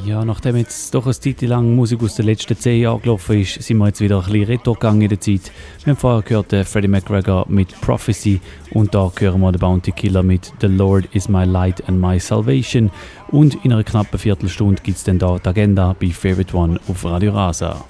Ja, 0.05 0.24
nachdem 0.24 0.55
jetzt 0.55 0.93
doch 0.95 1.05
eine 1.05 1.20
Zeit 1.20 1.41
lang 1.41 1.76
Musik 1.76 2.01
aus 2.01 2.16
den 2.16 2.26
letzten 2.26 2.57
10 2.57 2.82
Jahren 2.82 3.01
gelaufen 3.01 3.41
ist, 3.41 3.62
sind 3.62 3.78
wir 3.78 3.88
jetzt 3.88 3.99
wieder 3.99 4.20
ein 4.20 4.26
bisschen 4.26 4.45
retro 4.45 4.74
gegangen 4.74 5.01
in 5.01 5.09
der 5.09 5.20
Zeit. 5.20 5.51
Wir 5.84 5.91
haben 5.91 5.99
vorher 5.99 6.22
gehört 6.22 6.53
äh, 6.53 6.64
Freddie 6.64 6.88
McGregor 6.88 7.45
mit 7.49 7.80
Prophecy 7.82 8.39
und 8.72 8.95
da 8.95 9.12
hören 9.18 9.41
wir 9.41 9.51
den 9.51 9.59
Bounty 9.59 9.91
Killer 9.91 10.24
mit 10.24 10.53
The 10.62 10.68
Lord 10.68 11.07
is 11.14 11.28
my 11.28 11.43
light 11.43 11.88
and 11.88 11.99
my 11.99 12.20
salvation. 12.20 12.89
Und 13.28 13.64
in 13.66 13.74
einer 13.74 13.84
knappen 13.84 14.18
Viertelstunde 14.18 14.82
gibt 14.82 14.97
es 14.97 15.03
dann 15.03 15.20
da 15.20 15.38
die 15.38 15.49
Agenda 15.49 15.93
bei 15.99 16.09
Favorite 16.09 16.55
One 16.55 16.80
auf 16.88 17.03
Radio 17.03 17.34
Rasa. 17.34 17.84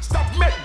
Stop 0.00 0.20
make 0.38 0.58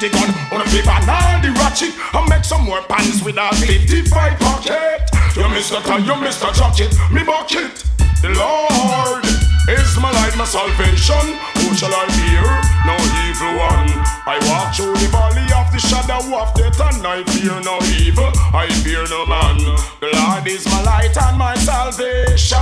make 0.00 0.12
the. 0.12 0.18
Stop 0.18 0.34
melt 0.50 0.72
the 0.72 0.82
gun, 0.82 0.98
wanna 0.98 1.42
the 1.42 1.50
ratchet. 1.60 1.94
And 2.14 2.28
make 2.28 2.44
some 2.44 2.64
more 2.64 2.82
pants 2.82 3.22
with 3.22 3.36
a 3.36 3.54
55 3.54 4.38
pocket. 4.38 5.10
You 5.36 5.42
Mr. 5.44 5.82
Tie, 5.84 5.98
you 5.98 6.12
Mr. 6.12 6.52
Jacket, 6.54 6.94
me 7.12 7.22
bucket. 7.24 7.84
The 8.22 8.30
Lord 8.30 9.24
is 9.68 9.96
my 10.00 10.10
light, 10.10 10.36
my 10.36 10.44
salvation. 10.44 11.38
Who 11.60 11.74
shall 11.74 11.92
I 11.92 12.06
fear? 12.16 12.44
No 12.86 12.96
evil 13.28 13.58
one. 13.60 13.90
I 14.26 14.38
walk 14.48 14.74
through 14.74 14.94
the 14.94 15.08
valley 15.10 15.46
of 15.52 15.70
the 15.72 15.78
shadow 15.78 16.22
of 16.36 16.54
death, 16.54 16.80
and 16.80 17.06
I 17.06 17.22
fear 17.24 17.60
no 17.60 17.78
evil. 18.00 18.30
I 18.54 18.68
fear 18.82 19.06
no 19.08 19.26
man. 19.26 19.58
The 20.00 20.10
Lord 20.14 20.46
is 20.46 20.64
my 20.66 20.82
light 20.82 21.16
and 21.16 21.38
my 21.38 21.54
salvation. 21.56 22.58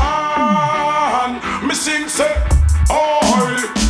Me 1.66 1.74
sing 1.74 2.08
say, 2.08 2.34
I 2.90 3.81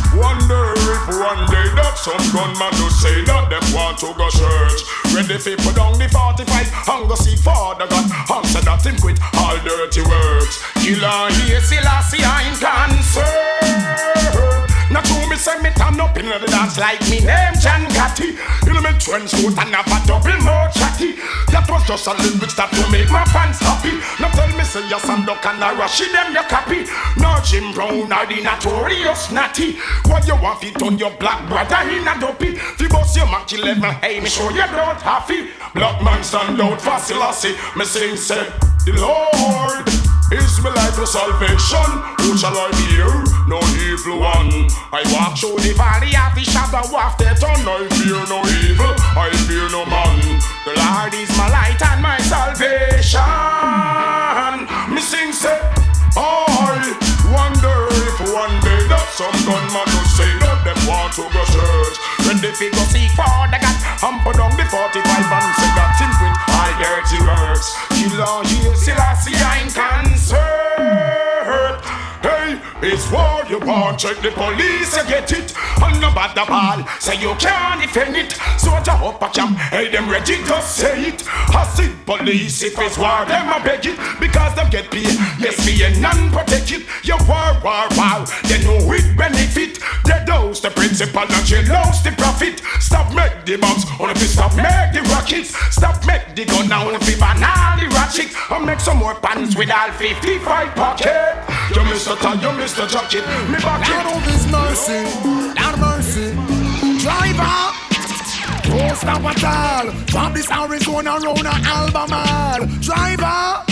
wonder 0.47 0.73
if 0.75 1.07
one 1.07 1.45
day 1.47 1.67
that 1.75 1.95
some 1.95 2.17
gunman 2.31 2.73
will 2.81 2.91
say 2.91 3.23
that 3.25 3.49
them 3.49 3.63
want 3.73 3.97
to 3.99 4.13
go 4.13 4.29
church. 4.29 4.81
Ready 5.13 5.37
fi 5.37 5.55
put 5.55 5.75
down 5.75 5.93
the 5.93 6.09
45 6.09 6.89
and 6.89 7.07
go 7.07 7.15
see 7.15 7.35
Father 7.35 7.87
God 7.87 8.09
and 8.11 8.45
say 8.47 8.61
that 8.61 8.85
him 8.85 8.97
quit 8.99 9.19
all 9.37 9.57
dirty 9.63 10.01
works. 10.01 10.61
Killer 10.83 11.31
here, 11.45 11.61
Selassie, 11.61 12.23
I'm 12.23 12.55
concerned. 12.55 14.12
Now 14.91 15.01
true 15.01 15.27
me 15.29 15.35
say 15.35 15.59
me 15.61 15.69
turn 15.71 15.99
up 15.99 16.17
in 16.17 16.27
the 16.27 16.47
dance 16.47 16.77
like 16.77 17.01
me 17.09 17.19
name 17.21 17.55
John 17.59 17.85
Gotti. 17.95 18.35
You 18.65 18.73
know 18.73 18.81
me 18.81 18.91
trench 18.99 19.31
coat 19.31 19.57
and 19.57 19.75
have 19.75 19.87
a 19.87 19.97
double 20.07 20.39
more 20.43 20.67
chatty. 20.73 21.15
That 21.51 21.65
was 21.69 21.83
just 21.87 22.07
a 22.07 22.13
little 22.17 22.39
bit 22.39 22.55
that 22.57 22.71
to 22.71 22.83
make 22.91 23.09
my 23.09 23.25
fans 23.31 23.59
happy. 23.59 23.95
Now 24.21 24.29
tell 24.33 24.49
me 24.57 24.63
say 24.63 24.87
your 24.89 24.99
son 24.99 25.25
duck 25.25 25.45
and 25.45 25.63
a 25.63 25.75
rush 25.75 25.99
them 25.99 26.33
your 26.33 26.47
copy. 26.49 26.85
No 27.17 27.37
Jim 27.43 27.71
Brown 27.73 28.11
or 28.11 28.25
the 28.25 28.41
notorious 28.41 29.31
natty 29.31 29.77
What 30.05 30.27
you 30.27 30.35
want 30.35 30.59
fi 30.61 30.71
turn 30.71 30.97
your 30.97 31.11
black 31.17 31.47
brother 31.47 31.89
in 31.89 32.07
a 32.07 32.19
dopey. 32.19 32.55
Fi 32.55 32.87
bust 32.87 33.15
your 33.15 33.25
Mach 33.27 33.51
11 33.51 33.81
hey 34.01 34.19
me 34.19 34.29
show 34.29 34.49
you 34.49 34.57
don't 34.57 35.01
happy 35.01 35.49
Black 35.73 36.03
man 36.03 36.23
stand 36.23 36.59
out 36.61 36.79
for 36.79 36.99
Selassie 36.99 37.55
Me 37.75 37.85
sing 37.85 38.15
say 38.15 38.45
the 38.85 38.93
Lord 38.99 40.12
is 40.35 40.61
my 40.61 40.73
life 40.73 40.95
for 40.95 41.05
salvation. 41.05 41.89
Who 42.21 42.37
shall 42.37 42.55
I 42.57 42.71
fear? 42.89 43.05
No 43.45 43.59
evil 43.85 44.19
one. 44.19 44.71
I 44.91 45.03
walk 45.13 45.37
through 45.37 45.59
the 45.61 45.73
valley 45.77 46.15
of 46.15 46.33
the 46.33 46.41
shadow 46.41 46.81
of 46.81 47.17
death, 47.17 47.43
I 47.43 47.85
fear 48.01 48.23
no 48.25 48.41
evil. 48.65 48.93
I 49.13 49.29
fear 49.45 49.69
no 49.69 49.85
man. 49.85 50.41
The 50.65 50.73
Lord 50.73 51.13
is 51.13 51.29
my 51.37 51.49
light 51.49 51.81
and 51.81 52.01
my 52.01 52.17
salvation. 52.25 53.21
Me 54.89 55.01
sing 55.01 55.33
say, 55.33 55.59
I 56.17 56.97
wonder 57.29 57.77
if 57.93 58.33
one 58.33 58.55
day 58.65 58.81
that 58.89 59.05
some 59.13 59.37
gunman 59.45 59.92
want 60.93 61.13
to 61.17 61.25
go 61.33 61.41
church. 61.49 61.97
When 62.29 62.37
they 62.37 62.53
fi 62.53 62.69
go 62.69 62.83
seek 62.93 63.09
for 63.17 63.25
the 63.49 63.57
and 63.57 64.17
put 64.21 64.37
down 64.37 64.53
the 64.53 64.65
45 64.69 65.01
and 65.01 65.55
say 65.57 65.71
that 65.73 65.97
him 65.97 66.11
quit 66.21 66.35
all 66.53 66.73
dirty 66.77 67.19
works. 67.25 67.73
Killer, 67.97 68.45
here, 68.45 68.75
Selassie, 68.77 69.33
I'm 69.33 69.67
concerned. 69.73 70.83
It's 72.85 73.09
war 73.09 73.39
you 73.47 73.59
want, 73.59 73.97
check 73.97 74.17
the 74.19 74.31
police, 74.31 74.91
you 74.97 75.07
get 75.07 75.31
it. 75.31 75.55
And 75.81 76.01
no 76.01 76.11
bother 76.11 76.43
ball, 76.45 76.83
say 76.99 77.15
you 77.15 77.33
can't 77.39 77.81
defend 77.81 78.17
it. 78.17 78.33
So 78.59 78.75
to 78.75 78.91
up 78.91 79.21
a 79.23 79.29
camp, 79.29 79.57
hey, 79.71 79.87
them 79.87 80.09
ready 80.09 80.35
to 80.43 80.61
say 80.61 81.15
it. 81.15 81.23
I 81.25 81.63
see 81.71 81.95
police, 82.05 82.61
if 82.61 82.77
it's 82.77 82.97
war, 82.97 83.23
them 83.23 83.47
a 83.47 83.63
beg 83.63 83.85
it. 83.85 83.97
Because 84.19 84.53
them 84.55 84.69
get 84.69 84.91
paid, 84.91 85.15
yes, 85.39 85.65
me 85.65 85.81
and 85.81 86.01
none 86.01 86.29
protect 86.29 86.75
it. 86.75 86.83
You 87.07 87.15
war, 87.23 87.55
war, 87.63 87.87
war, 87.95 88.27
they 88.51 88.59
know 88.67 88.91
it 88.91 89.15
benefit. 89.15 89.79
They 90.03 90.19
dose 90.27 90.59
the 90.59 90.69
principal 90.69 91.23
and 91.23 91.47
she 91.47 91.63
lost 91.71 92.03
the 92.03 92.11
profit. 92.11 92.59
Stop 92.83 93.15
make 93.15 93.45
the 93.45 93.55
bombs, 93.63 93.85
only 93.97 94.15
fi 94.15 94.27
stop 94.27 94.55
make 94.59 94.91
the 94.91 95.07
rockets. 95.07 95.55
Stop 95.71 96.05
make 96.05 96.35
the 96.35 96.43
gun, 96.43 96.67
now 96.67 96.85
only 96.85 96.99
fi 96.99 97.15
ban 97.15 97.43
all 97.47 97.79
the 97.79 97.93
make 98.65 98.79
some 98.79 98.97
more 98.97 99.15
pants 99.15 99.55
with 99.55 99.71
all 99.71 99.91
55 99.91 100.75
pocket. 100.75 101.42
You 101.69 101.81
Mr. 101.89 102.19
Tan, 102.19 102.39
you 102.41 102.49
Mr. 102.59 102.87
Jacket, 102.89 103.25
me 103.49 103.57
back 103.59 103.87
Lord 103.87 104.23
of 104.23 104.51
mercy, 104.51 104.99
Lord 105.23 105.79
mercy. 105.79 106.33
Driver, 106.99 107.71
don't 108.67 108.95
stop 108.95 109.23
at 109.23 109.43
all. 109.43 109.91
Drop 110.05 110.33
this 110.33 110.51
Arizona 110.51 111.17
round 111.19 111.47
a 111.47 111.55
Albemarle. 111.65 112.67
Driver. 112.81 113.63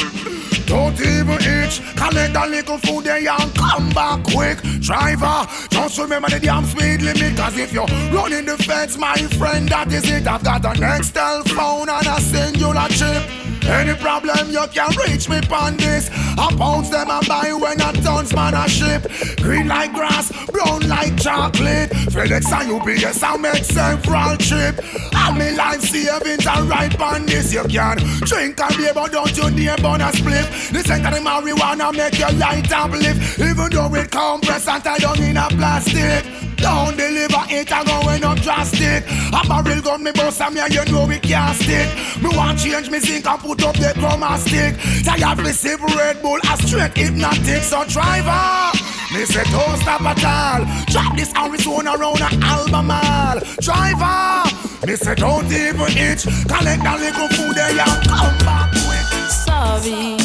Don't 0.65 0.97
even 1.01 1.37
itch, 1.41 1.81
collect 1.97 2.33
a 2.33 2.47
little 2.47 2.77
food 2.77 3.03
there 3.03 3.17
and 3.17 3.55
come 3.55 3.89
back 3.89 4.23
quick. 4.23 4.59
Driver, 4.79 5.45
just 5.69 5.99
remember 5.99 6.29
the 6.29 6.39
damn 6.39 6.63
speed 6.63 7.01
limit. 7.01 7.35
Cause 7.35 7.57
if 7.57 7.73
you're 7.73 7.85
running 8.13 8.45
the 8.45 8.57
fence, 8.57 8.97
my 8.97 9.17
friend, 9.37 9.67
that 9.67 9.91
is 9.91 10.09
it. 10.09 10.25
I've 10.25 10.43
got 10.45 10.63
an 10.63 10.81
Excel 10.81 11.43
phone 11.43 11.89
and 11.89 12.07
a 12.07 12.21
Cingular 12.21 12.87
chip. 12.87 13.40
Any 13.63 13.93
problem 13.95 14.49
you 14.49 14.65
can 14.73 14.89
reach 15.07 15.29
me 15.29 15.39
on 15.51 15.77
this. 15.77 16.09
I 16.37 16.53
pounds 16.57 16.89
them 16.89 17.09
and 17.09 17.27
buy 17.27 17.53
when 17.53 17.79
a 17.81 17.93
tons 18.01 18.33
man 18.33 18.53
a 18.53 18.67
ship. 18.67 19.07
Green 19.37 19.67
like 19.67 19.93
grass, 19.93 20.31
brown 20.47 20.87
like 20.87 21.17
chocolate. 21.17 21.89
FedEx 22.11 22.51
and 22.51 22.71
UPS 22.71 23.23
I 23.23 23.37
make 23.37 23.63
several 23.63 24.37
trip. 24.37 24.79
And 25.13 25.37
me 25.37 25.51
life 25.55 25.81
savings 25.81 26.47
are 26.47 26.63
right 26.63 26.99
on 26.99 27.25
this. 27.25 27.53
You 27.53 27.63
can 27.63 27.97
drink 28.21 28.59
and 28.59 28.77
beer, 28.77 28.93
but 28.93 29.11
don't 29.11 29.35
you 29.37 29.49
dare 29.51 29.77
burn 29.77 30.01
a 30.01 30.11
split. 30.13 30.45
This 30.71 30.89
ain't 30.89 31.03
the 31.03 31.19
marijuana 31.19 31.95
make 31.95 32.17
your 32.19 32.31
light 32.33 32.71
uplift. 32.71 33.39
Even 33.39 33.69
though 33.71 33.93
it 33.95 34.11
compress 34.11 34.67
and 34.67 34.83
tie 34.83 34.97
down 34.97 35.21
in 35.21 35.37
a 35.37 35.47
plastic. 35.49 36.25
Don't 36.61 36.95
deliver 36.95 37.41
it 37.49 37.71
and 37.71 37.87
going 37.87 38.23
up 38.23 38.37
drastic. 38.41 39.03
A 39.33 39.41
barrel 39.47 39.81
gun 39.81 40.03
me 40.03 40.11
bust 40.11 40.41
and 40.41 40.53
me 40.53 40.61
you 40.69 40.85
know 40.85 41.07
we 41.07 41.17
can't 41.17 41.57
stick. 41.57 41.89
Me 42.21 42.29
want 42.37 42.59
change 42.59 42.89
me 42.91 42.99
zinc 42.99 43.25
and 43.25 43.39
put 43.41 43.50
up 43.63 43.75
the 43.75 43.93
chroma 43.99 44.37
stick. 44.37 44.75
Tired 45.03 45.39
me 45.43 45.51
sip 45.51 45.81
Red 45.81 46.21
Bull 46.21 46.39
a 46.43 46.57
straight 46.57 46.95
hypnotic. 46.95 47.63
So 47.63 47.83
driver, 47.85 48.77
me 49.13 49.25
say 49.25 49.43
don't 49.51 49.77
stop 49.77 50.01
at 50.01 50.23
all. 50.23 50.65
Drop 50.87 51.15
this 51.17 51.33
Arizona 51.35 51.97
round 51.97 52.21
a 52.21 52.29
Albemarle. 52.45 53.41
Driver, 53.59 54.47
me 54.87 54.95
say 54.95 55.15
don't 55.15 55.51
even 55.51 55.91
itch. 55.97 56.23
Collect 56.47 56.85
a 56.85 56.95
little 56.97 57.27
food 57.35 57.55
there 57.55 57.71
and 57.71 58.07
come 58.07 58.37
back 58.45 58.71
quick. 58.71 59.29
Sorry 59.29 60.17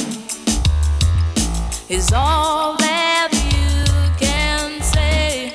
is 1.88 2.12
all 2.12 2.76
that 2.76 3.30
you 3.32 4.26
can 4.26 4.82
say. 4.82 5.52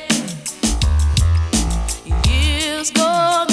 Years 2.25 2.89
gone 2.91 3.50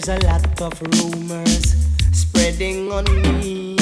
there's 0.00 0.22
a 0.22 0.26
lot 0.26 0.60
of 0.60 0.80
rumors 0.80 1.74
spreading 2.12 2.92
on 2.92 3.04
me. 3.20 3.74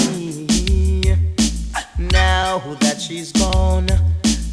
Now 1.99 2.59
that 2.81 2.99
she's 2.99 3.33
gone, 3.33 3.87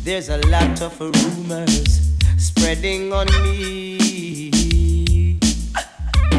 there's 0.03 0.27
a 0.27 0.39
lot 0.49 0.81
of 0.81 0.99
rumors 0.99 2.11
spreading 2.37 3.13
on 3.13 3.27
me. 3.43 5.39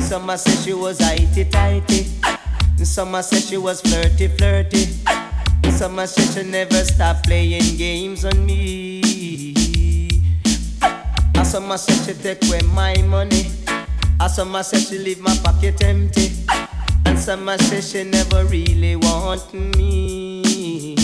Some 0.00 0.28
a 0.28 0.36
say 0.36 0.56
she 0.62 0.74
was 0.74 1.00
itty 1.00 1.46
tighty, 1.46 2.06
some 2.84 3.14
a 3.14 3.22
say 3.22 3.40
she 3.40 3.56
was 3.56 3.80
flirty 3.80 4.28
flirty, 4.28 4.88
some 5.70 5.98
a 6.00 6.06
say 6.06 6.22
she 6.34 6.46
never 6.46 6.84
stopped 6.84 7.24
playing 7.24 7.78
games 7.78 8.26
on 8.26 8.44
me. 8.44 9.00
Some 11.44 11.70
a 11.70 11.78
say 11.78 11.94
she 12.04 12.12
take 12.20 12.44
away 12.46 12.60
my 12.74 12.94
money, 13.02 13.44
and 14.20 14.30
some 14.30 14.54
a 14.54 14.64
say 14.64 14.78
she 14.78 14.98
leave 14.98 15.20
my 15.20 15.36
pocket 15.42 15.82
empty, 15.82 16.32
and 17.06 17.18
some 17.18 17.48
a 17.48 17.58
say 17.58 17.80
she 17.80 18.04
never 18.08 18.44
really 18.44 18.96
want 18.96 19.52
me. 19.52 20.94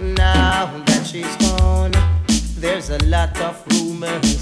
Now 0.00 0.82
that 0.86 1.06
she's 1.06 1.36
gone, 1.36 1.92
there's 2.58 2.90
a 2.90 2.98
lot 3.04 3.38
of 3.40 3.62
rumors 3.70 4.38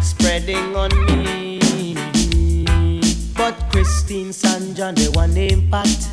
spreading 0.00 0.76
on 0.76 0.90
me. 1.06 1.60
But 3.34 3.54
Christine 3.70 4.30
Sanjan, 4.30 4.96
they 4.96 5.08
one 5.08 5.36
impact. 5.36 6.08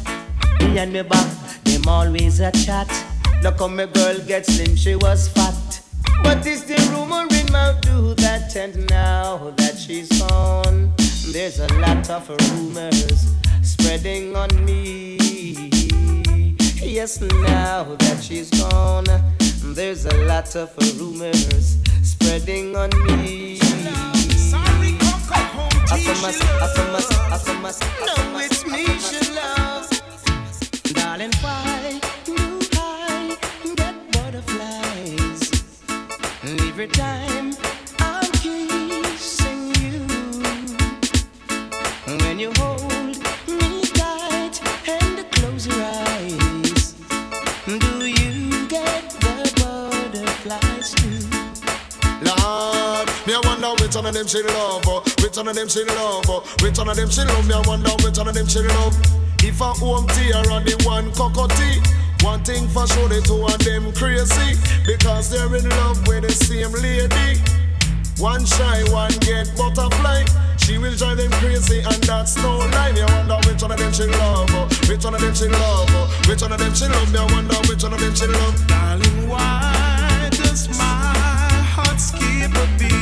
Me 0.62 0.78
and 0.78 0.94
me 0.94 1.02
back, 1.02 1.28
them 1.64 1.88
always 1.88 2.40
a 2.40 2.52
chat. 2.52 2.90
Look 3.44 3.60
how 3.60 3.68
my 3.68 3.86
girl 3.86 4.18
get 4.28 4.46
slim, 4.46 4.76
she 4.76 4.96
was 4.96 5.30
fat. 5.30 5.69
But 6.24 6.46
it's 6.46 6.64
the 6.64 6.78
rumor 6.94 7.26
in 7.34 7.52
mouth 7.52 7.82
do 7.82 8.14
that, 8.16 8.56
and 8.56 8.90
now 8.90 9.52
that 9.58 9.78
she's 9.78 10.10
gone, 10.22 10.94
there's 11.32 11.60
a 11.60 11.68
lot 11.80 12.10
of 12.10 12.30
rumors 12.30 13.34
spreading 13.62 14.36
on 14.36 14.50
me. 14.66 15.18
Yes, 16.82 17.22
now 17.22 17.84
that 17.84 18.20
she's 18.22 18.50
gone, 18.50 19.06
there's 19.76 20.06
a 20.06 20.18
lot 20.26 20.56
of 20.56 20.76
rumors 21.00 21.78
spreading 22.04 22.76
on 22.76 22.90
me. 23.06 23.60
Asamas, 23.60 25.69
of 55.50 55.56
them 55.56 55.68
she 55.68 55.84
love, 55.84 56.30
which 56.62 56.78
one 56.78 56.90
of 56.90 56.96
them 56.96 57.10
she 57.10 57.22
love. 57.22 57.48
Me 57.48 57.56
I 57.56 57.62
wonder 57.66 57.90
which 58.06 58.18
one 58.18 58.28
of 58.28 58.34
them 58.34 58.48
she 58.48 58.60
love. 58.60 58.96
If 59.42 59.62
a 59.62 59.74
home 59.74 60.06
tea 60.14 60.32
or 60.34 60.44
the 60.62 60.76
one 60.86 61.12
cockatoo. 61.14 61.82
One 62.22 62.44
thing 62.44 62.68
for 62.68 62.86
sure, 62.86 63.08
the 63.08 63.22
two 63.24 63.40
of 63.48 63.58
them 63.64 63.94
crazy 63.96 64.60
because 64.86 65.32
they're 65.32 65.48
in 65.56 65.70
love 65.70 66.06
with 66.06 66.28
the 66.28 66.32
same 66.32 66.76
lady. 66.84 67.40
One 68.20 68.46
shy, 68.46 68.84
one 68.92 69.16
get 69.24 69.48
butterfly. 69.56 70.28
She 70.58 70.78
will 70.78 70.94
drive 70.94 71.18
them 71.18 71.32
crazy, 71.40 71.80
and 71.80 72.04
that's 72.04 72.36
no 72.44 72.58
lie. 72.76 72.92
Me 72.92 73.02
I 73.02 73.08
wonder 73.16 73.40
which 73.48 73.62
one 73.62 73.72
of 73.72 73.80
them 73.80 73.94
she 73.94 74.04
love, 74.04 74.52
which 74.90 75.04
one 75.04 75.16
of 75.16 75.22
them 75.22 75.34
she 75.34 75.48
love, 75.48 76.28
which 76.28 76.42
one 76.42 76.52
of 76.52 76.60
them 76.60 76.76
she 76.76 76.86
love. 76.86 77.12
Me 77.14 77.20
I 77.20 77.26
wonder 77.32 77.56
which 77.72 77.82
one 77.82 77.94
of 77.94 78.00
them 78.00 78.14
she 78.14 78.28
love. 78.28 78.68
Darling, 78.68 79.30
why 79.30 80.28
does 80.32 80.68
my 80.78 80.84
heart 81.74 82.00
skip 82.00 82.52
a 82.52 82.68
beat 82.78 82.99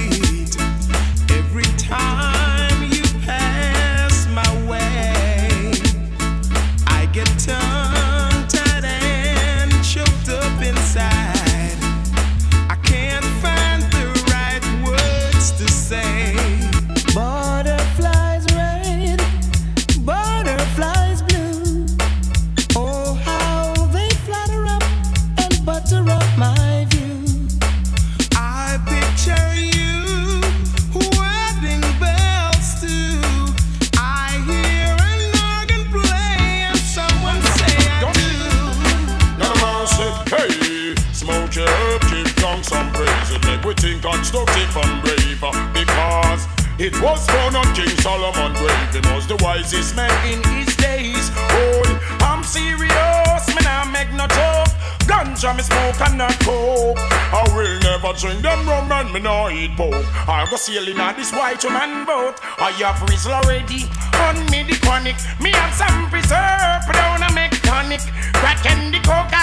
me 59.17 59.23
no 59.23 59.49
eat 59.49 59.75
pork. 59.75 60.05
I 60.27 60.45
go 60.49 60.57
sailing 60.57 60.99
on 60.99 61.15
this 61.15 61.31
white 61.31 61.63
man 61.65 62.05
boat. 62.05 62.35
I 62.59 62.71
have 62.85 63.01
Rizzle 63.09 63.33
already 63.33 63.89
on 64.25 64.35
me 64.51 64.63
the 64.63 64.77
chronic. 64.81 65.15
Me 65.41 65.51
have 65.51 65.73
some 65.73 66.09
preserve, 66.09 66.85
put 66.85 66.93
down 66.93 67.23
a 67.23 67.33
make 67.33 67.57
tonic. 67.61 68.01
Crack 68.33 68.61
coke, 68.61 68.77
all 68.77 68.97
those 69.01 69.33
things 69.33 69.36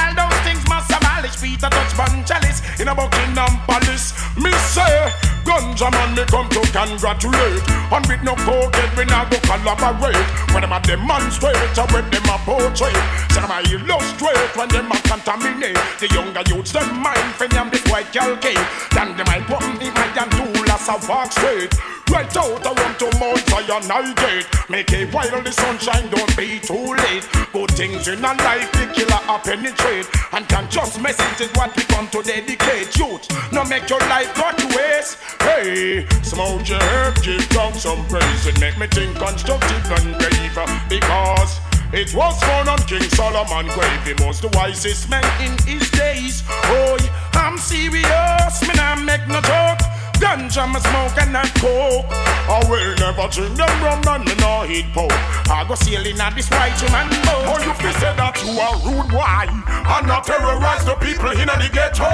abolish. 1.24 1.40
Peter 1.40 1.68
bun 1.70 2.24
chalice 2.24 2.60
in 2.80 2.88
a 2.88 2.94
Buckingham 2.94 3.56
Palace. 3.66 4.12
Me 4.36 4.50
say, 4.72 5.12
ganja 5.44 5.90
man 5.90 6.14
me 6.14 6.24
come 6.26 6.48
to 6.50 6.60
congratulate. 6.72 7.62
And 7.92 8.06
with 8.06 8.22
no 8.22 8.34
cokehead 8.44 8.96
we 8.96 9.04
not 9.06 9.30
go 9.30 9.38
collaborate. 9.40 10.16
When 10.52 10.62
them 10.62 10.72
a 10.72 10.80
demonstrate, 10.80 11.56
or 11.78 11.86
when 11.92 12.08
them 12.10 12.28
a 12.28 12.36
portray. 12.44 12.94
Say 13.30 13.40
them 13.40 13.50
a 13.50 13.60
illustrate 13.64 14.56
when 14.56 14.68
them 14.68 14.92
a 14.92 14.98
contaminate. 15.08 15.78
The 16.00 16.08
younger 16.12 16.42
youths 16.48 16.72
them 16.72 17.00
mind 17.00 17.34
for 17.34 17.48
them 17.48 17.70
this 17.70 17.84
white 17.90 18.12
girl 18.12 18.36
cake. 18.36 18.58
Then 18.92 19.16
them 19.16 19.28
I 19.28 19.40
put 19.40 19.62
me 19.78 19.90
my 19.90 20.06
damn 20.14 20.30
tool 20.30 20.70
as 20.70 20.88
a 20.88 20.96
walk 21.08 21.32
straight. 21.32 21.74
Right 22.10 22.36
out 22.36 22.66
I 22.66 22.72
want 22.72 22.98
to 23.00 23.08
Mount 23.18 23.40
Zion 23.48 23.90
I 23.90 24.12
gate. 24.14 24.46
Make 24.68 24.92
it 24.92 25.12
while 25.12 25.42
the 25.42 25.52
sunshine 25.52 26.10
don't 26.10 26.36
be 26.36 26.60
too 26.60 26.94
late. 26.94 27.26
Good 27.52 27.70
things 27.72 28.08
in 28.08 28.24
a 28.24 28.34
life 28.34 28.70
the 28.72 28.86
killer 28.92 29.20
a 29.28 29.38
penetrate. 29.38 30.06
And 30.32 30.48
can 30.48 30.70
just 30.70 31.00
message 31.00 31.40
is 31.40 31.52
what 31.56 31.74
we 31.76 31.82
come 31.84 32.08
to 32.08 32.22
dedicate. 32.22 32.96
Youth, 32.96 33.26
no 33.52 33.64
make 33.64 33.88
your 33.88 34.00
life 34.10 34.32
to 34.34 34.66
waste. 34.76 35.18
Hey, 35.40 36.06
smoke 36.22 36.68
your 36.68 36.82
herb, 36.82 37.22
give 37.22 37.48
down 37.50 37.74
some 37.74 38.06
praise. 38.06 38.46
It 38.46 38.60
make 38.60 38.78
me 38.78 38.86
think 38.86 39.16
constructive 39.16 39.90
and 39.92 40.16
brave. 40.18 40.54
Because 40.88 41.60
it 41.92 42.14
was 42.14 42.40
found 42.42 42.68
on 42.68 42.78
King 42.86 43.08
Solomon 43.10 43.66
grave. 43.74 44.04
The 44.04 44.50
wisest 44.54 45.08
man 45.08 45.24
in 45.40 45.56
his 45.66 45.90
days. 45.90 46.42
Oh, 46.48 46.98
I'm 47.34 47.56
serious, 47.56 48.62
me 48.62 48.74
not 48.74 49.02
make 49.02 49.26
no 49.28 49.40
joke. 49.40 49.80
Ganja 50.24 50.64
me 50.72 50.80
smoke 50.80 51.18
and 51.20 51.32
not 51.34 51.52
coke. 51.60 52.06
I 52.48 52.64
will 52.68 52.96
never 52.96 53.28
drink 53.28 53.56
them 53.56 53.68
rum 53.84 54.00
and 54.08 54.24
me 54.24 54.34
no 54.40 54.64
eat 54.64 54.86
pork. 54.94 55.12
I 55.52 55.66
go 55.68 55.74
sailing 55.74 56.18
on 56.18 56.34
this 56.34 56.48
white 56.48 56.80
man 56.90 57.10
boat. 57.28 57.44
Oh, 57.44 57.60
you 57.60 57.92
say 58.00 58.16
that 58.16 58.40
you 58.40 58.56
are 58.56 58.76
rude 58.80 59.10
boy 59.12 59.20
and 59.20 60.06
not 60.06 60.24
terrorize 60.24 60.84
the 60.86 60.94
people 60.94 61.28
in 61.28 61.46
the 61.46 61.68
ghetto 61.70 62.08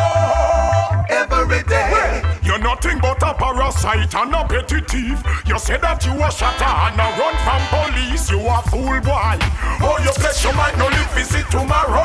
every 1.08 1.62
day. 1.70 2.39
You're 2.50 2.58
nothing 2.58 2.98
but 2.98 3.22
a 3.22 3.32
parasite 3.32 4.12
and 4.12 4.34
a 4.34 4.42
petty 4.42 4.80
thief. 4.80 5.22
You 5.46 5.56
say 5.56 5.78
that 5.78 6.04
you 6.04 6.18
a 6.18 6.26
shatter 6.34 6.66
and 6.66 6.98
a 6.98 7.06
run 7.14 7.38
from 7.46 7.62
police. 7.70 8.26
You 8.26 8.42
a 8.42 8.58
fool 8.66 8.98
boy. 9.06 9.38
Oh, 9.78 10.02
your 10.02 10.54
mind, 10.58 10.76
no 10.76 10.90
live 10.90 11.10
visit 11.14 11.46
tomorrow. 11.46 12.02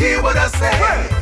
Hear 0.00 0.22
what 0.22 0.38
I 0.38 0.48
say. 0.48 0.72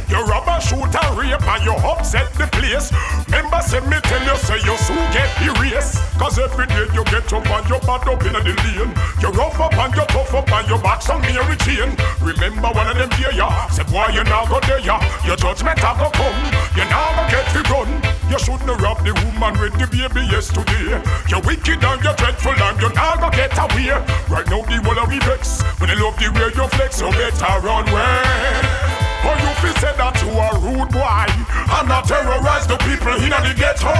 You 0.07 0.23
rob 0.23 0.47
a 0.47 0.61
shoot 0.63 0.87
and 0.87 1.19
rape 1.19 1.43
and 1.43 1.65
you 1.65 1.73
upset 1.73 2.31
the 2.39 2.47
place. 2.55 2.95
Remember, 3.27 3.59
say 3.59 3.81
me 3.91 3.99
tell 4.07 4.23
you, 4.23 4.37
say 4.39 4.63
you 4.63 4.77
soon 4.87 5.03
get 5.11 5.27
erased. 5.43 5.99
Cause 6.15 6.39
every 6.39 6.67
day 6.67 6.87
you 6.95 7.03
get 7.11 7.27
up 7.33 7.43
and 7.43 7.67
you 7.67 7.79
bad 7.83 8.07
up 8.07 8.23
in 8.23 8.33
the 8.39 8.43
lane. 8.45 8.93
You 9.19 9.35
rough 9.35 9.59
up 9.59 9.75
and 9.75 9.95
you 9.97 10.07
tough 10.07 10.35
up 10.35 10.53
and 10.53 10.69
you 10.69 10.79
back 10.79 11.03
some 11.03 11.23
Mary 11.23 11.57
chain. 11.65 11.97
Remember 12.23 12.71
one 12.71 12.87
of 12.87 12.97
them 12.97 13.11
here, 13.19 13.33
ya. 13.33 13.51
Say 13.69 13.83
boy 13.85 14.15
you 14.15 14.23
now 14.25 14.47
go 14.47 14.61
there, 14.61 14.79
ya. 14.79 15.01
Your 15.25 15.37
judgment 15.37 15.81
a 15.81 15.91
go 15.99 16.07
come. 16.13 16.39
You 16.77 16.85
now 16.87 17.17
go 17.17 17.25
get 17.33 17.47
the 17.51 17.63
gun. 17.67 17.96
You 18.31 18.39
shouldn't 18.39 18.81
rob 18.81 19.05
the 19.05 19.15
woman 19.15 19.55
with 19.61 19.75
the 19.79 19.87
baby 19.87 20.27
yesterday. 20.27 21.01
You're 21.29 21.43
wicked 21.43 21.83
and 21.83 22.03
you're 22.03 22.15
dreadful 22.15 22.53
and 22.53 22.81
you 22.81 22.91
now 22.93 23.17
go 23.17 23.31
get 23.31 23.57
away. 23.57 23.95
Right 24.29 24.47
now 24.51 24.63
the 24.63 24.83
whole 24.83 24.99
of 24.99 25.09
we 25.09 25.19
vex. 25.21 25.63
When 25.79 25.91
they 25.91 25.97
love 25.97 26.19
the 26.19 26.29
way 26.35 26.51
you 26.55 26.67
flex, 26.75 27.01
you 27.01 27.11
better 27.13 27.61
run 27.63 27.89
away. 27.89 28.97
Or 29.27 29.35
you 29.43 29.51
fi 29.59 29.71
say 29.81 29.95
that 29.99 30.15
you 30.23 30.31
a 30.31 30.49
rude 30.63 30.91
boy 30.95 31.27
And 31.75 31.89
not 31.89 32.07
terrorize 32.07 32.67
the 32.71 32.79
people 32.87 33.19
in 33.19 33.35
the 33.35 33.55
ghetto 33.59 33.91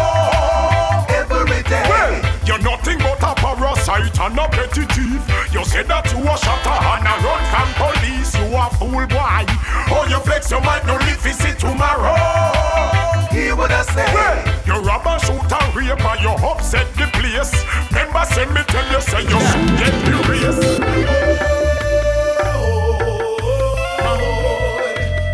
Every 1.11 1.63
day 1.67 1.83
Well, 1.91 2.15
you're 2.47 2.63
nothing 2.63 2.99
but 3.03 3.19
a 3.19 3.35
parasite 3.35 4.15
and 4.21 4.39
a 4.39 4.47
petty 4.47 4.87
thief 4.87 5.23
You 5.51 5.65
say 5.65 5.83
that 5.83 6.07
you 6.15 6.23
a 6.23 6.35
shatter 6.39 6.79
and 6.79 7.11
a 7.11 7.15
run 7.27 7.43
from 7.51 7.71
police 7.75 8.39
You 8.39 8.55
a 8.55 8.71
fool 8.79 9.07
boy 9.11 9.43
Or 9.91 10.07
you 10.07 10.21
flex 10.23 10.51
your 10.51 10.61
mind, 10.61 10.87
no 10.87 10.95
live 10.95 11.19
fi 11.19 11.33
see 11.33 11.55
tomorrow 11.59 13.06
He 13.37 13.53
would 13.53 13.71
have 13.71 13.85
said 13.85 14.15
Well, 14.15 14.37
you 14.67 14.73
rob 14.89 15.07
and 15.07 15.21
shoot 15.21 15.53
and 15.53 15.77
rape 15.77 16.05
and 16.05 16.21
you 16.23 16.31
upset 16.31 16.87
the 16.95 17.07
place 17.13 17.53
Remember 17.91 18.25
say 18.25 18.47
me 18.47 18.63
tell 18.67 18.87
you 18.91 19.01
say 19.03 19.21
you 19.21 19.41
should 19.49 19.77
get 19.77 19.93
the 20.07 20.17
oh, 20.17 20.31
race 20.33 20.63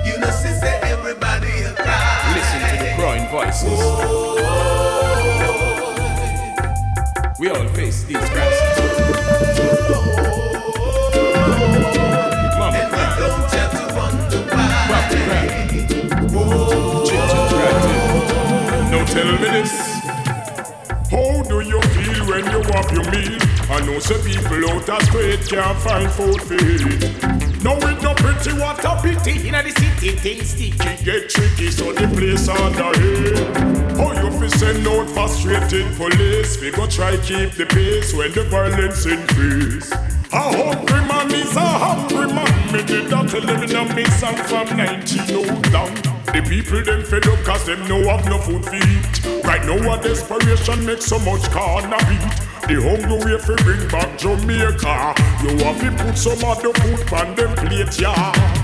You 0.04 0.14
know, 0.18 0.30
sister, 0.30 0.74
everybody 0.82 1.52
cry. 1.76 2.34
Listen 2.34 2.60
to 2.70 2.76
the 2.82 2.90
crying 2.98 3.28
voices. 3.30 3.68
Oh, 3.70 4.32
we 7.38 7.50
all 7.50 7.68
face 7.68 8.02
these 8.04 8.18
crises. 8.18 8.71
Tell 19.12 19.30
me 19.30 19.48
this. 19.60 19.72
How 21.12 21.42
do 21.42 21.60
you 21.60 21.80
feel 21.92 22.22
when 22.30 22.44
you 22.48 22.60
have 22.72 22.90
your 22.96 23.04
meal? 23.12 23.38
I 23.68 23.80
know 23.84 23.98
some 23.98 24.22
people 24.22 24.70
out 24.70 24.88
of 24.88 25.02
street 25.02 25.40
can't 25.48 25.78
find 25.78 26.10
food 26.10 26.40
to 26.48 26.56
eat. 26.56 27.42
Now 27.62 27.76
with 27.76 28.02
your 28.02 28.14
pretty 28.16 28.58
what 28.58 28.84
a 28.84 29.00
pity 29.00 29.46
In 29.46 29.54
the 29.54 29.70
city 29.70 30.16
things 30.16 30.50
sticky 30.50 31.04
get 31.04 31.30
tricky 31.30 31.70
so 31.70 31.92
the 31.92 32.08
place 32.08 32.48
under 32.48 32.90
head 32.98 33.96
How 33.96 34.10
you 34.20 34.30
fi 34.32 34.48
send 34.48 34.84
out 34.88 35.08
frustrated 35.10 35.86
police 35.94 36.60
We 36.60 36.72
go 36.72 36.88
try 36.88 37.16
keep 37.18 37.52
the 37.52 37.66
pace 37.66 38.12
when 38.14 38.32
the 38.32 38.42
violence 38.50 39.06
increase 39.06 39.92
a 39.92 40.40
hungry 40.40 41.06
man 41.06 41.30
is 41.30 41.54
a 41.54 41.60
hungry 41.60 42.26
man 42.34 42.72
Me 42.72 42.82
did 42.82 43.08
not 43.10 43.28
tell 43.28 43.42
them 43.42 43.62
in 43.62 44.06
a 44.06 44.10
song 44.10 44.34
from 44.34 44.76
19 44.76 45.70
down 45.70 46.11
The 46.32 46.40
people 46.48 46.82
them 46.82 47.04
fed 47.04 47.26
up 47.26 47.38
cause 47.44 47.66
them 47.66 47.86
no 47.88 48.02
have 48.08 48.24
no 48.26 48.38
food 48.38 48.62
to 48.62 48.76
eat. 48.76 49.44
Right 49.44 49.64
now 49.66 49.92
a 49.92 50.02
desperation 50.02 50.86
makes 50.86 51.04
so 51.04 51.18
much 51.18 51.42
corner 51.50 51.98
beat. 52.08 52.32
The 52.68 52.80
hungry 52.80 53.18
way 53.20 53.38
fi 53.38 53.54
bring 53.62 53.88
back 53.88 54.18
Jamaica. 54.18 55.14
You 55.42 55.58
have 55.64 55.80
to 55.80 56.04
put 56.04 56.16
some 56.16 56.42
of 56.48 56.62
the 56.62 56.72
food 56.80 57.12
on 57.12 57.34
them 57.34 57.54
plate, 57.54 58.00
yeah 58.00 58.61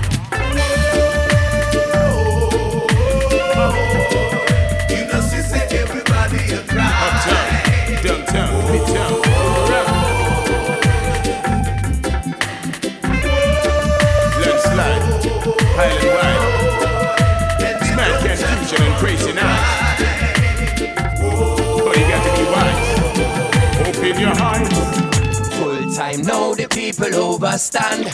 now 26.29 26.53
the 26.53 26.67
people 26.69 27.09
overstand. 27.15 28.05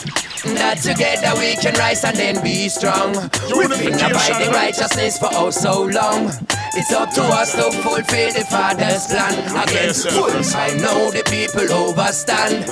That 0.55 0.80
together 0.80 1.36
we 1.39 1.55
can 1.59 1.74
rise 1.76 2.03
and 2.03 2.16
then 2.16 2.41
be 2.43 2.70
strong. 2.70 3.11
We've 3.51 3.70
been 3.70 3.99
abiding 3.99 4.51
righteousness 4.51 5.18
for 5.20 5.30
oh 5.34 5.49
so 5.49 5.84
long. 5.84 6.32
It's 6.78 6.91
up 6.93 7.11
to 7.16 7.24
us 7.24 7.51
to 7.55 7.72
fulfill 7.84 8.32
the 8.32 8.45
Father's 8.49 9.07
plan. 9.07 9.36
Again, 9.63 9.93
full 9.93 10.32
time 10.43 10.78
now 10.80 11.09
the 11.11 11.24
people 11.28 11.68
overstand. 11.74 12.72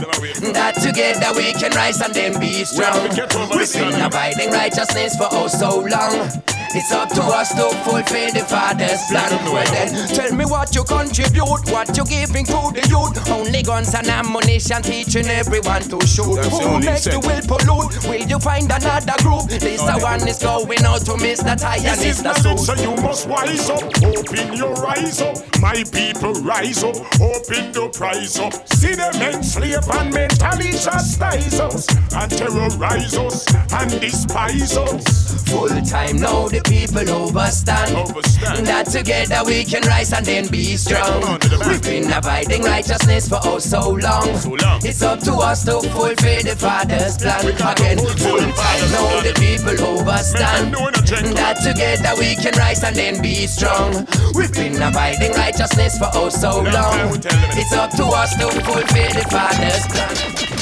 That 0.55 0.75
together 0.79 1.35
we 1.35 1.51
can 1.59 1.71
rise 1.71 1.99
and 1.99 2.13
then 2.13 2.39
be 2.39 2.63
strong. 2.63 3.09
We've 3.51 3.73
been 3.73 3.99
abiding 3.99 4.51
righteousness 4.51 5.17
for 5.17 5.27
oh 5.31 5.47
so 5.47 5.83
long. 5.83 6.29
It's 6.76 6.91
up 6.91 7.09
to 7.09 7.21
us 7.21 7.53
to 7.53 7.69
fulfill 7.86 8.34
the 8.34 8.45
Father's 8.49 9.01
plan. 9.09 9.30
Well 9.45 9.65
then, 9.71 10.07
tell 10.09 10.34
me 10.36 10.45
what 10.45 10.74
you 10.74 10.84
contribute, 10.84 11.69
what 11.69 11.95
you 11.95 12.03
giving 12.05 12.45
to 12.45 12.74
the 12.74 12.82
youth. 12.89 13.13
Only 13.30 13.61
guns 13.61 13.93
and 13.93 14.07
ammunition 14.07 14.82
teaching 14.82 15.28
everyone 15.28 15.84
to 15.84 16.01
shoot. 16.07 16.34
That's 16.36 16.49
Who 16.57 16.80
next 16.80 17.03
sense. 17.03 17.26
will 17.26 17.41
pollute? 17.45 17.93
Will 18.09 18.26
you 18.28 18.39
find 18.39 18.65
another 18.71 19.13
group? 19.21 19.45
This 19.49 19.82
the 19.84 19.99
one 20.01 20.28
is 20.28 20.41
going 20.41 20.82
out 20.84 21.05
to 21.05 21.13
Mr. 21.21 21.53
Ty 21.59 21.76
and 21.78 21.99
This 21.99 22.19
is 22.19 22.24
Mr. 22.26 22.41
Suit. 22.41 22.59
so 22.59 22.74
you 22.82 22.95
must 23.03 23.28
wise 23.30 23.69
up. 23.69 23.84
Open 24.01 24.53
your 24.53 24.74
eyes 24.88 25.21
up. 25.21 25.38
My 25.59 25.84
people 25.93 26.34
rise 26.41 26.84
up. 26.84 26.97
Open 27.21 27.69
the 27.71 27.89
prize 27.93 28.39
up. 28.39 28.53
See 28.69 28.95
them 28.95 29.13
enslave 29.21 29.86
and 29.93 30.13
mentally 30.13 30.71
chastise 30.74 31.59
us. 31.59 31.86
And 32.17 32.32
terrorize 32.32 33.13
us. 33.17 33.45
And 33.74 33.91
despise 34.01 34.76
us. 34.78 35.45
Full 35.53 35.69
time 35.84 36.17
now 36.17 36.47
the 36.47 36.62
people 36.64 37.07
overstand. 37.09 37.95
That 38.66 38.88
together 38.91 39.41
we 39.45 39.64
can 39.64 39.84
rise 39.84 40.14
and 40.14 40.26
then 40.26 40.47
be 40.47 40.78
strong. 40.78 41.39
We've 41.68 41.82
been 41.82 42.11
abiding 42.11 42.64
righteousness 42.64 43.28
for 43.28 43.39
oh 43.43 43.59
so 43.59 43.91
long. 43.91 44.28
It's 44.84 45.01
up 45.01 45.20
to 45.22 45.34
us 45.34 45.64
to 45.66 45.82
fulfill 45.82 46.43
the 46.43 46.55
Father's 46.57 47.18
plan. 47.18 47.47
Again, 47.47 47.97
full 47.99 48.39
time 48.39 48.84
now 48.91 49.22
the 49.22 49.34
people 49.36 49.78
overstand. 49.86 50.74
That 51.36 51.57
together 51.64 52.14
we 52.20 52.36
can 52.36 52.53
rise 52.57 52.84
and 52.84 52.95
then 52.95 53.22
be 53.22 53.47
strong. 53.47 54.07
We've 54.36 54.53
been 54.53 54.82
abiding 54.82 55.34
righteousness 55.34 55.97
for 55.97 56.09
oh 56.14 56.30
so 56.30 56.61
long. 56.61 57.18
It's 57.55 57.74
up 57.74 57.91
to 57.97 58.05
us 58.05 58.36
to 58.38 58.49
fulfill 58.61 59.14
the 59.14 59.26
Father's 59.30 59.86
plan. 59.88 60.52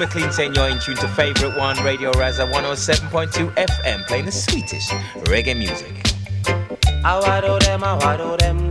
McLean 0.00 0.32
saying 0.32 0.54
you're 0.54 0.70
in 0.70 0.78
tune 0.78 0.96
to 0.96 1.06
favorite 1.08 1.54
one, 1.58 1.76
Radio 1.84 2.10
Rasa 2.12 2.46
107.2 2.46 3.54
FM, 3.54 4.06
playing 4.06 4.24
the 4.24 4.32
sweetest 4.32 4.90
reggae 5.28 5.54
music. 5.54 5.92
I 7.04 7.18
them, 7.58 7.84
I 7.84 7.98
them. 8.38 8.69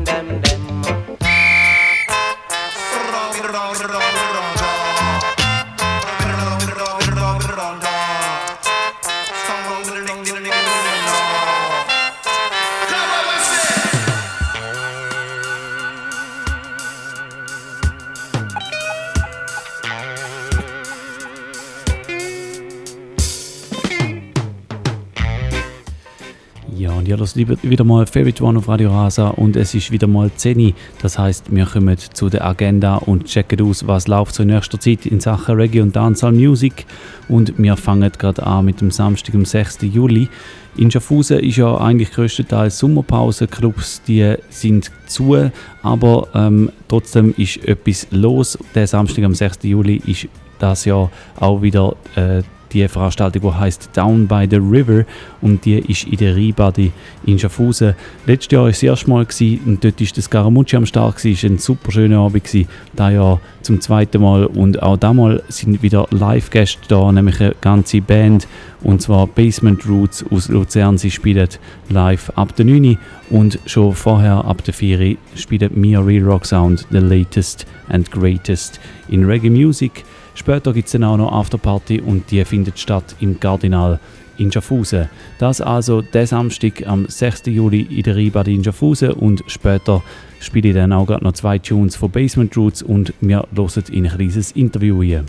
Ja, 27.36 27.48
hört 27.48 27.70
wieder 27.70 27.84
mal 27.84 28.06
Favorite 28.06 28.44
One 28.44 28.60
auf 28.60 28.68
Radio 28.68 28.92
Rasa 28.92 29.30
und 29.30 29.56
es 29.56 29.74
ist 29.74 29.92
wieder 29.92 30.08
mal 30.08 30.32
10 30.36 30.60
Uhr. 30.60 30.74
Das 31.02 31.20
heißt, 31.20 31.54
wir 31.54 31.66
kommen 31.66 31.98
zu 31.98 32.30
der 32.30 32.46
Agenda 32.46 32.96
und 32.96 33.26
checken 33.26 33.62
aus, 33.62 33.86
was 33.86 34.08
läuft 34.08 34.36
so 34.36 34.44
in 34.44 34.50
nächster 34.50 34.80
Zeit 34.80 35.06
in 35.06 35.20
Sachen 35.20 35.56
Reggae 35.56 35.82
und 35.82 35.96
Dancehall 35.96 36.32
Music. 36.32 36.86
Und 37.28 37.54
wir 37.58 37.76
fangen 37.78 38.12
gerade 38.18 38.46
an 38.46 38.66
mit 38.66 38.82
dem 38.82 38.90
Samstag, 38.90 39.36
am 39.36 39.46
6. 39.46 39.80
Juli. 39.82 40.30
In 40.78 40.90
Schaffhausen 40.90 41.40
ist 41.40 41.58
ja 41.58 41.78
eigentlich 41.78 42.12
größtenteils 42.12 42.80
Sommerpause. 42.80 43.48
Clubs 43.48 44.02
die 44.08 44.36
sind 44.50 44.92
zu, 45.06 45.52
aber 45.84 46.28
ähm, 46.34 46.72
trotzdem 46.88 47.34
ist 47.38 47.58
etwas 47.68 48.08
los. 48.12 48.58
Der 48.76 48.88
Samstag, 48.88 49.26
am 49.26 49.36
6. 49.36 49.60
Juli, 49.64 50.02
ist 50.06 50.28
das 50.60 50.86
Jahr 50.86 51.12
auch 51.40 51.62
wieder 51.62 51.96
äh, 52.16 52.44
die 52.72 52.88
Veranstaltung, 52.88 53.42
die 53.42 53.58
heißt 53.58 53.90
Down 53.94 54.28
by 54.28 54.48
the 54.50 54.58
River 54.58 55.06
und 55.42 55.66
die 55.66 55.80
ist 55.80 56.06
in 56.06 56.18
der 56.18 56.36
Rheinbadi 56.36 56.92
in 57.26 57.40
Schaffhausen. 57.40 57.96
Letztes 58.26 58.52
Jahr 58.52 58.64
war 58.64 58.70
es 58.70 58.78
das 58.78 58.84
erste 58.84 59.10
Mal 59.10 59.26
gewesen, 59.26 59.62
und 59.66 59.84
dort 59.84 60.00
ist 60.02 60.18
das 60.18 60.26
Scaramucci 60.26 60.76
am 60.76 60.86
Start. 60.86 61.24
Es 61.24 61.44
war 61.44 61.50
ein 61.50 61.58
super 61.58 61.92
schöner 61.92 62.20
Abend 62.20 62.44
gewesen. 62.44 62.68
Dieses 62.94 63.14
Jahr 63.14 63.42
zum 63.62 63.82
zweiten 63.82 64.22
Mal 64.22 64.46
und 64.46 64.82
auch 64.82 64.98
damals 64.98 65.44
sind 65.50 65.82
wieder 65.84 66.08
Live-Gäste 66.12 66.82
da, 66.88 67.12
nämlich 67.12 67.40
eine 67.42 67.56
ganze 67.62 68.02
Band 68.02 68.48
und 68.82 69.02
zwar 69.02 69.28
Basement 69.28 69.88
Roots 69.88 70.26
aus 70.32 70.48
Luzern. 70.48 70.98
Sie 70.98 71.12
spielen 71.12 71.48
live 71.90 72.32
ab 72.36 72.56
der 72.56 72.66
9 72.66 72.86
Uhr 72.86 72.98
und 73.30 73.60
schon 73.66 73.94
vorher 73.94 74.46
ab 74.46 74.64
der 74.64 74.74
4 74.74 75.00
Uhr 75.00 75.16
spielt 75.36 75.76
Mia 75.76 76.00
Real 76.00 76.24
Rock 76.24 76.46
Sound 76.46 76.86
the 76.92 77.00
latest 77.00 77.66
and 77.90 78.10
greatest 78.10 78.80
in 79.10 79.26
Reggae 79.26 79.50
Music. 79.50 80.04
Später 80.40 80.72
gibt 80.72 80.86
es 80.86 80.94
dann 80.94 81.04
auch 81.04 81.18
noch 81.18 81.34
Afterparty 81.34 82.00
und 82.00 82.32
die 82.32 82.46
findet 82.46 82.80
statt 82.80 83.14
im 83.20 83.42
Cardinal 83.42 84.00
in 84.38 84.50
Schaffhausen. 84.50 85.10
Das 85.38 85.60
also 85.60 86.02
der 86.02 86.28
Samstag 86.28 86.88
am 86.88 87.08
6. 87.10 87.48
Juli 87.48 87.82
in 87.82 88.04
der 88.04 88.16
Rheinbad 88.16 88.48
in 88.48 88.64
Schaffhausen 88.64 89.12
und 89.12 89.44
später 89.48 90.02
spiele 90.40 90.70
ich 90.70 90.76
dann 90.76 90.94
auch 90.94 91.10
noch 91.10 91.34
zwei 91.34 91.60
Tunes 91.60 91.98
von 91.98 92.10
Basement 92.10 92.56
Roots 92.56 92.82
und 92.82 93.14
wir 93.20 93.46
hören 93.54 93.84
in 93.92 94.08
ein 94.08 94.16
kleines 94.16 94.54
Interview 94.54 95.04
hier. 95.04 95.26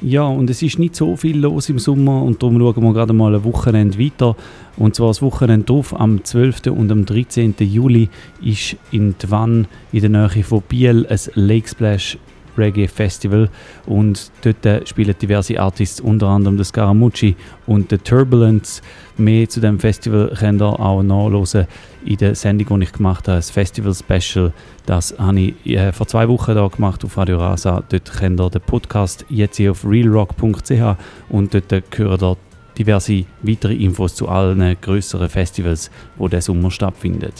Ja, 0.00 0.24
und 0.24 0.48
es 0.48 0.62
ist 0.62 0.78
nicht 0.78 0.96
so 0.96 1.16
viel 1.16 1.38
los 1.38 1.68
im 1.68 1.78
Sommer 1.78 2.22
und 2.22 2.42
darum 2.42 2.58
schauen 2.58 2.84
wir 2.84 2.92
gerade 2.94 3.12
mal 3.12 3.34
ein 3.34 3.44
Wochenende 3.44 3.98
weiter. 3.98 4.34
Und 4.76 4.94
zwar 4.94 5.08
das 5.08 5.22
Wochenende 5.22 5.66
drauf, 5.66 5.98
am 5.98 6.24
12. 6.24 6.66
und 6.66 6.90
am 6.90 7.06
13. 7.06 7.54
Juli, 7.60 8.08
ist 8.42 8.76
in 8.90 9.16
Twann 9.18 9.68
in 9.92 10.00
der 10.00 10.10
Nähe 10.10 10.42
von 10.42 10.62
Biel 10.62 11.06
ein 11.06 11.18
Lake 11.34 11.68
Splash 11.68 12.18
Reggae 12.56 12.88
Festival 12.88 13.50
und 13.86 14.30
dort 14.42 14.88
spielen 14.88 15.14
diverse 15.20 15.58
Artists, 15.60 16.00
unter 16.00 16.28
anderem 16.28 16.56
das 16.56 16.68
Scaramucci 16.68 17.36
und 17.66 17.90
The 17.90 17.98
Turbulence. 17.98 18.82
Mehr 19.16 19.48
zu 19.48 19.60
dem 19.60 19.78
Festival 19.78 20.32
könnt 20.38 20.60
ihr 20.60 20.80
auch 20.80 21.02
nachhören 21.02 21.66
in 22.04 22.16
der 22.16 22.34
Sendung, 22.34 22.80
die 22.80 22.86
ich 22.86 22.92
gemacht 22.92 23.28
habe, 23.28 23.38
das 23.38 23.50
Festival 23.50 23.94
Special. 23.94 24.52
Das 24.86 25.14
habe 25.18 25.40
ich 25.40 25.66
äh, 25.66 25.92
vor 25.92 26.06
zwei 26.06 26.28
Wochen 26.28 26.54
da 26.54 26.66
gemacht 26.68 27.04
auf 27.04 27.16
Radio 27.16 27.38
Rasa. 27.38 27.82
Dort 27.88 28.12
könnt 28.12 28.40
ihr 28.40 28.50
den 28.50 28.60
Podcast 28.60 29.24
jetzt 29.28 29.56
hier 29.56 29.70
auf 29.70 29.84
realrock.ch 29.84 30.96
und 31.28 31.54
dort 31.54 31.98
hören 31.98 32.22
ihr 32.22 32.36
diverse 32.78 33.24
weitere 33.42 33.74
Infos 33.74 34.14
zu 34.14 34.28
allen 34.28 34.76
größeren 34.80 35.28
Festivals, 35.28 35.90
die 36.18 36.28
diesen 36.28 36.40
Sommer 36.40 36.70
stattfinden. 36.70 37.32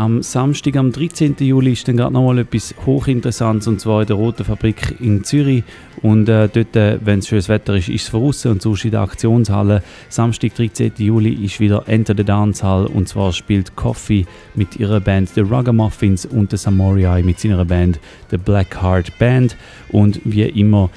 Am 0.00 0.22
Samstag, 0.22 0.76
am 0.76 0.92
13. 0.92 1.36
Juli, 1.40 1.72
ist 1.72 1.86
dann 1.86 1.98
gerade 1.98 2.14
nochmal 2.14 2.38
etwas 2.38 2.74
hochinteressantes 2.86 3.68
und 3.68 3.82
zwar 3.82 4.00
in 4.00 4.06
der 4.06 4.16
Roten 4.16 4.44
Fabrik 4.44 4.98
in 4.98 5.24
Zürich. 5.24 5.62
Und 6.00 6.26
äh, 6.26 6.48
dort, 6.48 6.74
äh, 6.74 6.98
wenn 7.04 7.18
es 7.18 7.28
schönes 7.28 7.50
Wetter 7.50 7.76
ist, 7.76 7.90
ist 7.90 8.04
es 8.04 8.10
draußen 8.10 8.50
und 8.50 8.62
sonst 8.62 8.86
in 8.86 8.92
der 8.92 9.02
Aktionshalle. 9.02 9.82
Samstag, 10.08 10.54
13. 10.54 10.92
Juli, 10.96 11.44
ist 11.44 11.60
wieder 11.60 11.86
Enter 11.86 12.14
the 12.16 12.24
Dance 12.24 12.66
Hall 12.66 12.86
und 12.86 13.10
zwar 13.10 13.34
spielt 13.34 13.76
Coffee 13.76 14.24
mit 14.54 14.76
ihrer 14.76 15.00
Band 15.00 15.28
The 15.34 15.42
Ragamuffins 15.42 16.24
und 16.24 16.50
der 16.50 16.58
Samorai 16.58 17.22
mit 17.22 17.38
seiner 17.38 17.66
Band 17.66 18.00
The 18.30 18.38
Black 18.38 18.80
Heart 18.80 19.18
Band. 19.18 19.54
Und 19.90 20.22
wie 20.24 20.44
immer 20.44 20.88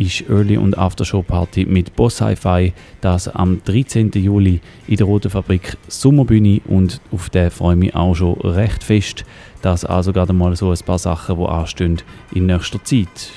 ist 0.00 0.24
Early- 0.30 0.56
und 0.56 0.78
Aftershow-Party 0.78 1.66
mit 1.66 1.94
Boss 1.94 2.22
Hi-Fi. 2.22 2.72
Das 3.02 3.28
am 3.28 3.60
13. 3.62 4.10
Juli 4.14 4.60
in 4.88 4.96
der 4.96 5.06
Roten 5.06 5.30
Fabrik 5.30 5.76
Sommerbühne 5.88 6.62
und 6.66 7.02
auf 7.12 7.28
den 7.28 7.50
freue 7.50 7.74
ich 7.74 7.80
mich 7.80 7.94
auch 7.94 8.14
schon 8.14 8.40
recht 8.40 8.82
fest. 8.82 9.26
Das 9.60 9.84
also 9.84 10.14
gerade 10.14 10.32
mal 10.32 10.56
so 10.56 10.70
ein 10.70 10.78
paar 10.86 10.98
Sachen, 10.98 11.36
die 11.36 11.44
anstehen 11.44 12.02
in 12.32 12.46
nächster 12.46 12.82
Zeit. 12.82 13.30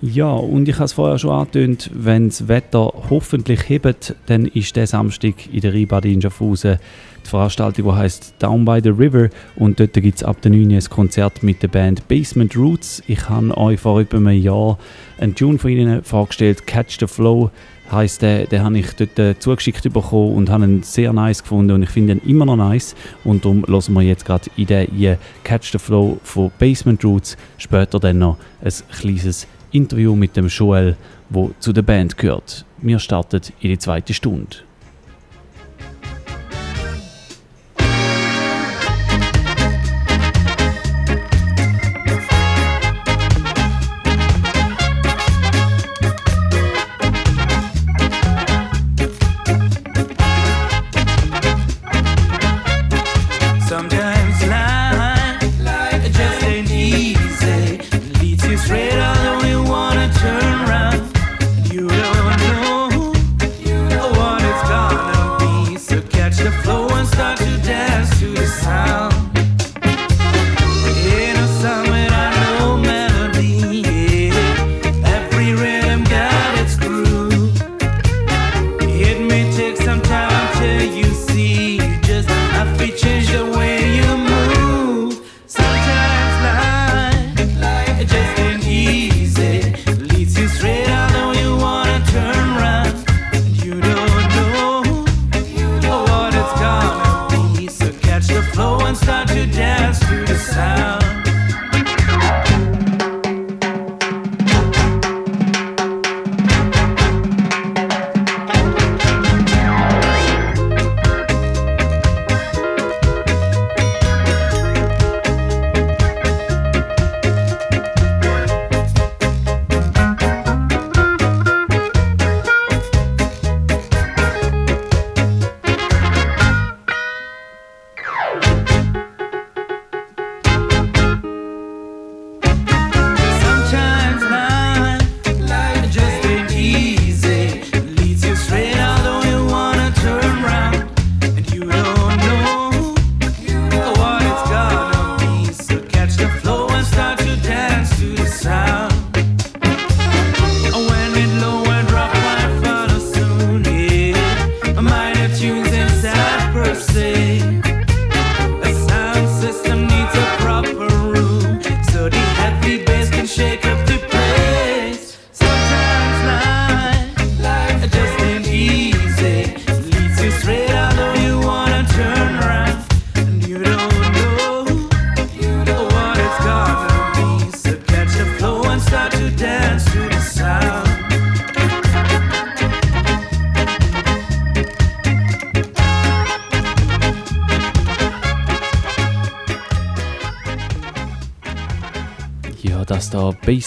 Ja, 0.00 0.30
und 0.30 0.68
ich 0.68 0.76
habe 0.76 0.84
es 0.84 0.92
vorher 0.92 1.18
schon 1.18 1.30
angetönt, 1.30 1.90
wenn 1.92 2.28
das 2.28 2.46
Wetter 2.46 2.92
hoffentlich 3.10 3.68
hebt, 3.68 4.14
dann 4.26 4.46
ist 4.46 4.76
der 4.76 4.86
Samstag 4.86 5.52
in 5.52 5.62
der 5.62 5.72
Rheinbad 5.72 6.04
in 6.04 6.22
Schaffhausen 6.22 6.78
die 7.26 7.30
Veranstaltung, 7.30 7.86
die 7.86 7.92
heißt 7.92 8.34
Down 8.38 8.64
by 8.64 8.80
the 8.82 8.90
River 8.90 9.28
und 9.56 9.80
dort 9.80 9.94
gibt 9.94 10.16
es 10.16 10.22
ab 10.22 10.40
der 10.42 10.50
9 10.50 10.70
Uhr 10.70 10.76
ein 10.76 10.84
Konzert 10.90 11.42
mit 11.42 11.62
der 11.62 11.68
Band 11.68 12.06
Basement 12.08 12.56
Roots. 12.56 13.02
Ich 13.06 13.28
habe 13.28 13.56
euch 13.56 13.80
vor 13.80 14.00
etwa 14.00 14.16
einem 14.16 14.40
Jahr 14.40 14.78
einen 15.18 15.34
Tune 15.34 15.58
von 15.58 15.70
ihnen 15.70 16.02
vorgestellt, 16.02 16.66
Catch 16.66 16.98
the 17.00 17.06
Flow 17.06 17.50
heisst 17.90 18.22
der, 18.22 18.46
den 18.46 18.62
habe 18.62 18.78
ich 18.78 18.92
dort 18.94 19.18
äh, 19.18 19.38
zugeschickt 19.38 19.82
bekommen 19.92 20.34
und 20.34 20.50
habe 20.50 20.64
ihn 20.64 20.82
sehr 20.82 21.12
nice 21.12 21.42
gefunden 21.42 21.72
und 21.72 21.82
ich 21.82 21.90
finde 21.90 22.14
ihn 22.14 22.20
immer 22.28 22.46
noch 22.46 22.56
nice 22.56 22.94
und 23.24 23.44
darum 23.44 23.64
hören 23.66 23.94
wir 23.94 24.02
jetzt 24.02 24.24
gerade 24.24 24.50
in 24.56 24.66
hier 24.66 25.18
Catch 25.42 25.72
the 25.72 25.78
Flow 25.78 26.18
von 26.22 26.50
Basement 26.58 27.04
Roots, 27.04 27.36
später 27.58 28.00
dann 28.00 28.18
noch 28.18 28.38
ein 28.62 28.72
kleines 29.00 29.46
Interview 29.72 30.14
mit 30.14 30.36
dem 30.36 30.46
Joel, 30.46 30.96
wo 31.30 31.50
zu 31.58 31.72
der 31.72 31.82
Band 31.82 32.16
gehört. 32.16 32.64
Wir 32.78 32.98
starten 32.98 33.40
in 33.60 33.70
die 33.70 33.78
zweite 33.78 34.14
Stunde. 34.14 34.56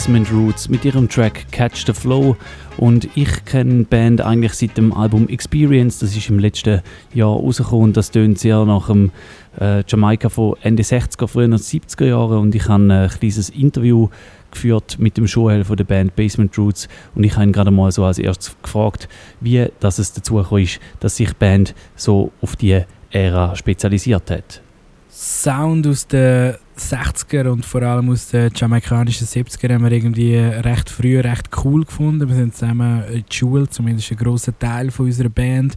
Basement 0.08 0.32
Roots 0.32 0.70
mit 0.70 0.86
ihrem 0.86 1.10
Track 1.10 1.52
Catch 1.52 1.86
the 1.86 1.92
Flow. 1.92 2.38
Und 2.78 3.10
ich 3.16 3.44
kenne 3.44 3.80
die 3.80 3.84
Band 3.84 4.22
eigentlich 4.22 4.54
seit 4.54 4.78
dem 4.78 4.94
Album 4.94 5.28
Experience. 5.28 6.00
Das 6.00 6.16
ist 6.16 6.30
im 6.30 6.40
letzten 6.40 6.82
Jahr 7.14 7.36
rausgekommen. 7.36 7.92
Das 7.92 8.10
tönt 8.12 8.40
sehr 8.40 8.64
nach 8.64 8.88
dem 8.88 9.12
äh, 9.60 9.84
Jamaika 9.86 10.30
von 10.30 10.56
Ende 10.62 10.84
60er, 10.84 11.28
früher 11.28 11.48
70er 11.48 12.06
Jahre. 12.06 12.40
Und 12.40 12.56
ich 12.56 12.70
habe 12.70 12.84
ein 12.84 13.10
kleines 13.10 13.50
Interview 13.50 14.08
geführt 14.50 14.98
mit 14.98 15.18
dem 15.18 15.26
Joel 15.26 15.66
von 15.66 15.76
der 15.76 15.84
Band 15.84 16.16
Basement 16.16 16.58
Roots. 16.58 16.88
Und 17.14 17.26
ich 17.26 17.34
habe 17.34 17.44
ihn 17.44 17.52
gerade 17.52 17.72
mal 17.72 17.92
so 17.92 18.06
als 18.06 18.18
erstes 18.18 18.56
gefragt, 18.64 19.10
wie 19.42 19.66
das 19.82 20.00
es 20.00 20.14
dazu 20.14 20.36
gekommen 20.36 20.64
ist, 20.64 20.80
dass 21.02 21.18
sich 21.18 21.28
die 21.28 21.36
Band 21.38 21.76
so 21.98 22.32
auf 22.42 22.56
die 22.56 22.82
Ära 23.12 23.58
spezialisiert 23.58 24.32
hat. 24.32 24.62
Sound 25.10 25.88
aus 25.88 26.06
den 26.08 26.56
60er 26.78 27.50
und 27.50 27.66
vor 27.66 27.82
allem 27.82 28.10
aus 28.10 28.30
den 28.30 28.52
jamaikanischen 28.54 29.26
70er 29.26 29.74
haben 29.74 29.84
wir 29.84 29.92
irgendwie 29.92 30.36
recht 30.36 30.90
früh 30.90 31.20
recht 31.20 31.50
cool 31.64 31.86
gefunden. 31.86 32.28
Wir 32.28 32.36
sind 32.36 32.56
zusammen 32.56 33.04
in 33.06 33.26
der 33.28 33.34
Schule, 33.34 33.70
zumindest 33.70 34.12
ein 34.12 34.18
grosser 34.18 34.58
Teil 34.58 34.92
von 34.92 35.08
unserer 35.08 35.30
Band, 35.30 35.76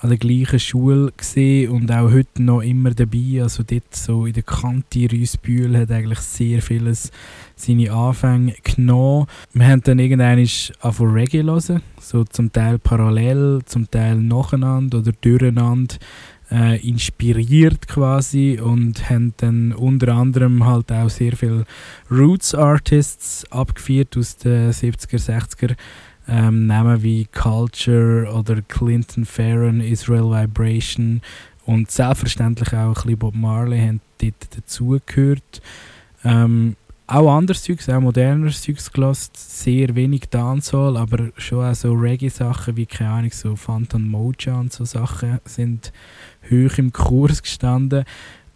an 0.00 0.10
der 0.10 0.18
gleichen 0.18 0.60
Schule 0.60 1.12
gesehen 1.16 1.70
und 1.70 1.90
auch 1.90 2.12
heute 2.12 2.42
noch 2.42 2.62
immer 2.62 2.92
dabei. 2.92 3.42
Also 3.42 3.64
dort 3.64 3.94
so 3.94 4.26
in 4.26 4.32
der 4.32 4.44
Kante 4.44 5.10
Rüssbühl 5.10 5.76
hat 5.76 5.90
eigentlich 5.90 6.20
sehr 6.20 6.62
vieles 6.62 7.10
seine 7.56 7.92
Anfänge 7.92 8.54
genommen. 8.62 9.26
Wir 9.52 9.66
haben 9.66 9.82
dann 9.82 9.98
irgendwann 9.98 10.38
angefangen 10.38 11.12
Reggae 11.12 11.42
hören, 11.42 11.82
so 12.00 12.24
zum 12.24 12.52
Teil 12.52 12.78
parallel, 12.78 13.60
zum 13.66 13.90
Teil 13.90 14.16
nacheinander 14.16 14.98
oder 14.98 15.12
durcheinander 15.20 15.96
äh, 16.50 16.80
inspiriert 16.86 17.88
quasi 17.88 18.58
und 18.62 19.10
haben 19.10 19.34
dann 19.36 19.72
unter 19.72 20.14
anderem 20.14 20.64
halt 20.64 20.90
auch 20.92 21.10
sehr 21.10 21.36
viele 21.36 21.64
Roots 22.10 22.54
Artists 22.54 23.50
abgeführt 23.50 24.16
aus 24.16 24.36
den 24.36 24.72
70er, 24.72 25.18
60er. 25.18 25.76
Ähm, 26.30 26.66
Namen 26.66 27.02
wie 27.02 27.24
Culture 27.26 28.30
oder 28.30 28.60
Clinton 28.60 29.24
Farron, 29.24 29.80
Israel 29.80 30.30
Vibration 30.30 31.22
und 31.64 31.90
selbstverständlich 31.90 32.72
auch 32.74 32.88
ein 32.88 32.94
bisschen 32.94 33.18
Bob 33.18 33.34
Marley 33.34 33.80
haben 33.80 34.00
dort 34.20 34.56
dazugehört. 34.56 35.62
Ähm, 36.24 36.76
auch 37.08 37.34
anderes 37.36 37.62
Zeugs, 37.62 37.88
auch 37.88 38.00
moderneres 38.00 38.62
Zeugs 38.62 38.92
gelassen, 38.92 39.30
sehr 39.34 39.94
wenig 39.94 40.28
Dancehall, 40.28 40.96
aber 40.98 41.30
schon 41.38 41.64
auch 41.64 41.74
so 41.74 41.94
Reggae-Sachen 41.94 42.76
wie, 42.76 42.86
keine 42.86 43.10
Ahnung, 43.10 43.30
so 43.32 43.56
Phantom 43.56 44.06
Moja 44.06 44.60
und 44.60 44.72
so 44.72 44.84
Sachen 44.84 45.40
sind 45.44 45.92
hoch 46.50 46.76
im 46.76 46.92
Kurs 46.92 47.42
gestanden. 47.42 48.04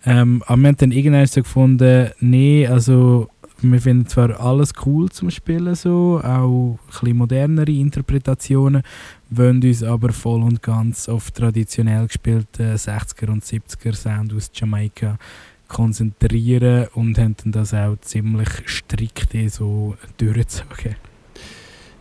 Ähm, 0.05 0.43
aber 0.47 0.61
wir 0.61 0.69
haben 0.69 0.77
dann 0.77 0.93
irgendwann 0.93 1.27
so 1.27 1.43
gefunden, 1.43 2.11
nee, 2.21 2.67
also 2.67 3.29
wir 3.63 3.81
finden 3.81 4.07
zwar 4.07 4.39
alles 4.41 4.73
cool 4.85 5.09
zum 5.09 5.31
Spielen, 5.31 5.75
so, 5.75 6.21
auch 6.23 6.79
ein 7.03 7.17
modernere 7.17 7.71
Interpretationen, 7.71 8.83
wollen 9.31 9.63
uns 9.63 9.83
aber 9.83 10.13
voll 10.13 10.43
und 10.43 10.61
ganz 10.61 11.09
auf 11.09 11.31
traditionell 11.31 12.07
gespielte 12.07 12.75
60er 12.75 13.31
und 13.31 13.45
70er 13.45 13.95
Sound 13.95 14.35
aus 14.35 14.51
Jamaika 14.53 15.17
konzentrieren 15.73 16.89
und 16.95 17.19
haben 17.19 17.37
das 17.47 17.75
auch 17.75 17.97
ziemlich 18.01 18.49
strikt 18.67 19.35
eh 19.35 19.49
so 19.49 19.97
durchgezogen. 20.19 20.97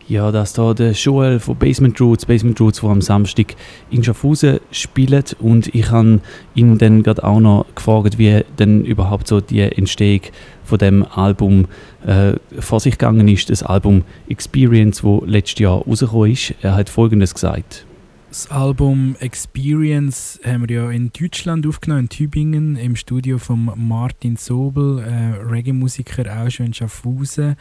Ja, 0.08 0.30
dass 0.32 0.52
da 0.52 0.74
der 0.74 0.92
Joel 0.92 1.38
von 1.38 1.56
Basement 1.56 1.98
Roots, 2.00 2.26
Basement 2.26 2.60
Roots, 2.60 2.80
der 2.80 2.90
am 2.90 3.00
Samstag 3.00 3.54
in 3.90 4.02
Schaffhausen 4.02 4.58
spielt 4.72 5.36
und 5.38 5.74
ich 5.74 5.90
habe 5.90 6.20
ihn 6.54 6.76
dann 6.76 7.02
gerade 7.02 7.24
auch 7.24 7.40
noch 7.40 7.66
gefragt, 7.74 8.18
wie 8.18 8.44
denn 8.58 8.84
überhaupt 8.84 9.28
so 9.28 9.40
die 9.40 9.60
Entstehung 9.60 10.22
von 10.64 10.78
dem 10.78 11.04
Album 11.04 11.66
äh, 12.04 12.34
vor 12.58 12.80
sich 12.80 12.98
gegangen 12.98 13.28
ist, 13.28 13.48
das 13.48 13.62
Album 13.62 14.02
Experience, 14.28 15.04
wo 15.04 15.22
letztes 15.24 15.60
Jahr 15.60 15.78
rausgekommen 15.78 16.32
ist. 16.32 16.54
Er 16.62 16.74
hat 16.74 16.90
Folgendes 16.90 17.32
gesagt. 17.32 17.86
Das 18.32 18.50
Album 18.50 19.14
Experience 19.20 20.40
haben 20.42 20.66
wir 20.66 20.74
ja 20.74 20.90
in 20.90 21.12
Deutschland 21.12 21.66
aufgenommen, 21.66 22.04
in 22.04 22.08
Tübingen, 22.08 22.76
im 22.76 22.96
Studio 22.96 23.36
von 23.36 23.70
Martin 23.76 24.36
Sobel, 24.36 25.00
äh, 25.00 25.42
Reggae-Musiker, 25.42 26.24
auch 26.40 26.48
schon 26.48 26.64
in 26.64 26.72
Schaffhausen 26.72 27.56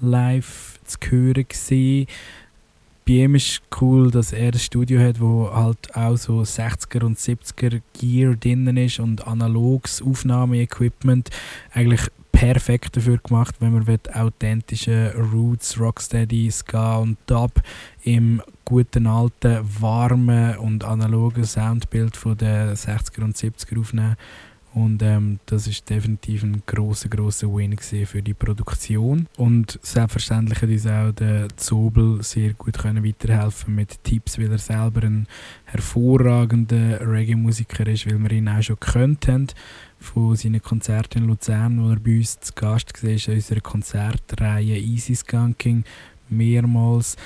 live 0.00 0.80
zu 0.84 0.98
hören 1.08 1.46
gesehen. 1.48 2.08
Bei 3.06 3.12
ihm 3.12 3.36
ist 3.36 3.62
cool, 3.80 4.10
dass 4.10 4.32
er 4.32 4.52
ein 4.52 4.58
Studio 4.58 4.98
hat, 4.98 5.20
wo 5.20 5.48
halt 5.54 5.94
auch 5.94 6.16
so 6.16 6.40
60er 6.40 7.04
und 7.04 7.18
70er 7.18 7.80
Gear 7.96 8.34
drin 8.34 8.76
ist 8.76 8.98
und 8.98 9.24
analoges 9.28 10.02
Aufnahmeequipment. 10.02 11.30
Eigentlich 11.72 12.10
perfekt 12.36 12.96
dafür 12.96 13.16
gemacht, 13.16 13.54
wenn 13.60 13.72
man 13.72 13.98
authentische 14.12 15.14
Roots, 15.32 15.80
Rocksteady, 15.80 16.50
Ska 16.50 16.98
und 16.98 17.16
Dub 17.26 17.62
im 18.06 18.40
guten 18.64 19.08
alten, 19.08 19.58
warmen 19.80 20.56
und 20.58 20.84
analogen 20.84 21.44
Soundbild 21.44 22.14
den 22.24 22.74
60er 22.74 23.24
und 23.24 23.36
70er 23.36 23.80
aufnehmen. 23.80 24.16
Und 24.74 25.02
ähm, 25.02 25.40
das 25.46 25.66
ist 25.66 25.90
definitiv 25.90 26.44
ein 26.44 26.62
großer 26.66 27.08
großer 27.08 27.48
Win 27.48 27.76
für 27.78 28.22
die 28.22 28.34
Produktion. 28.34 29.26
Und 29.36 29.80
selbstverständlich 29.82 30.62
hat 30.62 30.68
uns 30.68 30.86
auch 30.86 31.12
der 31.12 31.48
Zobel 31.56 32.22
sehr 32.22 32.52
gut 32.52 32.78
können 32.78 33.04
weiterhelfen 33.04 33.74
mit 33.74 34.04
Tipps, 34.04 34.38
weil 34.38 34.52
er 34.52 34.58
selber 34.58 35.02
ein 35.02 35.26
hervorragender 35.64 37.00
Reggae-Musiker 37.00 37.86
ist, 37.88 38.06
weil 38.06 38.22
wir 38.22 38.32
ihn 38.32 38.48
auch 38.48 38.62
schon 38.62 38.76
gekannt 38.78 39.26
haben 39.26 39.48
von 39.98 40.36
seinen 40.36 40.62
Konzerten 40.62 41.22
in 41.22 41.28
Luzern, 41.28 41.82
wo 41.82 41.90
er 41.90 41.98
bei 41.98 42.18
uns 42.18 42.38
zu 42.38 42.52
Gast 42.54 43.02
war, 43.02 43.10
in 43.10 43.34
unserer 43.34 43.60
Konzertreihe 43.60 44.78
Easy 44.78 45.16
Skunking 45.16 45.82
mehrmals. 46.28 47.16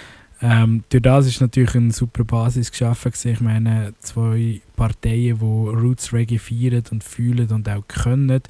Ähm, 0.43 0.85
durch 0.89 1.03
das 1.03 1.27
ist 1.27 1.41
natürlich 1.41 1.75
eine 1.75 1.93
super 1.93 2.25
Basis 2.25 2.71
geschaffen. 2.71 3.13
Gewesen. 3.13 3.33
Ich 3.33 3.41
meine, 3.41 3.93
zwei 4.01 4.63
Parteien, 4.75 5.39
die 5.39 5.45
Roots 5.45 6.13
Reggae 6.13 6.39
feiern 6.39 6.83
und 6.91 7.05
fühlen 7.05 7.51
und 7.51 7.69
auch 7.69 7.87
können, 7.87 8.43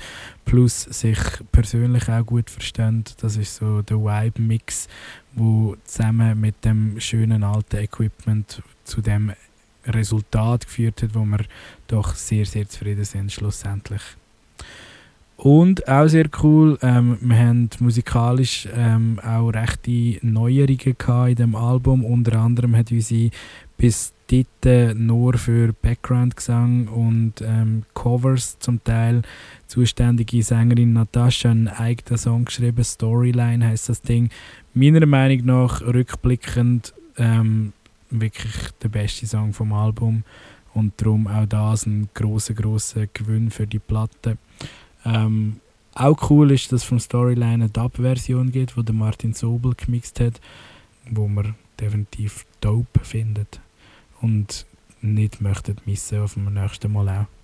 plus 0.44 0.82
sich 0.82 1.18
persönlich 1.50 2.08
auch 2.08 2.24
gut 2.24 2.48
verstehen. 2.48 3.04
Das 3.20 3.36
ist 3.36 3.56
so 3.56 3.82
der 3.82 3.98
Vibe-Mix, 3.98 4.88
wo 5.34 5.76
zusammen 5.84 6.40
mit 6.40 6.64
dem 6.64 7.00
schönen 7.00 7.42
alten 7.42 7.78
Equipment 7.78 8.62
zu 8.84 9.00
dem 9.00 9.32
Resultat 9.86 10.66
geführt 10.66 11.02
hat, 11.02 11.14
wo 11.14 11.24
wir 11.24 11.44
doch 11.88 12.14
sehr, 12.14 12.46
sehr 12.46 12.68
zufrieden 12.68 13.04
sind 13.04 13.32
schlussendlich. 13.32 14.02
Und 15.42 15.88
auch 15.88 16.06
sehr 16.06 16.28
cool, 16.42 16.78
ähm, 16.82 17.16
wir 17.22 17.38
haben 17.38 17.70
musikalisch 17.78 18.68
ähm, 18.76 19.18
auch 19.24 19.48
rechte 19.48 20.18
Neuerungen 20.20 20.96
in 21.28 21.34
dem 21.34 21.54
Album. 21.56 22.04
Unter 22.04 22.38
anderem 22.38 22.76
hat 22.76 22.92
unsere 22.92 23.30
bis 23.78 24.12
dort 24.30 24.98
nur 24.98 25.38
für 25.38 25.72
Background-Gesang 25.72 26.88
und 26.88 27.40
ähm, 27.40 27.84
Covers 27.94 28.58
zum 28.58 28.84
Teil 28.84 29.22
zuständige 29.66 30.42
Sängerin 30.42 30.92
Natascha 30.92 31.50
einen 31.50 31.68
eigenen 31.68 32.18
Song 32.18 32.44
geschrieben. 32.44 32.84
Storyline 32.84 33.66
heißt 33.66 33.88
das 33.88 34.02
Ding. 34.02 34.28
Meiner 34.74 35.06
Meinung 35.06 35.46
nach 35.46 35.80
rückblickend 35.80 36.92
ähm, 37.16 37.72
wirklich 38.10 38.52
der 38.82 38.90
beste 38.90 39.26
Song 39.26 39.54
vom 39.54 39.72
Album 39.72 40.22
und 40.74 40.92
darum 41.00 41.26
auch 41.28 41.46
das 41.46 41.86
ein 41.86 42.10
großer 42.12 42.52
großer 42.52 43.06
Gewinn 43.14 43.50
für 43.50 43.66
die 43.66 43.78
Platte. 43.78 44.36
Ähm, 45.04 45.60
auch 45.94 46.30
cool 46.30 46.52
ist, 46.52 46.72
dass 46.72 46.82
es 46.82 46.88
vom 46.88 47.00
Storyline 47.00 47.54
eine 47.54 47.68
Dub-Version 47.68 48.52
gibt, 48.52 48.74
der 48.76 48.94
Martin 48.94 49.34
Sobel 49.34 49.74
gemixt 49.74 50.20
hat, 50.20 50.40
wo 51.10 51.26
man 51.26 51.54
definitiv 51.80 52.46
dope 52.60 53.00
findet 53.04 53.60
und 54.20 54.66
nicht 55.02 55.40
möchtet 55.40 55.86
missen 55.86 56.20
auf 56.20 56.34
dem 56.34 56.52
nächsten 56.52 56.92
Mal 56.92 57.08
auch. 57.08 57.39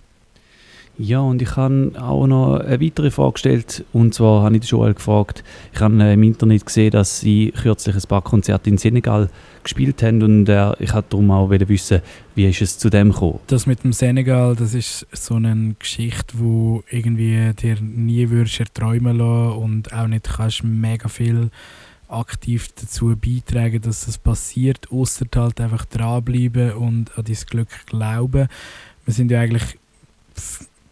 Ja, 0.99 1.19
und 1.19 1.43
ich 1.43 1.55
habe 1.55 1.91
auch 1.99 2.25
noch 2.25 2.59
eine 2.59 2.81
weitere 2.81 3.11
Frage 3.11 3.33
gestellt. 3.33 3.85
Und 3.93 4.15
zwar 4.15 4.41
habe 4.41 4.57
ich 4.57 4.63
Joel 4.63 4.95
gefragt, 4.95 5.43
ich 5.71 5.79
habe 5.79 5.93
im 5.93 6.23
Internet 6.23 6.65
gesehen, 6.65 6.89
dass 6.89 7.19
sie 7.19 7.51
kürzlich 7.51 7.95
ein 7.95 8.01
paar 8.07 8.23
Konzerte 8.23 8.69
in 8.69 8.79
Senegal 8.79 9.29
gespielt 9.61 10.01
haben. 10.01 10.23
Und 10.23 10.49
äh, 10.49 10.73
ich 10.79 10.93
wollte 10.93 11.09
darum 11.11 11.29
auch 11.29 11.49
wissen, 11.51 12.01
wie 12.33 12.49
ist 12.49 12.61
es 12.61 12.79
zu 12.79 12.89
dem 12.89 13.11
gekommen? 13.11 13.39
Das 13.45 13.67
mit 13.67 13.83
dem 13.83 13.93
Senegal, 13.93 14.55
das 14.55 14.73
ist 14.73 15.05
so 15.11 15.35
eine 15.35 15.75
Geschichte, 15.77 16.39
wo 16.39 16.83
irgendwie 16.89 17.51
dir 17.53 17.77
nie 17.79 18.29
würdest 18.31 18.59
erträumen 18.59 19.17
lassen 19.17 19.57
und 19.57 19.93
auch 19.93 20.07
nicht 20.07 20.27
kannst 20.27 20.63
mega 20.63 21.09
viel 21.09 21.51
aktiv 22.09 22.69
dazu 22.75 23.15
beitragen, 23.15 23.81
dass 23.81 24.05
das 24.05 24.17
passiert, 24.17 24.91
außer 24.91 25.25
halt 25.35 25.61
einfach 25.61 25.85
dranbleiben 25.85 26.71
und 26.73 27.15
an 27.17 27.25
dein 27.25 27.37
Glück 27.47 27.85
glauben. 27.85 28.47
Wir 29.05 29.13
sind 29.13 29.29
ja 29.29 29.41
eigentlich 29.41 29.77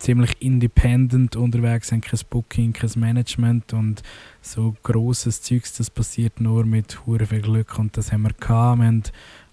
ziemlich 0.05 0.39
independent 0.39 1.35
unterwegs, 1.35 1.91
haben 1.91 2.01
kein 2.01 2.19
Booking, 2.29 2.73
kein 2.73 2.91
Management 2.95 3.73
und 3.73 4.03
so 4.39 4.75
grosses 4.83 5.41
Zeugs, 5.41 5.73
das 5.73 5.89
passiert 5.89 6.39
nur 6.39 6.63
mit 6.63 7.07
hure 7.07 7.25
viel 7.25 7.41
Glück 7.41 7.79
und 7.79 7.97
das 7.97 8.11
haben 8.11 8.21
wir 8.21 8.33
gehabt. 8.33 8.79
Wir 8.79 8.85
haben 8.85 9.03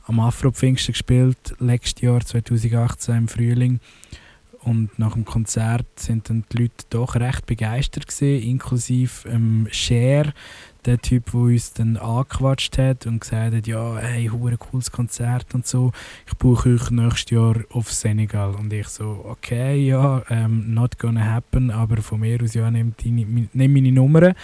am 0.04 0.20
Afro 0.20 0.50
gespielt, 0.50 1.54
letztes 1.58 2.02
Jahr 2.02 2.20
2018 2.20 3.16
im 3.16 3.28
Frühling 3.28 3.80
und 4.60 4.98
nach 4.98 5.14
dem 5.14 5.24
Konzert 5.24 5.86
sind 5.98 6.28
dann 6.28 6.44
die 6.52 6.64
Leute 6.64 6.84
doch 6.90 7.16
recht 7.16 7.46
begeistert 7.46 8.06
gewesen, 8.06 8.46
inklusive 8.46 9.26
ähm, 9.30 9.68
Cher, 9.70 10.34
der 10.84 10.98
Typ, 10.98 11.32
der 11.32 11.40
uns 11.40 11.72
dann 11.72 11.96
angequatscht 11.96 12.78
hat 12.78 13.06
und 13.06 13.20
gesagt 13.20 13.54
hat, 13.54 13.66
ja, 13.66 13.96
hey, 13.98 14.26
hure 14.26 14.56
cooles 14.56 14.90
Konzert 14.90 15.54
und 15.54 15.66
so, 15.66 15.92
ich 16.26 16.34
buche 16.34 16.74
euch 16.74 16.90
nächstes 16.90 17.30
Jahr 17.30 17.56
auf 17.70 17.92
Senegal. 17.92 18.54
Und 18.54 18.72
ich 18.72 18.88
so, 18.88 19.24
okay, 19.28 19.76
ja, 19.86 20.22
ähm, 20.28 20.74
not 20.74 20.98
gonna 20.98 21.24
happen, 21.24 21.70
aber 21.70 21.98
von 22.02 22.20
mir 22.20 22.42
aus, 22.42 22.54
ja, 22.54 22.70
nimm, 22.70 22.94
deine, 23.02 23.48
nimm 23.52 23.72
meine 23.72 23.92
Nummern. 23.92 24.34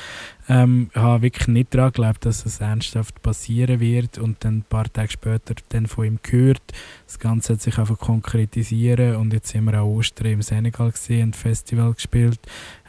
Ähm, 0.49 0.91
ich 0.95 1.01
habe 1.01 1.23
wirklich 1.23 1.49
nicht 1.49 1.75
daran 1.75 1.93
geglaubt, 1.93 2.25
dass 2.25 2.45
das 2.45 2.61
ernsthaft 2.61 3.21
passieren 3.21 3.81
wird 3.81 4.17
und 4.19 4.45
dann 4.45 4.59
ein 4.59 4.63
paar 4.63 4.91
Tage 4.91 5.11
später 5.11 5.55
dann 5.69 5.87
von 5.87 6.07
ihm 6.07 6.19
gehört. 6.23 6.63
Das 7.07 7.19
Ganze 7.19 7.55
hat 7.55 7.61
sich 7.61 7.79
einfach 7.79 7.99
konkretisieren 7.99 9.17
und 9.17 9.33
jetzt 9.33 9.49
sind 9.49 9.65
wir 9.65 9.75
an 9.75 9.81
Ostern 9.81 10.29
im 10.29 10.43
Senegal 10.43 10.93
gesehen, 10.93 11.31
ein 11.31 11.35
Festival 11.35 11.93
gespielt, 11.93 12.41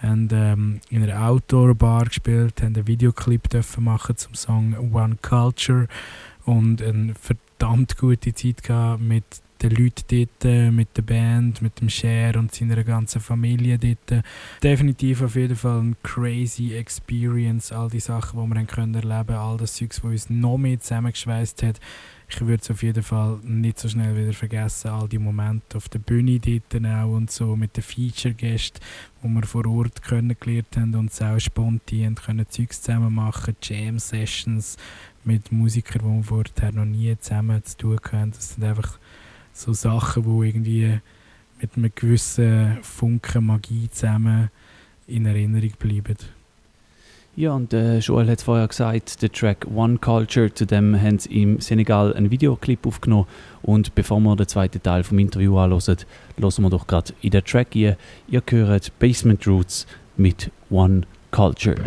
haben 0.01 0.29
ähm, 0.31 0.81
in 0.89 1.03
einer 1.03 1.27
Outdoor-Bar 1.27 2.05
gespielt, 2.05 2.61
haben 2.61 2.75
einen 2.75 2.87
Videoclip 2.87 3.49
dürfen 3.49 3.83
machen 3.83 4.17
zum 4.17 4.33
Song 4.33 4.93
One 4.93 5.17
Culture 5.21 5.87
und 6.45 6.81
eine 6.81 7.13
verdammt 7.15 7.97
gute 7.97 8.33
Zeit 8.33 8.63
gehabt 8.63 9.01
mit 9.01 9.23
den 9.61 9.71
Leuten 9.71 10.03
dort, 10.07 10.45
äh, 10.45 10.71
mit 10.71 10.95
der 10.95 11.01
Band, 11.01 11.61
mit 11.61 11.81
dem 11.81 11.89
Cher 11.89 12.37
und 12.37 12.53
seiner 12.53 12.83
ganzen 12.83 13.19
Familie 13.19 13.77
dort. 13.77 14.23
Definitiv 14.63 15.21
auf 15.21 15.35
jeden 15.35 15.55
Fall 15.55 15.79
eine 15.79 15.95
crazy 16.01 16.73
Experience, 16.73 17.71
all 17.71 17.89
die 17.89 17.99
Sachen, 17.99 18.41
die 18.41 18.55
wir 18.55 19.01
erleben 19.01 19.35
all 19.35 19.57
das 19.57 19.73
Zeugs, 19.73 20.03
was 20.03 20.11
uns 20.11 20.29
noch 20.29 20.57
mehr 20.57 20.79
zusammengeschweißt 20.79 21.63
hat. 21.63 21.79
Ich 22.31 22.41
würde 22.41 22.61
es 22.61 22.69
auf 22.69 22.83
jeden 22.83 23.01
Fall 23.01 23.39
nicht 23.43 23.79
so 23.79 23.89
schnell 23.89 24.15
wieder 24.15 24.33
vergessen, 24.33 24.89
all 24.89 25.09
die 25.09 25.17
Momente 25.17 25.75
auf 25.75 25.89
der 25.89 25.99
Bühne 25.99 26.39
dort 26.39 26.85
auch 26.85 27.15
und 27.15 27.31
so 27.31 27.55
mit 27.55 27.75
den 27.75 27.83
Feature-Gästen, 27.83 28.79
wo 29.21 29.27
wir 29.27 29.43
vor 29.43 29.65
Ort 29.65 30.03
kennengelernt 30.03 30.77
haben 30.77 30.93
und 30.95 31.21
auch 31.21 31.39
spontan 31.39 32.15
können 32.15 32.45
Zeugs 32.47 32.83
zusammen 32.83 33.15
machen, 33.15 33.55
Jam-Sessions 33.61 34.77
mit 35.23 35.51
Musikern, 35.51 36.03
die 36.03 36.17
wir 36.17 36.23
vorher 36.23 36.71
noch 36.71 36.85
nie 36.85 37.17
zusammen 37.19 37.63
zu 37.65 37.77
tun 37.77 37.99
hatten. 38.11 38.31
Das 38.31 38.53
sind 38.53 38.63
einfach 38.63 38.99
so 39.51 39.73
Sachen, 39.73 40.23
die 40.23 40.47
irgendwie 40.47 40.99
mit 41.59 41.75
einem 41.75 41.91
gewissen 41.93 42.77
Funken 42.83 43.47
Magie 43.47 43.89
zusammen 43.89 44.49
in 45.07 45.25
Erinnerung 45.25 45.73
bleiben. 45.79 46.15
Ja, 47.39 47.53
und 47.53 47.71
äh, 47.71 47.99
Joel 47.99 48.29
hat 48.29 48.39
es 48.39 48.43
vorher 48.43 48.67
gesagt, 48.67 49.21
der 49.21 49.31
Track 49.31 49.65
One 49.73 49.97
Culture, 49.99 50.53
zu 50.53 50.65
dem 50.65 51.01
haben 51.01 51.19
sie 51.19 51.41
im 51.41 51.61
Senegal 51.61 52.13
einen 52.13 52.31
Videoclip 52.31 52.85
aufgenommen. 52.85 53.27
Und 53.61 53.95
bevor 53.95 54.19
wir 54.19 54.35
den 54.35 54.45
zweiten 54.45 54.83
Teil 54.83 55.05
vom 55.05 55.19
Interview 55.19 55.57
anhören, 55.57 55.95
hören 56.37 56.63
wir 56.63 56.69
doch 56.69 56.85
gerade 56.85 57.13
in 57.21 57.29
den 57.29 57.45
Track 57.45 57.67
hier. 57.71 57.95
Ihr 58.27 58.43
hört 58.45 58.91
Basement 58.99 59.47
Roots 59.47 59.87
mit 60.17 60.51
One 60.69 61.03
Culture. 61.31 61.77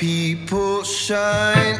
People 0.00 0.82
shine, 0.82 1.78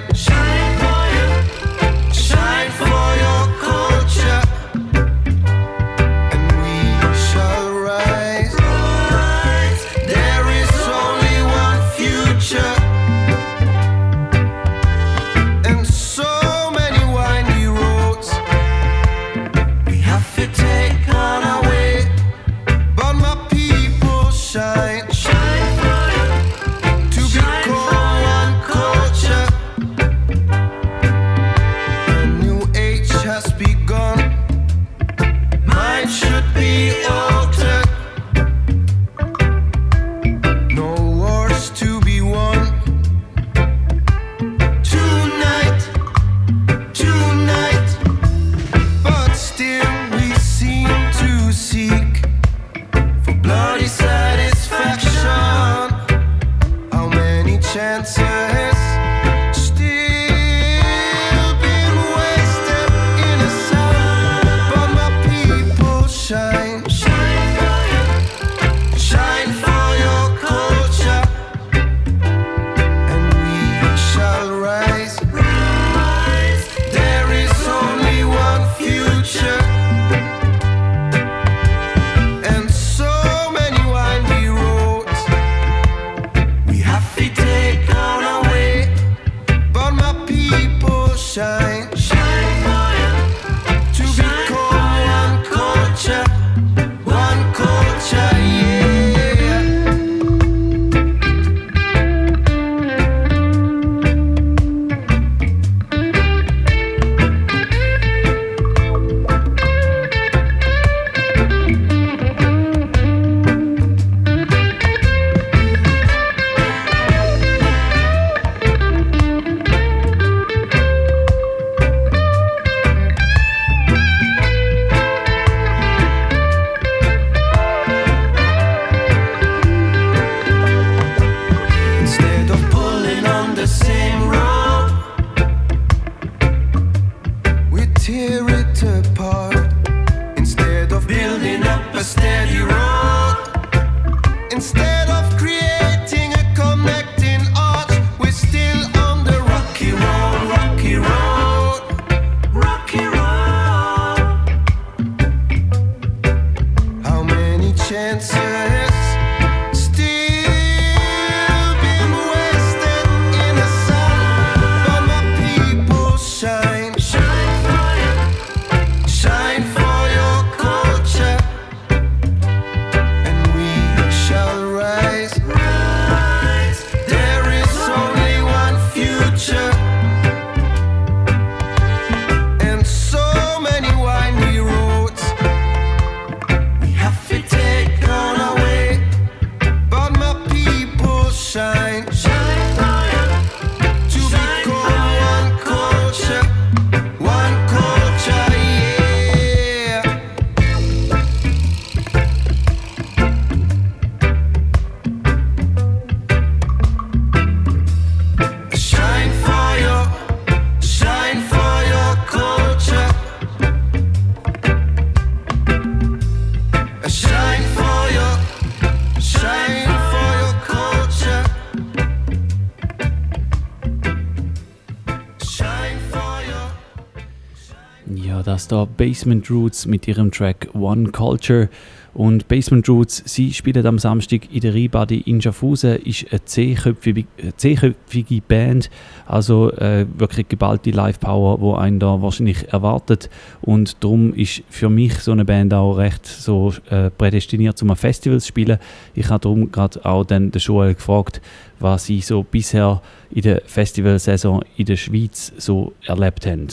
da 228.71 228.85
Basement 228.85 229.51
Roots 229.51 229.87
mit 229.87 230.07
ihrem 230.09 230.31
Track 230.31 230.69
One 230.75 231.11
Culture. 231.11 231.69
Und 232.13 232.49
Basement 232.49 232.89
Roots, 232.89 233.23
sie 233.25 233.53
spielen 233.53 233.87
am 233.87 233.99
Samstag 233.99 234.53
in 234.53 234.61
der 234.61 234.75
Rheinbadi 234.75 235.21
in 235.21 235.41
Schaffhausen, 235.41 235.97
ist 236.03 236.27
eine 236.31 236.45
zehnköpfige, 236.45 237.25
eine 237.41 237.57
zehnköpfige 237.57 238.41
Band, 238.41 238.91
also 239.27 239.71
äh, 239.73 240.07
wirklich 240.19 240.49
geballte 240.49 240.91
Live-Power, 240.91 241.61
wo 241.61 241.75
einen 241.75 242.01
da 242.01 242.21
wahrscheinlich 242.21 242.73
erwartet. 242.73 243.31
Und 243.61 244.03
darum 244.03 244.35
ist 244.35 244.65
für 244.69 244.91
mich 244.91 245.15
so 245.21 245.31
eine 245.31 245.45
Band 245.45 245.73
auch 245.73 245.95
recht 245.95 246.27
so 246.27 246.75
äh, 246.91 247.11
prädestiniert, 247.11 247.81
um 247.81 247.91
ein 247.91 247.97
Festival 247.97 248.41
zu 248.41 248.49
spielen. 248.49 248.79
Ich 249.15 249.29
habe 249.29 249.41
darum 249.41 249.71
gerade 249.71 250.05
auch 250.05 250.25
dann 250.25 250.51
den 250.51 250.61
Joel 250.61 250.95
gefragt, 250.95 251.41
was 251.79 252.07
sie 252.07 252.21
so 252.21 252.43
bisher 252.43 253.03
in 253.31 253.43
der 253.43 253.63
Festivalsaison 253.67 254.65
in 254.77 254.87
der 254.87 254.97
Schweiz 254.97 255.53
so 255.59 255.93
erlebt 256.07 256.45
haben. 256.45 256.69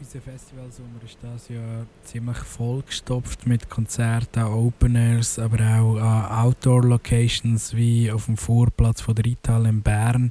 Unser 0.00 0.20
Festivalsommer 0.20 1.02
ist 1.04 1.18
das 1.20 1.48
Jahr 1.48 1.84
ziemlich 2.04 2.36
vollgestopft 2.36 3.48
mit 3.48 3.68
Konzerten, 3.68 4.44
Open 4.44 4.94
Airs, 4.94 5.40
aber 5.40 5.58
auch 5.80 5.96
an 5.96 6.46
Outdoor-Locations 6.46 7.74
wie 7.74 8.10
auf 8.12 8.26
dem 8.26 8.36
Vorplatz 8.36 9.00
von 9.00 9.16
der 9.16 9.24
Rital 9.24 9.66
in 9.66 9.82
Bern, 9.82 10.30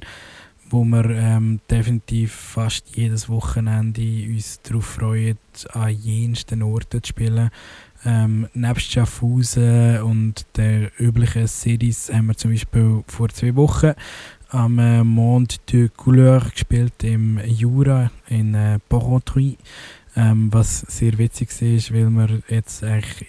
wo 0.70 0.84
wir 0.84 1.10
ähm, 1.10 1.60
definitiv 1.70 2.32
fast 2.32 2.96
jedes 2.96 3.28
Wochenende 3.28 4.26
uns 4.28 4.62
darauf 4.62 4.86
freuen, 4.86 5.38
an 5.72 5.90
jensten 5.90 6.62
Orten 6.62 7.02
zu 7.02 7.08
spielen. 7.08 7.50
Ähm, 8.06 8.48
nebst 8.54 8.90
Schaffhausen 8.90 10.00
und 10.02 10.46
der 10.56 10.90
üblichen 10.98 11.46
Cities 11.46 12.10
haben 12.10 12.28
wir 12.28 12.36
zum 12.36 12.52
Beispiel 12.52 13.04
vor 13.06 13.28
zwei 13.28 13.54
Wochen 13.56 13.92
am 14.50 14.78
äh, 14.78 15.04
Monde 15.04 15.56
de 15.70 15.88
Couleur 15.94 16.40
gespielt 16.40 17.04
im 17.04 17.38
Jura 17.44 18.10
in 18.28 18.54
äh, 18.54 18.78
Porrentruy, 18.88 19.58
ähm, 20.16 20.48
was 20.52 20.80
sehr 20.80 21.18
witzig 21.18 21.50
ist, 21.60 21.92
weil 21.92 22.10
wir 22.10 22.40
jetzt 22.48 22.82
eigentlich 22.82 23.26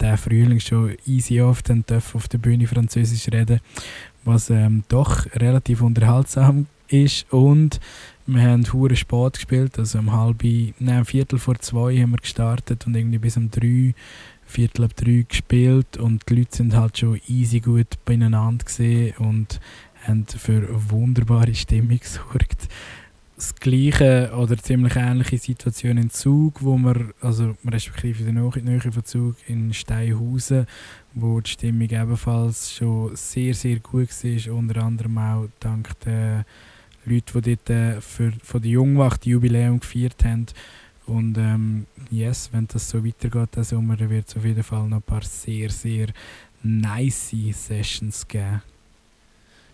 den 0.00 0.16
Frühling 0.16 0.60
schon 0.60 0.96
easy 1.06 1.40
oft 1.40 1.70
auf 1.70 2.28
der 2.28 2.38
Bühne 2.38 2.66
Französisch 2.66 3.28
reden, 3.32 3.60
was 4.24 4.50
ähm, 4.50 4.84
doch 4.88 5.26
relativ 5.34 5.82
unterhaltsam 5.82 6.66
ist. 6.88 7.30
Und 7.32 7.78
wir 8.26 8.42
haben 8.42 8.70
hure 8.72 8.96
spät 8.96 9.34
gespielt, 9.34 9.78
also 9.78 9.98
um 9.98 10.12
halb, 10.12 10.42
nein, 10.78 11.04
Viertel 11.04 11.38
vor 11.38 11.58
zwei 11.58 11.98
haben 11.98 12.12
wir 12.12 12.18
gestartet 12.18 12.86
und 12.86 12.96
irgendwie 12.96 13.18
bis 13.18 13.36
um 13.36 13.50
drei, 13.50 13.94
Viertel 14.44 14.84
ab 14.84 14.96
drei 14.96 15.24
gespielt. 15.28 15.96
Und 15.96 16.28
die 16.28 16.36
Leute 16.36 16.56
sind 16.56 16.74
halt 16.74 16.98
schon 16.98 17.20
easy 17.28 17.60
gut 17.60 17.98
beieinander 18.04 18.64
gesehen 18.64 19.14
und 19.18 19.60
haben 20.06 20.26
für 20.26 20.52
eine 20.52 20.90
wunderbare 20.90 21.54
Stimmung 21.54 21.98
gesorgt. 21.98 22.68
Das 23.36 23.54
gleiche 23.56 24.32
oder 24.36 24.56
ziemlich 24.56 24.94
ähnliche 24.94 25.38
Situation 25.38 25.96
in 25.96 26.10
Zug, 26.10 26.62
wo 26.62 26.76
wir, 26.76 27.12
also 27.20 27.56
respektive 27.66 28.28
in 28.28 28.36
der 28.36 28.62
Nähe 28.62 28.80
von 28.80 29.04
Zug 29.04 29.36
in 29.48 29.74
Steinhausen, 29.74 30.66
wo 31.14 31.40
die 31.40 31.50
Stimmung 31.50 31.90
ebenfalls 31.90 32.72
schon 32.72 33.16
sehr, 33.16 33.54
sehr 33.54 33.80
gut 33.80 34.10
war, 34.10 34.54
unter 34.54 34.82
anderem 34.84 35.18
auch 35.18 35.48
dank 35.58 35.98
der 36.00 36.44
Leute, 37.04 37.42
die 37.42 37.56
dort 37.56 37.70
äh, 37.70 38.00
für, 38.00 38.32
von 38.42 38.62
der 38.62 38.70
Jungwacht 38.70 39.26
Jubiläum 39.26 39.80
gefeiert 39.80 40.24
haben. 40.24 40.46
Und 41.06 41.36
ähm, 41.36 41.86
yes, 42.10 42.50
wenn 42.52 42.68
das 42.68 42.88
so 42.88 43.04
weitergeht, 43.04 43.48
dann 43.56 44.10
wird 44.10 44.28
es 44.28 44.36
auf 44.36 44.44
jeden 44.44 44.62
Fall 44.62 44.86
noch 44.88 44.98
ein 44.98 45.02
paar 45.02 45.22
sehr, 45.22 45.68
sehr 45.70 46.08
nice 46.62 47.34
Sessions 47.52 48.28
geben. 48.28 48.62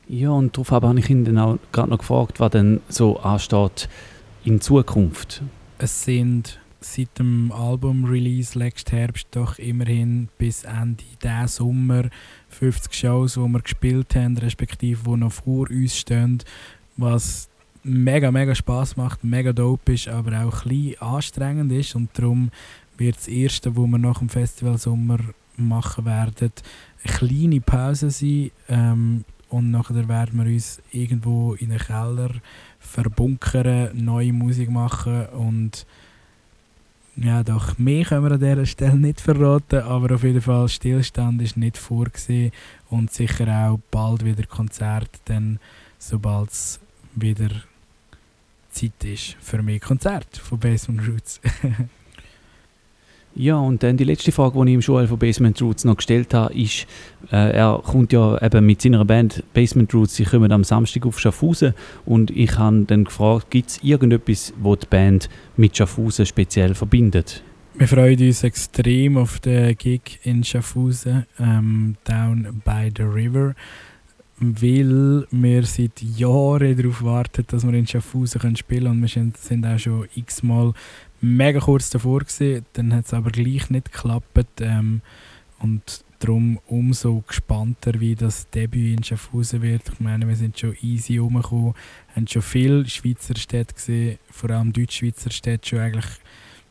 Ja, 0.09 0.31
und 0.31 0.57
darauf 0.57 0.71
habe 0.71 0.99
ich 0.99 1.11
ihn 1.11 1.25
dann 1.25 1.39
auch 1.39 1.59
gerade 1.71 1.91
noch 1.91 1.99
gefragt, 1.99 2.41
was 2.41 2.51
denn 2.51 2.81
so 2.89 3.19
ansteht 3.21 3.89
in 4.45 4.61
Zukunft. 4.61 5.43
Es 5.79 6.05
sind 6.05 6.59
seit 6.81 7.19
dem 7.19 7.53
Album-Release 7.53 8.59
letzten 8.59 8.97
Herbst 8.97 9.29
doch 9.33 9.59
immerhin 9.59 10.29
bis 10.39 10.65
Ende 10.65 11.05
diesen 11.23 11.49
Sommer 11.49 12.05
50 12.49 12.95
Shows, 12.95 13.35
die 13.35 13.41
wir 13.41 13.61
gespielt 13.61 14.15
haben, 14.15 14.39
respektive 14.39 15.03
die 15.05 15.17
noch 15.17 15.33
vor 15.33 15.69
uns 15.71 15.99
stehen, 15.99 16.39
was 16.97 17.49
mega, 17.83 18.31
mega 18.31 18.55
Spaß 18.55 18.97
macht, 18.97 19.25
mega 19.25 19.53
dope 19.53 19.93
ist, 19.93 20.09
aber 20.09 20.45
auch 20.45 20.65
ein 20.65 20.69
bisschen 20.69 21.03
anstrengend 21.03 21.73
ist 21.73 21.95
und 21.95 22.11
darum 22.15 22.51
wird 22.97 23.17
das 23.17 23.29
erste, 23.29 23.77
was 23.77 23.87
wir 23.87 23.99
nach 23.99 24.19
dem 24.19 24.29
Festival 24.29 24.79
Sommer 24.79 25.19
machen 25.57 26.05
werden, 26.05 26.53
eine 27.05 27.15
kleine 27.15 27.61
Pause 27.61 28.11
sein 28.11 28.51
ähm, 28.69 29.25
und 29.51 29.71
nachher 29.71 30.09
werden 30.09 30.39
wir 30.39 30.53
uns 30.53 30.81
irgendwo 30.93 31.55
in 31.55 31.71
den 31.71 31.79
Keller 31.79 32.31
verbunkern, 32.79 33.91
neue 33.95 34.33
Musik 34.33 34.71
machen 34.71 35.27
und 35.27 35.87
ja, 37.17 37.43
doch, 37.43 37.77
mehr 37.79 38.05
können 38.05 38.25
wir 38.25 38.33
an 38.33 38.39
dieser 38.39 38.67
Stelle 38.67 38.97
nicht 38.97 39.21
verraten, 39.21 39.81
aber 39.81 40.15
auf 40.15 40.23
jeden 40.23 40.41
Fall 40.41 40.69
Stillstand 40.69 41.43
ist 41.43 41.57
nicht 41.57 41.77
vorgesehen 41.77 42.53
und 42.91 43.13
sicher 43.13 43.49
auch 43.49 43.81
bald 43.91 44.25
wieder 44.25 44.45
Konzert, 44.45 45.11
dann 45.25 45.59
sobald 45.99 46.51
es 46.51 46.79
wieder 47.17 47.51
Zeit 48.71 49.03
ist 49.03 49.37
für 49.41 49.63
mehr 49.63 49.81
Konzert 49.81 50.37
von 50.37 50.61
Basement 50.61 51.09
Roots. 51.09 51.41
Ja, 53.39 53.57
und 53.57 53.85
dann 53.85 53.97
die 53.97 54.03
letzte 54.03 54.33
Frage, 54.33 54.59
die 54.59 54.71
ich 54.71 54.75
ihm 54.75 54.81
Joel 54.81 55.07
von 55.07 55.17
Basement 55.17 55.63
Roots 55.63 55.85
noch 55.85 55.97
gestellt 55.97 56.35
habe, 56.35 56.53
ist, 56.55 56.89
äh, 57.31 57.53
er 57.53 57.81
kommt 57.85 58.13
ja 58.13 58.37
eben 58.43 58.67
mit 58.67 58.83
seiner 58.83 59.05
Band 59.05 59.45
Basement 59.55 59.95
Roots, 59.95 60.17
sie 60.17 60.25
kommen 60.25 60.51
am 60.51 60.65
Samstag 60.65 61.07
auf 61.07 61.21
Schaffhausen 61.21 61.73
und 62.05 62.33
ich 62.33 62.59
habe 62.59 62.83
dann 62.89 63.05
gefragt, 63.05 63.53
gibt 63.53 63.71
es 63.71 63.85
irgendetwas, 63.85 64.53
was 64.61 64.81
die 64.81 64.87
Band 64.89 65.29
mit 65.57 65.77
Schaffhausen 65.77 66.27
speziell 66.27 66.75
verbindet? 66.75 67.45
Wir 67.77 67.87
freuen 67.87 68.21
uns 68.21 68.43
extrem 68.43 69.17
auf 69.17 69.39
den 69.39 69.77
Gig 69.77 70.19
in 70.25 70.43
Schaffhausen, 70.43 71.25
ähm, 71.39 71.95
Down 72.03 72.61
by 72.65 72.91
the 72.97 73.05
River, 73.05 73.55
weil 74.41 75.29
wir 75.31 75.63
seit 75.63 76.03
Jahren 76.03 76.77
darauf 76.77 77.05
warten, 77.05 77.45
dass 77.47 77.65
wir 77.65 77.75
in 77.75 77.87
Schaffhausen 77.87 78.57
spielen 78.57 78.83
können 78.83 79.05
und 79.05 79.15
wir 79.15 79.33
sind 79.39 79.65
auch 79.65 79.79
schon 79.79 80.09
x-mal 80.17 80.73
mega 81.21 81.61
kurz 81.61 81.91
davor 81.91 82.21
gewesen, 82.21 82.65
dann 82.75 82.95
hat 82.95 83.07
es 83.07 83.15
aber 83.15 83.31
gleich 83.31 83.71
nicht 83.71 83.93
geklappt 83.93 84.61
ähm, 84.61 85.01
und 85.61 86.05
darum 86.19 86.59
umso 86.67 87.23
gespannter, 87.27 88.01
wie 88.01 88.15
das 88.15 88.49
Debüt 88.51 88.99
in 88.99 89.05
Schaffhausen 89.05 89.63
wird. 89.63 89.83
Ich 89.93 90.01
meine, 90.01 90.27
wir 90.27 90.37
sind 90.37 90.59
schon 90.59 90.77
easy 90.83 91.19
rumgekommen, 91.19 91.75
haben 92.15 92.27
schon 92.27 92.43
viele 92.43 92.89
Schweizer 92.89 93.37
Städte 93.37 93.75
gesehen, 93.75 94.19
vor 94.31 94.51
allem 94.51 94.73
Deutschschweizer 94.73 95.31
Städte 95.31 95.69
schon 95.69 95.79
eigentlich 95.79 96.07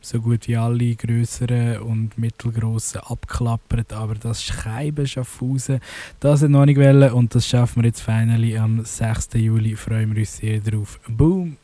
so 0.02 0.22
gut 0.22 0.48
wie 0.48 0.56
alle 0.56 0.96
grösseren 0.96 1.80
und 1.80 2.18
mittelgrossen 2.18 3.02
abklappert, 3.02 3.94
aber 3.94 4.16
das 4.16 4.44
Scheiben 4.44 5.08
Schaffhausen, 5.08 5.80
das 6.20 6.44
hat 6.44 6.50
noch 6.50 6.66
nicht 6.66 6.78
wollen 6.78 7.12
und 7.12 7.34
das 7.36 7.48
schaffen 7.48 7.82
wir 7.82 7.88
jetzt 7.88 8.02
finally 8.02 8.58
am 8.58 8.84
6. 8.84 9.30
Juli, 9.34 9.76
freuen 9.76 10.14
wir 10.14 10.22
uns 10.22 10.38
sehr 10.38 10.60
drauf. 10.60 11.00
Boom! 11.08 11.58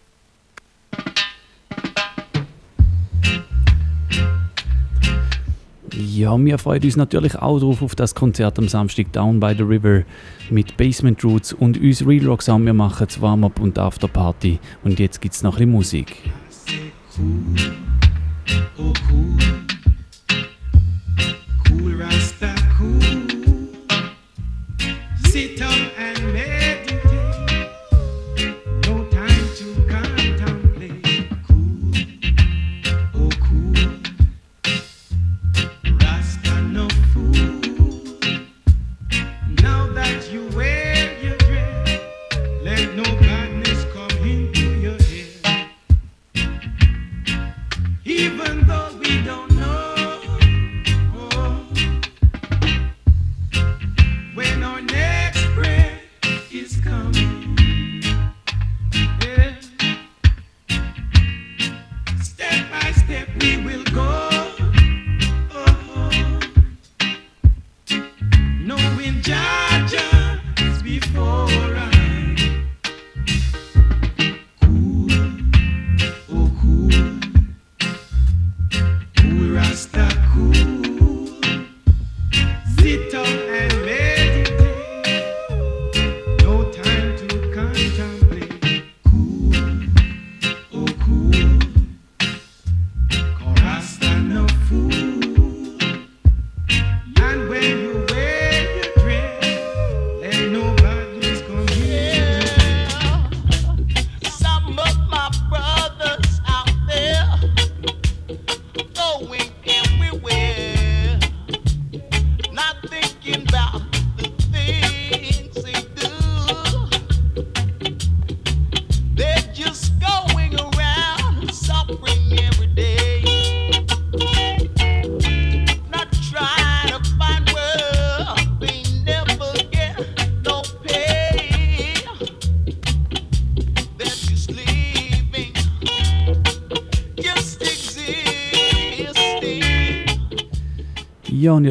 Ja, 5.95 6.35
wir 6.43 6.57
freuen 6.57 6.83
uns 6.83 6.95
natürlich 6.95 7.35
auch 7.35 7.59
drauf 7.59 7.83
auf 7.83 7.93
das 7.93 8.15
Konzert 8.15 8.57
am 8.57 8.67
Samstag 8.67 9.11
Down 9.13 9.39
by 9.39 9.53
the 9.55 9.63
River 9.63 10.03
mit 10.49 10.75
Basement 10.75 11.23
Roots 11.23 11.53
und 11.53 11.79
uns 11.79 12.05
Real 12.05 12.25
Rock 12.25 12.41
Sound. 12.41 12.65
Wir 12.65 12.73
machen 12.73 13.05
das 13.07 13.21
Warm-Up 13.21 13.59
und 13.59 13.77
Afterparty 13.77 14.59
und 14.83 14.99
jetzt 14.99 15.21
gibt 15.21 15.35
es 15.35 15.43
noch 15.43 15.59
ein 15.59 15.71
bisschen 15.71 15.71
Musik. 15.71 16.17
Oh 18.77 18.93
cool, 21.69 21.99
We. 109.29 109.82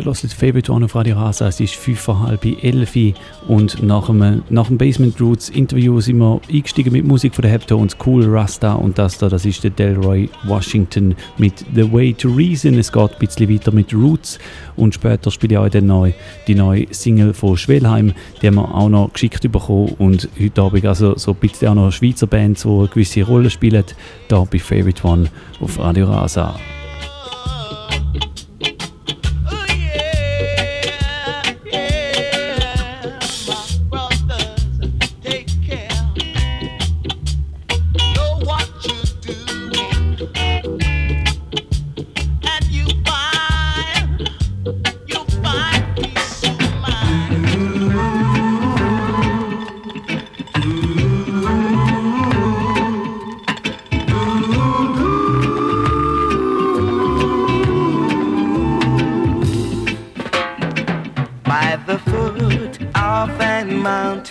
Hört 0.05 0.19
Favorite 0.19 0.73
One 0.73 0.85
auf 0.85 0.97
Radio 0.97 1.17
Rasa. 1.17 1.47
Es 1.47 1.61
ist 1.61 1.77
5 1.77 2.01
vor 2.01 2.27
halb 2.27 2.45
11 2.45 3.15
und 3.47 3.83
nach 3.83 4.07
dem, 4.07 4.43
nach 4.51 4.67
dem 4.67 4.77
Basement 4.77 5.21
Roots 5.21 5.49
Interview 5.49 6.01
sind 6.01 6.19
wir 6.19 6.41
eingestiegen 6.51 6.93
mit 6.93 7.05
Musik 7.05 7.35
von 7.35 7.43
der 7.43 7.53
Heptones, 7.53 7.97
Cool 8.05 8.25
Rasta 8.27 8.73
und 8.73 8.99
das 8.99 9.19
da, 9.19 9.29
das 9.29 9.45
ist 9.45 9.63
der 9.63 9.71
Delroy 9.71 10.29
Washington 10.45 11.15
mit 11.39 11.65
The 11.75 11.93
Way 11.93 12.15
to 12.15 12.29
Reason. 12.31 12.77
Es 12.79 12.91
geht 12.91 13.13
ein 13.13 13.19
bisschen 13.19 13.49
weiter 13.49 13.71
mit 13.71 13.95
Roots 13.95 14.41
und 14.77 14.95
später 14.95 15.31
spiele 15.31 15.55
ich 15.55 15.59
auch 15.59 15.69
dann 15.69 15.87
neu 15.87 16.13
die 16.49 16.57
neue 16.57 16.87
Single 16.91 17.33
von 17.33 17.57
Schwelheim, 17.57 18.13
die 18.41 18.49
haben 18.49 18.57
wir 18.57 18.75
auch 18.75 18.89
noch 18.89 19.13
geschickt 19.13 19.51
bekommen 19.53 19.95
und 19.99 20.29
heute 20.41 20.63
Abend 20.63 20.85
also 20.85 21.17
so 21.17 21.31
ein 21.31 21.37
bisschen 21.37 21.69
auch 21.69 21.75
noch 21.75 21.93
Schweizer 21.93 22.27
Bands, 22.27 22.63
die 22.63 22.69
eine 22.69 22.89
gewisse 22.89 23.23
Rolle 23.23 23.51
spielen, 23.51 23.85
da 24.29 24.45
bei 24.45 24.59
Favorite 24.59 25.07
One 25.07 25.31
auf 25.61 25.79
Radio 25.79 26.07
Rasa. 26.07 26.55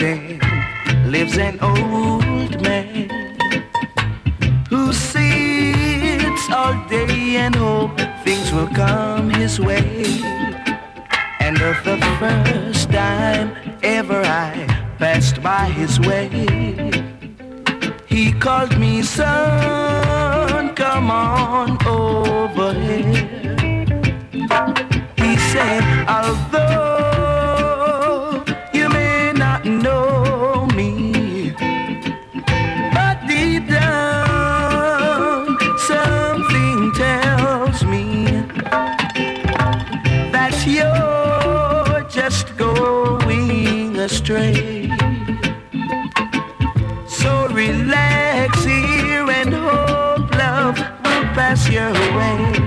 Lives 0.01 1.37
an 1.37 1.59
old 1.61 2.59
man 2.63 3.07
who 4.67 4.91
sits 4.91 6.49
all 6.51 6.73
day 6.89 7.35
and 7.35 7.53
hope 7.53 7.95
things 8.23 8.51
will 8.51 8.67
come 8.69 9.29
his 9.29 9.59
way. 9.59 10.03
And 11.39 11.61
of 11.61 11.83
the 11.83 11.99
first 12.19 12.89
time 12.89 13.55
ever 13.83 14.23
I 14.25 14.65
passed 14.97 15.43
by 15.43 15.65
his 15.65 15.99
way, 15.99 16.29
he 18.07 18.31
called 18.31 18.79
me 18.79 19.03
son, 19.03 20.73
come 20.73 21.11
on 21.11 21.77
over 21.85 22.73
here. 22.73 23.55
He 25.15 25.37
said, 25.37 25.83
although 26.07 26.90
astray. 44.31 44.89
So 47.07 47.47
relax 47.49 48.63
here 48.63 49.29
and 49.29 49.53
hope 49.53 50.31
love 50.35 50.77
will 50.77 51.25
pass 51.35 51.69
your 51.69 51.91
way. 51.91 52.60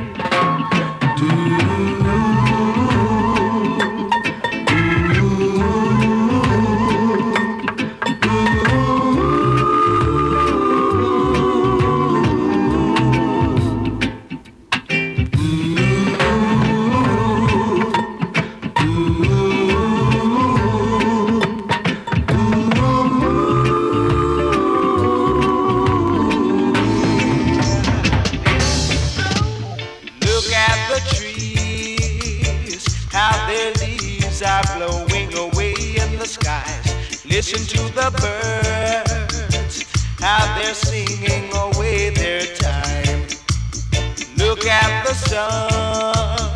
Sun, 45.14 46.50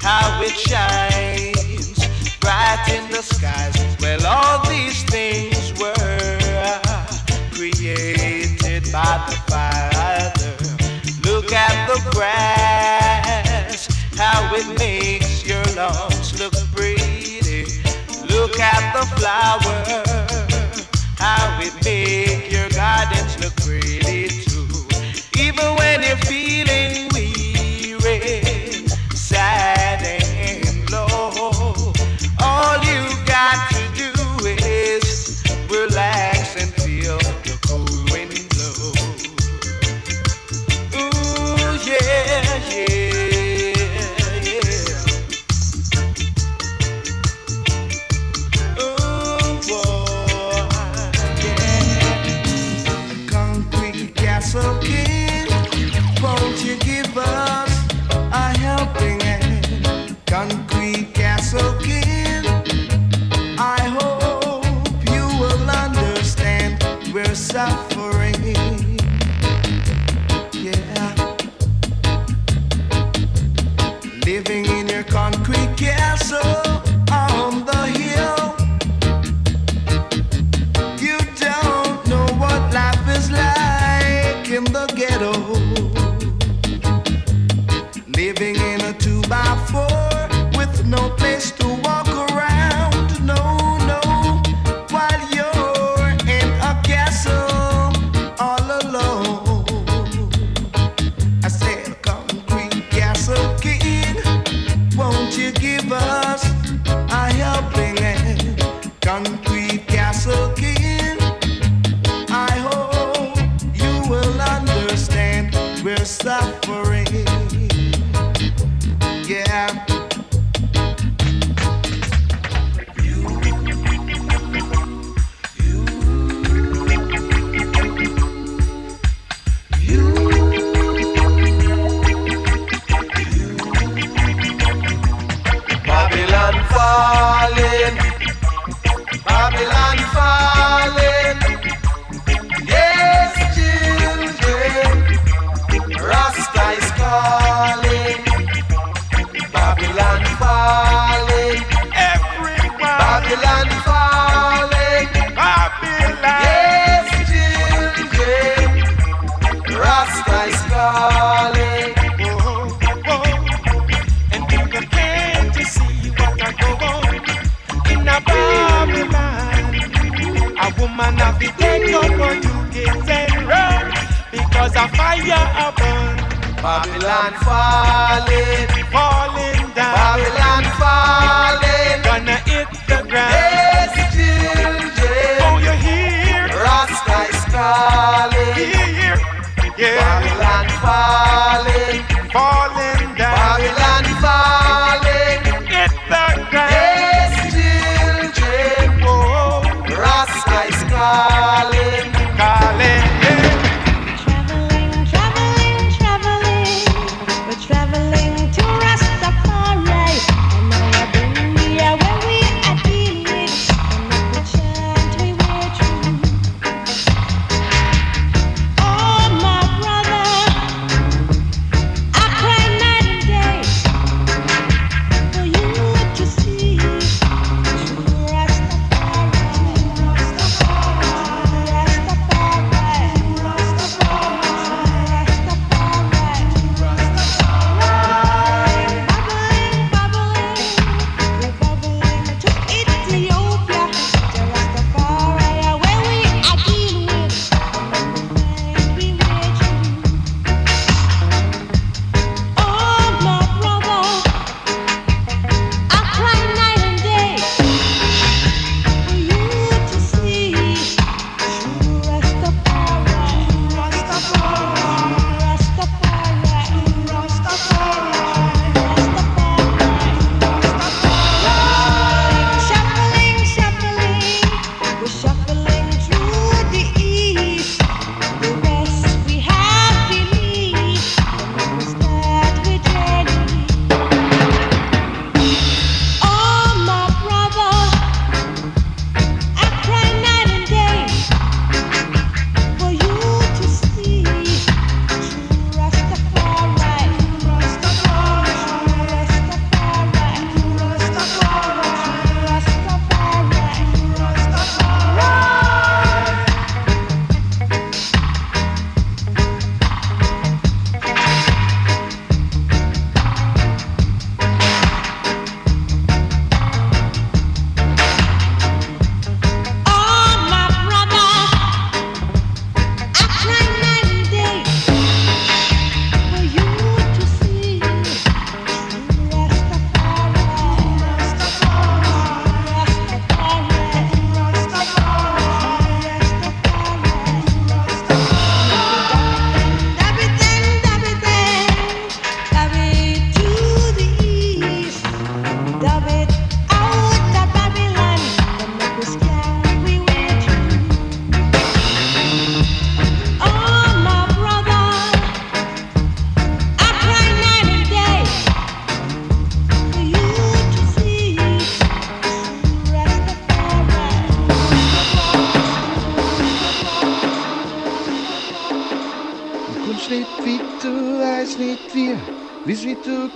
how 0.00 0.42
it 0.42 0.54
shines 0.56 1.98
bright 2.38 2.84
in 2.92 3.10
the 3.10 3.22
skies. 3.22 3.74
Well, 4.00 4.24
all 4.26 4.64
these 4.68 5.02
things 5.04 5.72
were 5.80 6.80
created 7.52 8.84
by 8.92 9.14
the 9.28 9.36
Father. 9.48 10.54
Look 11.24 11.52
at 11.52 11.88
the 11.88 11.98
grass, 12.10 13.88
how 14.16 14.54
it 14.54 14.78
makes 14.78 15.46
your 15.46 15.64
lawns 15.74 16.38
look 16.38 16.54
pretty. 16.76 17.64
Look 18.28 18.60
at 18.60 18.92
the 18.92 19.06
flower, 19.16 19.78
how 21.16 21.58
it 21.60 21.74
makes 21.84 22.52
your 22.52 22.68
gardens 22.70 23.38
look 23.42 23.56
pretty 23.56 24.47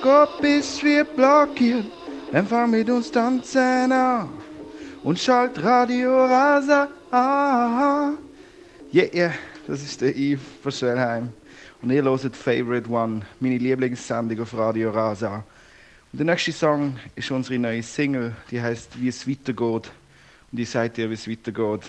Gott, 0.02 0.40
bis 0.40 0.82
wir 0.82 1.04
blockieren. 1.04 1.86
Empfang 2.32 2.70
mit 2.70 2.90
uns 2.90 3.10
tanzen 3.10 3.92
auf 3.92 4.28
und 5.04 5.18
schalt 5.18 5.62
Radio 5.62 6.24
Rasa. 6.24 6.88
Ah, 7.10 8.12
Yeah, 8.92 9.08
yeah, 9.14 9.32
das 9.66 9.82
ist 9.82 10.00
der 10.00 10.14
Yves 10.14 10.42
von 10.62 10.72
Schellheim. 10.72 11.32
Und 11.80 11.90
ihr 11.90 12.02
hört 12.02 12.36
Favorite 12.36 12.90
One, 12.90 13.22
meine 13.40 13.58
Lieblingssendung 13.58 14.40
auf 14.40 14.54
Radio 14.54 14.90
Rasa. 14.90 15.44
Und 16.12 16.18
der 16.18 16.26
nächste 16.26 16.52
Song 16.52 16.96
ist 17.14 17.30
unsere 17.30 17.58
neue 17.58 17.82
Single, 17.82 18.34
die 18.50 18.60
heißt 18.60 19.00
Wie 19.00 19.08
es 19.08 19.26
weitergeht. 19.26 19.90
Und 20.50 20.58
ich 20.58 20.68
sagt 20.68 20.96
dir, 20.98 21.08
wie 21.08 21.14
es 21.14 21.28
weitergeht. 21.28 21.88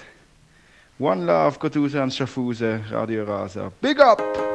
One 1.00 1.26
Love 1.26 1.60
geht 1.60 1.76
raus 1.76 1.96
an 1.96 2.12
Schaffhausen, 2.12 2.86
Radio 2.90 3.24
Rasa. 3.26 3.72
Big 3.82 4.00
up! 4.00 4.53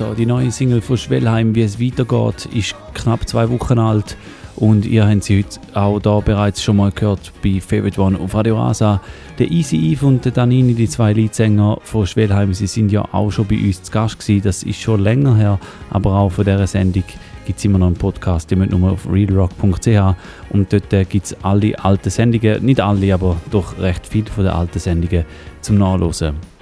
Da. 0.00 0.14
Die 0.14 0.26
neue 0.26 0.50
Single 0.50 0.80
von 0.80 0.96
Schwellheim, 0.96 1.54
wie 1.54 1.62
es 1.62 1.80
weitergeht, 1.80 2.48
ist 2.54 2.74
knapp 2.94 3.28
zwei 3.28 3.48
Wochen 3.50 3.78
alt. 3.78 4.16
Und 4.56 4.86
ihr 4.86 5.06
habt 5.06 5.24
sie 5.24 5.38
heute 5.44 5.60
auch 5.74 6.00
da 6.00 6.18
bereits 6.20 6.62
schon 6.62 6.76
mal 6.76 6.90
gehört 6.90 7.32
bei 7.44 7.60
Favorite 7.60 8.00
One 8.00 8.18
auf 8.18 8.34
Radio 8.34 8.56
Rasa. 8.56 9.00
Der 9.38 9.50
Easy 9.50 9.76
Eve 9.76 10.06
und 10.06 10.24
der 10.24 10.32
Danini, 10.32 10.74
die 10.74 10.88
zwei 10.88 11.12
Leadsänger 11.12 11.78
von 11.82 12.06
Schwellheim, 12.06 12.54
sie 12.54 12.66
sind 12.66 12.90
ja 12.90 13.06
auch 13.12 13.30
schon 13.30 13.46
bei 13.46 13.56
uns 13.56 13.82
zu 13.82 13.92
Gast 13.92 14.18
gewesen. 14.18 14.42
Das 14.42 14.62
ist 14.64 14.80
schon 14.80 15.00
länger 15.00 15.36
her, 15.36 15.60
aber 15.90 16.14
auch 16.14 16.30
von 16.30 16.44
dieser 16.44 16.66
Sendung 16.66 17.04
gibt 17.46 17.58
es 17.58 17.64
immer 17.64 17.78
noch 17.78 17.86
einen 17.86 17.96
Podcast. 17.96 18.50
Ihr 18.50 18.56
müsst 18.56 18.72
nur 18.72 18.92
auf 18.92 19.08
realrock.ch 19.10 20.16
und 20.50 20.72
dort 20.72 20.92
äh, 20.92 21.04
gibt 21.04 21.26
es 21.26 21.36
alle 21.44 21.78
alten 21.84 22.10
Sendungen, 22.10 22.64
nicht 22.64 22.80
alle, 22.80 23.14
aber 23.14 23.36
doch 23.50 23.78
recht 23.78 24.06
viele 24.06 24.26
von 24.26 24.44
den 24.44 24.52
alten 24.52 24.78
Sendungen 24.78 25.24
zum 25.60 25.78
Nachlesen. 25.78 26.57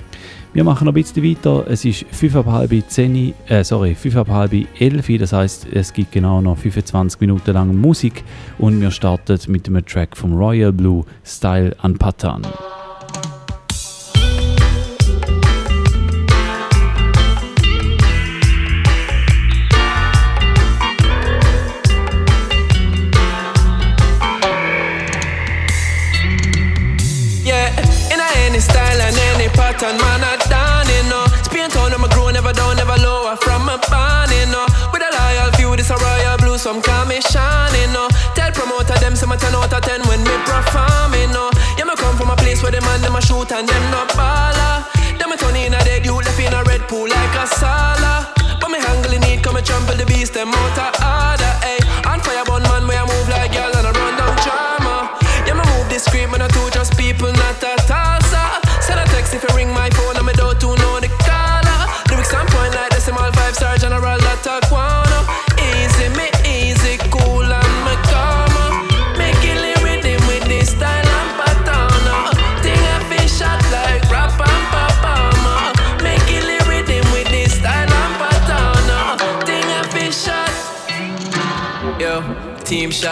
Wir 0.56 0.64
machen 0.64 0.86
noch 0.86 0.92
ein 0.92 0.94
bisschen 0.94 1.22
weiter. 1.22 1.66
Es 1.68 1.84
ist 1.84 2.06
5,5 2.06 2.86
10, 2.88 3.34
äh, 3.46 3.62
sorry, 3.62 3.94
5,5 3.94 4.66
11, 4.78 5.18
das 5.18 5.34
heißt, 5.34 5.66
es 5.70 5.92
gibt 5.92 6.12
genau 6.12 6.40
noch 6.40 6.56
25 6.56 7.20
Minuten 7.20 7.52
lang 7.52 7.78
Musik 7.78 8.24
und 8.56 8.80
wir 8.80 8.90
starten 8.90 9.38
mit 9.48 9.66
dem 9.66 9.84
Track 9.84 10.16
vom 10.16 10.32
Royal 10.32 10.72
Blue 10.72 11.04
Style 11.26 11.76
an 11.82 11.98
Patan. 11.98 12.40
Shoot 43.46 43.56
and 43.56 43.68
them 43.68 43.90
no 43.90 44.04
baller. 44.14 45.18
Them 45.18 45.32
a 45.32 45.36
turn 45.36 45.56
in 45.56 45.74
a 45.74 45.78
dead, 45.84 46.04
you 46.04 46.14
left 46.14 46.38
in 46.38 46.52
a 46.52 46.62
red 46.64 46.82
pool 46.88 47.08
like 47.08 47.34
a 47.34 47.46
sala. 47.46 48.32
But 48.60 48.70
me 48.70 48.78
handling 48.78 49.22
it, 49.22 49.42
come 49.42 49.56
and 49.56 49.66
trample 49.66 49.96
the 49.96 50.06
beast, 50.06 50.34
them 50.34 50.52
out 50.52 50.95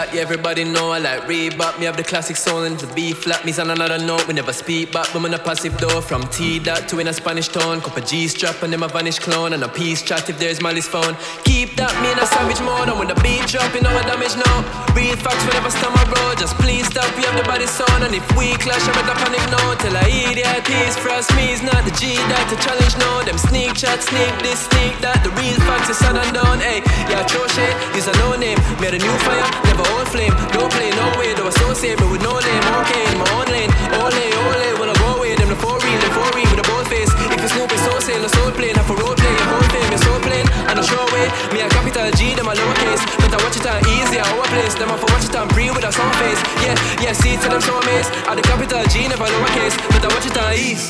shot, 0.05 0.15
yeah, 0.15 0.21
everybody 0.21 0.63
know 0.63 0.91
I 0.91 0.99
like 0.99 1.21
Reebok. 1.21 1.79
Me 1.79 1.85
have 1.85 1.97
the 1.97 2.03
classic 2.03 2.35
soul 2.35 2.63
and 2.63 2.77
the 2.79 2.87
B 2.93 3.13
flat. 3.13 3.45
Me's 3.45 3.59
on 3.59 3.69
another 3.69 3.97
note, 3.97 4.27
we 4.27 4.33
never 4.33 4.53
speak 4.53 4.91
back, 4.91 5.07
but 5.13 5.23
I'm 5.23 5.33
a 5.33 5.39
passive 5.39 5.77
door. 5.77 6.01
From 6.01 6.27
T 6.29 6.59
dot 6.59 6.87
to 6.89 6.99
in 6.99 7.07
a 7.07 7.13
Spanish 7.13 7.47
tone. 7.47 7.81
Cup 7.81 7.97
of 7.97 8.05
G 8.05 8.27
strap 8.27 8.61
and 8.63 8.73
them 8.73 8.83
a 8.83 8.87
vanish 8.87 9.19
clone. 9.19 9.53
And 9.53 9.63
a 9.63 9.69
peace 9.69 10.01
chat 10.01 10.29
if 10.29 10.37
there's 10.39 10.61
malice 10.61 10.87
phone. 10.87 11.15
Keep 11.43 11.75
that 11.75 11.93
me 12.01 12.11
in 12.11 12.19
a 12.19 12.25
savage 12.25 12.61
mode. 12.61 12.89
And 12.89 12.99
when 12.99 13.07
the 13.07 13.15
beat 13.21 13.47
drop, 13.47 13.73
you 13.73 13.81
know 13.81 13.93
what 13.93 14.05
damage 14.05 14.35
now. 14.35 14.57
Real 14.93 15.15
facts 15.17 15.43
whenever 15.45 15.71
my 15.71 16.05
road. 16.17 16.37
Just 16.37 16.55
please 16.61 16.87
stop, 16.87 17.09
we 17.17 17.23
have 17.23 17.35
the 17.37 17.43
body 17.43 17.67
sound. 17.67 18.03
And 18.03 18.13
if 18.13 18.25
we 18.37 18.53
clash, 18.61 18.83
I 18.85 18.91
better 18.93 19.17
panic 19.17 19.43
no. 19.51 19.61
Till 19.79 19.95
I 19.95 20.07
eat 20.09 20.37
it, 20.37 20.61
peace. 20.65 20.97
Frost 20.97 21.33
me 21.35 21.51
is 21.51 21.61
not 21.61 21.83
the 21.85 21.93
G 21.97 22.15
that 22.15 22.45
to 22.51 22.55
challenge 22.61 22.95
no. 22.97 23.23
Them 23.23 23.37
sneak 23.37 23.73
chat, 23.75 24.03
sneak 24.03 24.33
this, 24.43 24.67
sneak 24.69 24.93
that. 25.01 25.23
The 25.23 25.31
real 25.39 25.57
facts 25.65 25.89
is 25.89 25.97
sun 25.97 26.17
and 26.17 26.31
down. 26.33 26.59
Hey, 26.59 26.81
yeah, 27.09 27.25
throw 27.25 27.47
shit, 27.47 27.73
is 27.95 28.07
a 28.07 28.13
no 28.21 28.35
name. 28.35 28.59
Me 28.79 28.91
had 28.91 28.95
a 28.95 29.01
new 29.01 29.15
fire, 29.25 29.47
never 29.65 29.94
old 29.95 30.07
flame. 30.11 30.33
Don't 30.51 30.71
play 30.71 30.91
no 30.91 31.07
way, 31.17 31.33
though 31.33 31.47
associate 31.47 31.99
me 31.99 32.07
with 32.11 32.21
no 32.21 32.35
name. 32.35 32.63
Okay, 32.83 33.05
in 33.11 33.17
my 33.17 33.27
own 33.39 33.47
lane. 33.47 33.71
Ole, 33.95 34.25
ole, 34.43 34.67
when 34.79 34.89
I 34.91 34.95
go 34.99 35.15
away, 35.15 35.35
them 35.35 35.49
the 35.49 35.57
four 35.57 35.79
real, 35.79 35.99
the 36.03 36.11
four 36.11 36.27
real 36.35 36.49
with 36.51 36.63
a 36.63 36.67
bold 36.67 36.87
face. 36.87 37.11
If 37.31 37.39
it's 37.39 37.53
Snoop, 37.53 37.71
it's 37.71 37.83
so 37.87 37.93
sale, 37.99 38.21
no 38.21 38.27
soul 38.27 38.51
plane. 38.51 38.75
Half 38.75 38.91
a 38.91 38.95
road 38.99 39.15
play, 39.17 39.31
your 39.31 39.47
whole 39.47 39.67
fame 39.71 39.91
is 39.95 40.03
so 40.03 40.13
plain. 40.19 40.45
And 40.69 40.75
a 40.79 40.83
show 40.83 41.05
way, 41.15 41.27
me 41.55 41.59
a 41.63 41.69
capital 41.71 42.11
G, 42.17 42.35
them 42.35 42.47
a 42.47 42.53
lowercase. 42.53 43.03
But 43.23 43.31
I 43.31 43.37
watch 43.43 43.57
it 43.57 43.67
on 43.67 43.79
easy, 43.87 44.19
I 44.19 44.27
place. 44.51 44.75
Them 44.75 44.91
a 44.91 44.97
for 44.97 45.09
watch 45.13 45.25
it 45.29 45.35
on 45.35 45.47
pre 45.49 45.71
with 45.71 45.87
a 45.87 45.91
sound 45.91 46.15
face. 46.19 46.41
Yeah, 46.63 46.75
yeah, 47.03 47.13
see 47.13 47.35
to 47.39 47.47
them 47.47 47.61
show 47.61 47.79
maze. 47.87 48.09
At 48.27 48.35
the 48.35 48.43
capital 48.43 48.83
G, 48.91 49.07
never 49.07 49.25
lowercase. 49.25 49.75
But 49.93 50.03
I 50.05 50.09
watch 50.13 50.27
it 50.27 50.37
on 50.37 50.53
ease. 50.53 50.85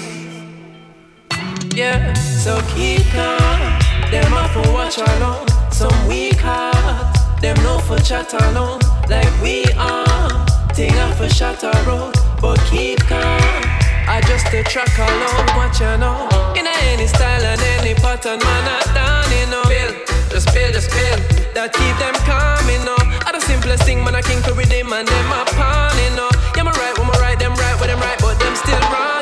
Yeah, 1.76 2.14
so 2.14 2.62
keep 2.74 3.06
calm. 3.14 3.60
Them 4.12 4.34
a 4.34 4.48
for 4.54 4.66
watch 4.74 4.98
alone. 4.98 5.48
Some 5.72 6.08
weak 6.08 6.40
heart. 6.40 7.15
Them 7.46 7.62
no 7.62 7.78
for 7.78 8.00
chat 8.00 8.34
alone. 8.34 8.82
Like 9.08 9.30
we 9.40 9.66
are. 9.78 10.34
Thing 10.74 10.98
a 10.98 11.14
for 11.14 11.30
shatter 11.30 11.70
road. 11.86 12.18
But 12.42 12.58
keep 12.74 12.98
calm. 13.06 13.62
I 14.10 14.18
just 14.26 14.50
a 14.50 14.64
track 14.64 14.90
alone. 14.98 15.46
Watch 15.54 15.78
you 15.78 15.94
know. 16.02 16.26
In 16.58 16.66
any 16.66 17.06
style 17.06 17.46
and 17.46 17.62
any 17.78 17.94
pattern, 18.02 18.40
man, 18.42 18.66
I 18.66 18.82
done 18.98 19.30
you 19.30 19.46
know. 19.54 19.62
Bill, 19.70 19.94
just 20.34 20.50
bill, 20.58 20.72
just 20.74 20.90
bill. 20.90 21.22
That 21.54 21.70
keep 21.70 21.94
them 22.02 22.18
calm, 22.26 22.66
you 22.66 22.82
know. 22.82 22.98
I 22.98 23.32
the 23.32 23.40
simplest 23.46 23.84
thing, 23.84 24.04
man, 24.04 24.16
I 24.16 24.24
king 24.24 24.42
for 24.42 24.58
redeem 24.58 24.92
and 24.92 25.08
them 25.08 25.30
a 25.30 25.46
pawn, 25.54 25.94
you 26.02 26.18
know. 26.18 26.34
Yeah, 26.58 26.66
me 26.66 26.74
right, 26.74 26.98
when 26.98 27.06
me 27.06 27.16
right, 27.22 27.38
them 27.38 27.54
right, 27.54 27.78
where 27.78 27.94
them 27.94 28.02
right, 28.02 28.18
but 28.18 28.42
them 28.42 28.56
still 28.58 28.82
wrong, 28.90 29.15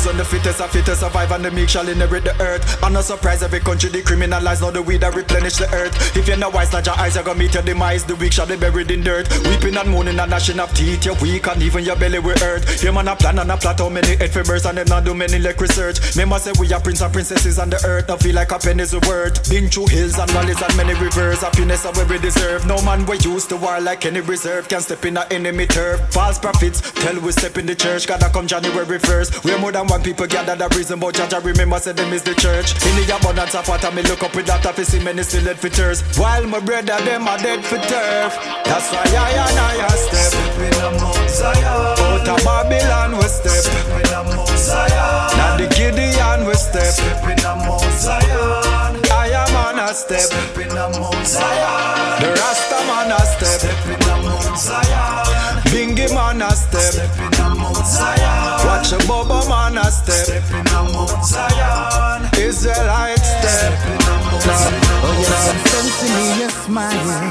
Are 0.00 0.12
the 0.14 0.20
the 0.20 0.24
fittest 0.24 0.60
are 0.60 0.68
fittest 0.68 1.00
survive 1.00 1.30
and 1.30 1.44
the 1.44 1.50
meek 1.50 1.68
shall 1.68 1.88
inherit 1.88 2.24
the 2.24 2.32
earth. 2.40 2.64
I'm 2.82 2.92
not 2.92 3.04
surprised 3.04 3.42
every 3.42 3.60
country 3.60 3.90
decriminalize 3.90 4.60
now 4.60 4.70
the 4.70 4.80
weed 4.82 5.02
that 5.02 5.14
replenish 5.14 5.56
the 5.56 5.68
earth. 5.74 6.16
If 6.16 6.26
you're 6.26 6.36
not 6.36 6.54
wise, 6.54 6.72
not 6.72 6.86
your 6.86 6.94
eyes, 6.96 7.16
you're 7.16 7.24
gonna 7.24 7.38
meet 7.38 7.54
your 7.54 7.62
demise. 7.62 8.04
The 8.04 8.16
weak 8.16 8.32
shall 8.32 8.46
be 8.46 8.56
buried 8.56 8.90
in 8.90 9.02
dirt. 9.02 9.28
Weeping 9.44 9.76
and 9.76 9.90
moaning 9.90 10.18
and 10.18 10.30
gnashing 10.30 10.58
of 10.58 10.72
teeth. 10.74 11.04
You're 11.04 11.14
weak 11.20 11.46
and 11.46 11.62
even 11.62 11.84
your 11.84 11.96
belly 11.96 12.18
will 12.18 12.38
hurt. 12.38 12.64
Yeah, 12.82 12.92
man, 12.92 13.08
a 13.08 13.16
plan 13.16 13.38
and 13.38 13.50
a 13.50 13.56
plot 13.56 13.78
how 13.78 13.88
many 13.88 14.16
head 14.16 14.36
and 14.36 14.78
them 14.78 14.86
not 14.88 15.04
do 15.04 15.14
many 15.14 15.38
like 15.38 15.60
research. 15.60 16.00
Remember 16.16 16.38
say 16.38 16.52
we 16.58 16.72
are 16.72 16.80
prince 16.80 17.00
and 17.00 17.12
princesses 17.12 17.58
on 17.58 17.70
the 17.70 17.80
earth. 17.86 18.06
Don't 18.06 18.20
feel 18.20 18.34
like 18.34 18.52
a 18.52 18.58
penny's 18.58 18.94
worth. 18.94 19.48
Been 19.48 19.68
through 19.68 19.88
hills 19.88 20.18
and 20.18 20.30
valleys 20.32 20.60
and 20.60 20.76
many 20.76 20.94
rivers. 21.00 21.40
Happiness 21.40 21.84
are 21.84 21.92
where 21.92 22.06
we 22.06 22.18
deserve. 22.18 22.66
No 22.66 22.80
man 22.82 23.04
we 23.06 23.18
used 23.20 23.48
to 23.50 23.56
war 23.56 23.80
like 23.80 24.06
any 24.06 24.20
reserve 24.20 24.68
can 24.68 24.80
step 24.80 25.04
in 25.04 25.16
a 25.16 25.24
enemy 25.30 25.66
turf. 25.66 26.00
False 26.12 26.38
prophets 26.38 26.80
tell 26.96 27.18
we 27.20 27.32
step 27.32 27.58
in 27.58 27.66
the 27.66 27.74
church. 27.74 28.06
Gotta 28.06 28.28
come 28.28 28.46
January 28.46 28.98
1st. 28.98 29.44
We're 29.44 29.58
more 29.58 29.72
than 29.72 29.89
one 29.90 30.02
people 30.02 30.26
gather 30.26 30.54
the 30.54 30.68
reason 30.78 31.00
but 31.00 31.14
Jaja 31.14 31.42
remember 31.42 31.78
say 31.78 31.92
them 31.92 32.12
is 32.12 32.22
the 32.22 32.34
church. 32.34 32.78
In 32.86 32.94
the 32.94 33.10
abundance 33.10 33.54
of 33.54 33.66
water 33.66 33.90
me 33.90 34.02
look 34.02 34.22
up 34.22 34.34
with 34.36 34.46
that 34.46 34.62
to 34.62 34.84
see 34.84 35.02
many 35.02 35.22
still 35.22 35.42
dead 35.42 35.58
for 35.58 35.68
thirst. 35.68 36.06
While 36.16 36.46
my 36.46 36.60
brother 36.60 36.96
them 37.02 37.26
are 37.26 37.38
dead 37.38 37.64
for 37.64 37.76
turf. 37.90 38.32
That's 38.64 38.86
why 38.94 39.02
I 39.02 39.34
and 39.34 39.58
I 39.58 39.74
a 39.82 39.90
step. 39.98 40.32
In 40.62 40.74
a 40.78 40.88
Mount 40.94 41.28
Zion. 41.28 41.66
Out 41.66 42.28
of 42.30 42.38
Babylon 42.46 43.18
we 43.18 43.26
step. 43.26 43.66
Step 43.66 43.90
in 43.98 44.14
a 44.14 44.20
Mount 44.30 44.54
Zion. 44.54 45.34
Now 45.34 45.58
the 45.58 45.66
Gideon 45.74 46.46
we 46.46 46.54
step. 46.54 46.94
Step 46.94 47.26
in 47.26 47.42
a 47.42 47.52
Mount 47.66 47.90
Zion. 47.98 48.94
I 49.10 49.34
am 49.42 49.54
on 49.58 49.78
a 49.82 49.90
step. 49.90 50.30
In 50.54 50.70
a 50.70 50.86
Mount 50.94 51.26
Zion. 51.26 52.22
The 52.22 52.30
Rasta 52.38 52.78
man 52.86 53.10
a 53.10 53.20
step. 53.26 53.60
In 53.90 53.98
a 54.06 54.14
Mount 54.22 54.54
Zion. 54.54 55.66
Bingy 55.66 56.06
man 56.14 56.42
a 56.46 56.54
step. 56.54 56.94
In 57.18 57.34
a 57.42 57.54
Mount 57.58 57.82
Zion. 57.82 58.39
Watch 58.80 58.92
a 58.92 58.96
Bubba 59.06 59.46
man 59.46 59.76
a 59.76 59.90
step. 59.90 60.24
Step 60.24 60.50
in 60.52 60.64
Mount 60.72 61.22
Zion. 61.22 62.30
Israelite 62.38 63.18
step. 63.18 63.76
Step 63.76 63.84
in 63.84 63.92
a 63.92 64.16
Mount 64.24 64.42
Zion. 64.42 64.80
Oh 65.04 65.20
yes, 65.20 65.44
sense 65.68 66.00
in 66.02 66.10
me 66.16 66.24
your 66.40 66.48
smile. 66.48 67.28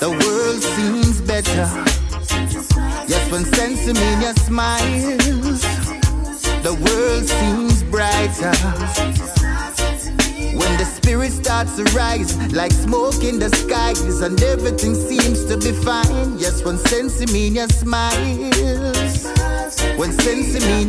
The 0.00 0.10
world 0.10 0.60
seems 0.62 1.22
better. 1.22 1.66
Yes, 3.08 3.32
when 3.32 3.44
sense 3.46 3.88
in 3.88 3.96
me 3.96 4.10
your 4.22 4.34
smiles, 4.34 5.62
the 6.62 6.74
world 6.84 7.26
seems 7.26 7.82
brighter. 7.84 9.43
When 10.64 10.78
the 10.78 10.84
spirit 10.84 11.32
starts 11.32 11.76
to 11.76 11.84
rise 11.96 12.36
like 12.52 12.72
smoke 12.72 13.22
in 13.22 13.38
the 13.38 13.50
skies 13.50 14.20
and 14.20 14.42
everything 14.42 14.94
seems 14.94 15.44
to 15.44 15.56
be 15.58 15.72
fine. 15.72 16.38
Yes, 16.38 16.64
when 16.64 16.78
your 17.54 17.68
smiles, 17.68 18.56
when 19.98 20.10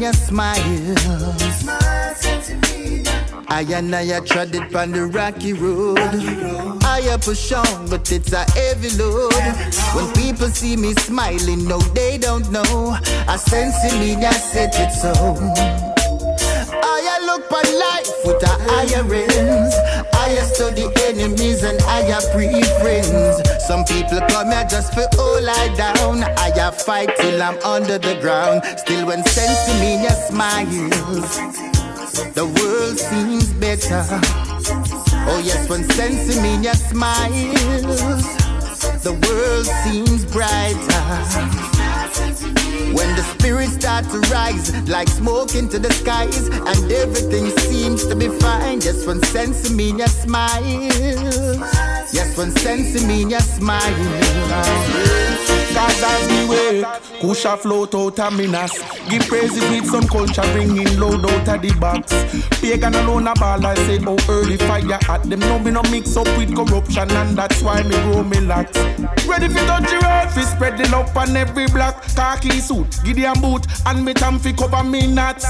your 0.02 0.14
smiles. 0.14 1.66
I 3.48 3.62
and 3.70 3.96
I 3.96 4.20
trod 4.22 4.56
it 4.56 4.76
on 4.76 4.92
the 4.92 5.06
rocky 5.06 5.54
road. 5.54 6.00
I 6.84 7.18
push 7.22 7.52
on, 7.52 7.90
but 7.90 8.12
it's 8.12 8.34
a 8.34 8.50
heavy 8.52 8.90
load. 8.98 9.34
When 9.94 10.12
people 10.14 10.48
see 10.50 10.76
me 10.76 10.94
smiling, 10.94 11.68
no, 11.68 11.80
they 11.80 12.18
don't 12.18 12.50
know. 12.52 12.98
I 13.28 13.38
sense 13.38 13.94
in 13.94 14.00
me, 14.00 14.16
I 14.16 14.32
said 14.32 14.72
it 14.74 14.92
so. 14.92 15.85
I 16.84 17.20
look 17.26 17.52
on 17.52 17.68
life 17.80 18.10
with 18.26 18.44
a 18.44 18.54
higher 18.68 19.04
lens. 19.04 19.76
I 20.14 20.36
study 20.56 20.88
enemies 21.06 21.64
and 21.64 21.82
I 21.84 22.02
have 22.12 22.24
pre 22.32 22.50
friends. 22.82 23.42
Some 23.68 23.84
people 23.86 24.20
come 24.30 24.52
here 24.52 24.66
just 24.70 24.94
for 24.94 25.06
all 25.20 25.50
I 25.50 25.74
down. 25.76 26.24
I 26.24 26.72
fight 26.72 27.16
till 27.18 27.42
I'm 27.42 27.58
under 27.64 27.98
the 27.98 28.20
ground. 28.22 28.64
Still, 28.78 29.08
when 29.08 29.24
sense 29.24 29.70
in 29.70 29.80
me, 29.80 30.04
ya 30.04 30.14
smiles. 30.30 31.38
The 32.34 32.46
world 32.46 32.98
seems 32.98 33.52
better. 33.54 34.04
Oh 35.28 35.42
yes, 35.44 35.68
when 35.70 35.84
sense 35.92 36.36
in 36.36 36.42
me, 36.44 36.64
ya 36.64 36.74
smiles. 36.74 38.24
The 39.04 39.14
world 39.26 39.66
seems 39.84 40.26
brighter. 40.26 41.06
When 42.94 43.16
the 43.16 43.24
spirits 43.24 43.74
start 43.74 44.06
to 44.12 44.20
rise 44.32 44.72
like 44.90 45.08
smoke 45.08 45.56
into 45.56 45.80
the 45.80 45.92
skies, 45.94 46.48
and 46.48 46.92
everything 46.92 47.50
seems 47.60 48.06
to 48.08 48.16
be 48.16 48.28
fine. 48.28 48.80
Just 48.80 49.08
when 49.08 49.22
sense 49.24 49.70
me, 49.72 49.92
you 49.92 50.08
smile. 50.08 50.64
Yes, 52.12 52.38
when 52.38 52.52
sense 52.52 53.04
me, 53.06 53.24
you 53.24 53.40
smile. 53.40 53.96
Cause 55.76 56.04
as 56.04 56.30
we 56.30 56.50
wake, 56.50 56.86
Kusha 57.20 57.58
float 57.58 57.94
out 57.96 58.18
of 58.18 58.38
Minas. 58.38 58.72
Give 59.10 59.22
praises 59.28 59.70
with 59.70 59.86
some 59.86 60.08
culture, 60.08 60.42
bringing 60.54 60.98
load 60.98 61.26
out 61.26 61.50
of 61.50 61.62
the 61.62 61.78
box. 61.78 62.14
Pagan 62.62 62.96
alone 62.96 63.28
a 63.28 63.34
ball, 63.34 63.66
I 63.66 63.76
say, 63.76 64.00
oh, 64.08 64.18
early 64.30 64.56
fire 64.56 65.00
at 65.10 65.24
them. 65.24 65.42
No, 65.42 65.60
me 65.60 65.72
no 65.72 65.82
mix 65.92 66.16
up 66.16 66.28
with 66.38 66.56
corruption, 66.56 67.12
and 67.12 67.38
that's 67.38 67.62
why 67.62 67.84
me 67.84 67.96
grow 68.04 68.24
me 68.24 68.40
locks. 68.40 68.78
Ready 69.28 69.50
for 69.50 69.66
the 69.66 70.00
road, 70.02 70.32
fi 70.32 70.44
spread 70.44 70.78
the 70.78 70.88
love 70.92 71.16
on 71.18 71.36
every 71.36 71.68
block. 71.68 72.02
Khaki 72.16 72.62
suit, 72.76 73.04
Gideon 73.04 73.40
boot, 73.42 73.66
and 73.86 74.04
me 74.04 74.14
tam 74.14 74.40
fi 74.40 74.52
cover 74.54 74.84
me 74.84 75.08
nuts. 75.08 75.46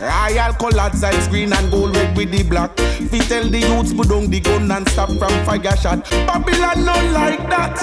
Royal 0.00 0.52
colours, 0.54 1.02
ice 1.02 1.28
green 1.28 1.52
and 1.52 1.70
gold 1.70 1.96
red 1.96 2.16
with 2.16 2.30
the 2.30 2.42
black. 2.42 2.76
Fi 2.78 3.18
tell 3.18 3.48
the 3.48 3.58
youths, 3.58 3.92
put 3.92 4.08
down 4.08 4.30
the 4.30 4.40
gun 4.40 4.70
and 4.70 4.88
stop 4.88 5.08
from 5.08 5.44
fire 5.44 5.76
shot. 5.76 6.04
Babylon 6.26 6.84
not 6.84 7.04
like 7.12 7.48
that. 7.50 7.76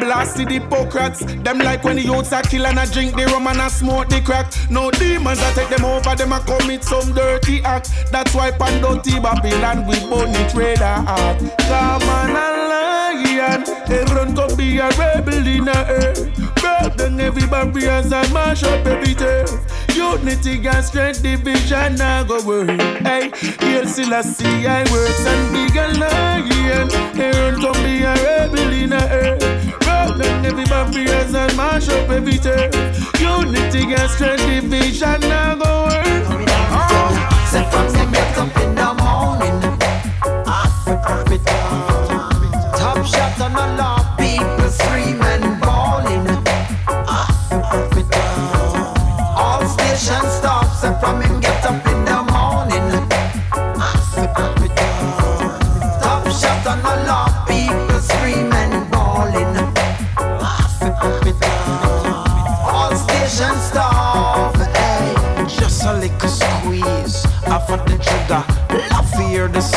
Blasted 0.00 0.50
hypocrites, 0.50 1.20
them 1.42 1.58
like 1.58 1.84
when 1.84 1.96
the 1.96 2.02
youths 2.02 2.32
are 2.32 2.42
kill 2.42 2.66
and 2.66 2.78
a 2.78 2.86
drink 2.86 3.16
the 3.16 3.26
rum 3.26 3.46
and 3.46 3.60
a 3.60 3.70
smoke 3.70 4.08
the 4.08 4.20
crack. 4.20 4.52
No 4.70 4.90
demons 4.90 5.40
I 5.40 5.52
take 5.52 5.68
them 5.68 5.84
over, 5.84 6.14
them 6.14 6.32
a 6.32 6.40
commit 6.40 6.84
some 6.84 7.12
dirty 7.12 7.62
act. 7.62 7.90
That's 8.10 8.34
why 8.34 8.50
Pandoti 8.50 9.22
Babylon 9.22 9.86
we 9.86 9.98
bunny 10.08 10.48
trader 10.50 10.84
art. 10.84 11.38
Come 11.58 12.08
on 12.08 12.36
and 12.36 12.93
lion, 13.36 13.64
everyone 13.90 14.34
come 14.34 14.56
be 14.56 14.78
a 14.78 14.88
rebel 14.90 15.46
in 15.46 15.64
the 15.64 15.86
earth. 15.88 16.54
Break 16.56 16.96
down 16.96 17.20
every 17.20 17.46
barriers 17.46 18.12
and 18.12 18.32
mash 18.32 18.62
up 18.62 18.86
every 18.86 19.14
turf. 19.14 19.50
Unity 19.94 20.66
and 20.66 20.84
strength, 20.84 21.22
division 21.22 21.96
now 21.96 22.24
go 22.24 22.42
work. 22.44 22.68
Hey, 23.02 23.30
here 23.60 23.86
still 23.86 24.14
I 24.14 24.22
see 24.22 24.66
I 24.66 24.82
works 24.90 25.26
and 25.26 25.52
big 25.52 25.76
a 25.76 25.86
lion. 25.98 26.90
Everyone 27.18 27.60
come 27.60 27.82
be 27.84 28.02
a 28.02 28.14
rebel 28.14 28.72
in 28.72 28.90
the 28.90 29.02
earth. 29.10 29.40
Break 29.80 30.18
down 30.20 30.46
every 30.46 30.64
barriers 30.64 31.34
and 31.34 31.56
mash 31.56 31.88
up 31.88 32.10
every 32.10 32.38
turf. 32.38 32.74
Unity 33.20 33.94
and 33.94 34.10
strength, 34.10 34.46
division 34.46 35.20
now 35.20 35.54
go 35.54 35.84
work. 35.84 36.48
Oh. 36.76 37.30
Say 37.50 37.64
from 37.70 37.86
the 37.92 38.04
get 38.12 38.38
up 38.38 38.56
in 38.62 38.74
the 38.74 38.94
morning, 39.02 39.63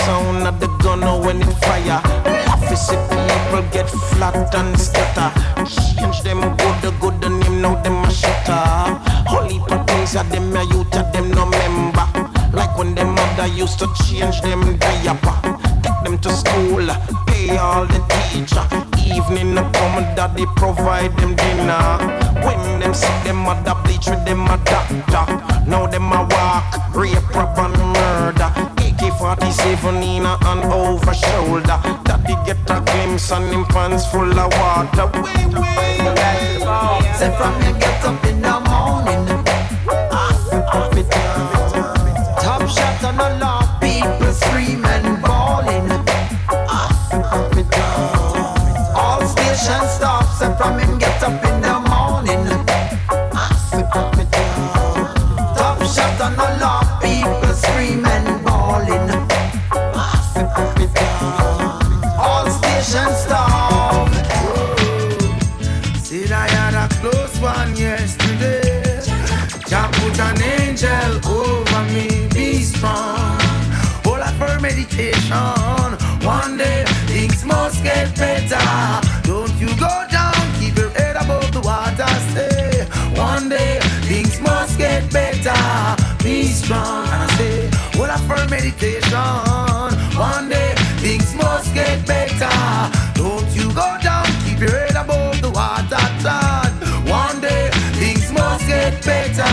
sound 0.07 0.47
of 0.47 0.57
the 0.61 0.69
gun 0.83 1.03
when 1.25 1.41
it 1.41 1.53
fire. 1.65 2.01
To 2.67 2.75
see 2.85 2.99
people 3.11 3.63
get 3.75 3.89
flat 4.09 4.55
and 4.55 4.79
scatter. 4.79 5.29
Change 5.67 6.19
them 6.27 6.39
good, 6.59 6.77
the 6.83 6.91
good 7.01 7.15
the 7.21 7.29
name 7.29 7.61
now 7.61 7.75
them 7.83 8.05
a 8.05 8.11
shatter. 8.19 8.63
Holy 9.31 9.59
things 9.87 10.15
of 10.15 10.29
them 10.31 10.55
a 10.55 10.63
youth 10.71 10.95
of 10.95 11.07
them 11.13 11.27
no 11.37 11.43
member. 11.45 12.07
Like 12.57 12.73
when 12.77 12.95
them 12.95 13.09
mother 13.15 13.47
used 13.47 13.79
to 13.79 13.87
change 14.03 14.39
them 14.41 14.61
diaper. 14.77 15.37
Take 15.83 15.99
them 16.05 16.15
to 16.25 16.29
school, 16.41 16.85
pay 17.27 17.57
all 17.57 17.85
the 17.93 17.99
teacher. 18.31 18.65
Evening 19.15 19.55
the 19.55 19.63
come, 19.75 19.99
daddy 20.15 20.45
provide 20.55 21.13
them 21.19 21.35
dinner. 21.35 21.85
When 22.45 22.79
them 22.79 22.93
sick, 22.93 23.17
them 23.25 23.39
mother 23.47 23.75
bleach 23.83 24.07
with 24.07 24.23
them 24.25 24.47
a 24.55 24.57
doctor. 24.71 25.25
Now 25.69 25.85
them 25.87 26.11
a 26.17 26.21
walk, 26.31 26.95
rape, 26.95 27.35
rob 27.35 27.59
and. 27.59 27.96
AK-47 29.19 30.17
in 30.17 30.25
a 30.25 30.37
hand 30.45 30.65
over 30.71 31.13
shoulder. 31.13 31.79
Daddy 32.03 32.35
get 32.45 32.69
a 32.69 32.81
glimpse 32.81 33.31
and 33.31 33.45
him 33.51 33.65
pants 33.65 34.05
full 34.11 34.39
of 34.39 34.53
water. 34.59 35.07
Way, 35.21 35.45
way, 35.57 35.97
Say 37.17 37.31
from 37.35 37.55
you 37.63 37.73
get 37.79 38.05
up 38.05 38.23
in 38.25 38.41
the 38.41 38.59
morning, 38.59 39.27
Africa. 40.11 40.67
Top 40.71 41.26
of. 88.67 89.93
One 90.17 90.49
day 90.49 90.73
things 90.99 91.33
must 91.35 91.73
get 91.73 92.05
better. 92.05 92.49
Don't 93.13 93.47
you 93.55 93.71
go 93.73 93.97
down, 94.01 94.25
keep 94.43 94.59
your 94.59 94.71
head 94.71 94.95
above 94.95 95.41
the 95.41 95.49
water. 95.49 95.97
Son. 96.19 96.73
One 97.07 97.39
day 97.39 97.69
things 97.93 98.31
must 98.31 98.67
get 98.67 98.93
better. 99.05 99.43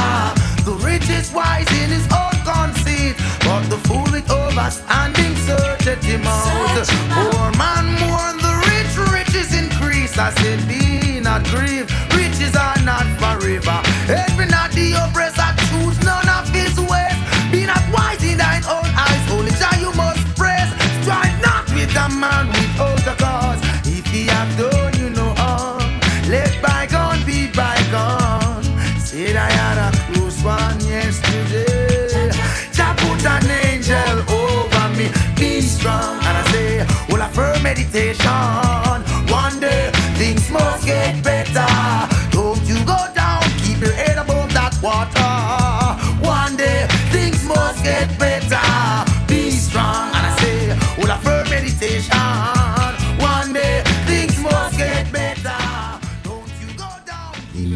The 0.65 0.74
rich 0.82 1.09
is 1.09 1.32
wise 1.32 1.70
in 1.70 1.91
his 1.91 2.07
own 2.11 2.36
conceit, 2.43 3.15
but 3.45 3.62
the 3.70 3.78
fool 3.86 4.09
with 4.11 4.27
overstanding 4.27 5.36
searcheth 5.47 6.03
him 6.03 6.23
out. 6.24 6.89
Poor 7.15 7.53
man 7.57 7.86
mourn 8.01 8.36
the 8.39 8.55
rich, 8.70 8.95
riches 9.12 9.55
increase. 9.55 10.19
I 10.19 10.31
said, 10.41 10.66
be 10.66 11.20
not 11.20 11.45
grieved, 11.45 11.93
riches 12.15 12.57
are 12.57 12.81
not 12.82 13.07
forever. 13.20 13.78
Every 14.09 14.47
not 14.47 14.73
the 14.73 14.95
oppressor 15.05 15.44
a 21.97 22.09
man 22.09 22.64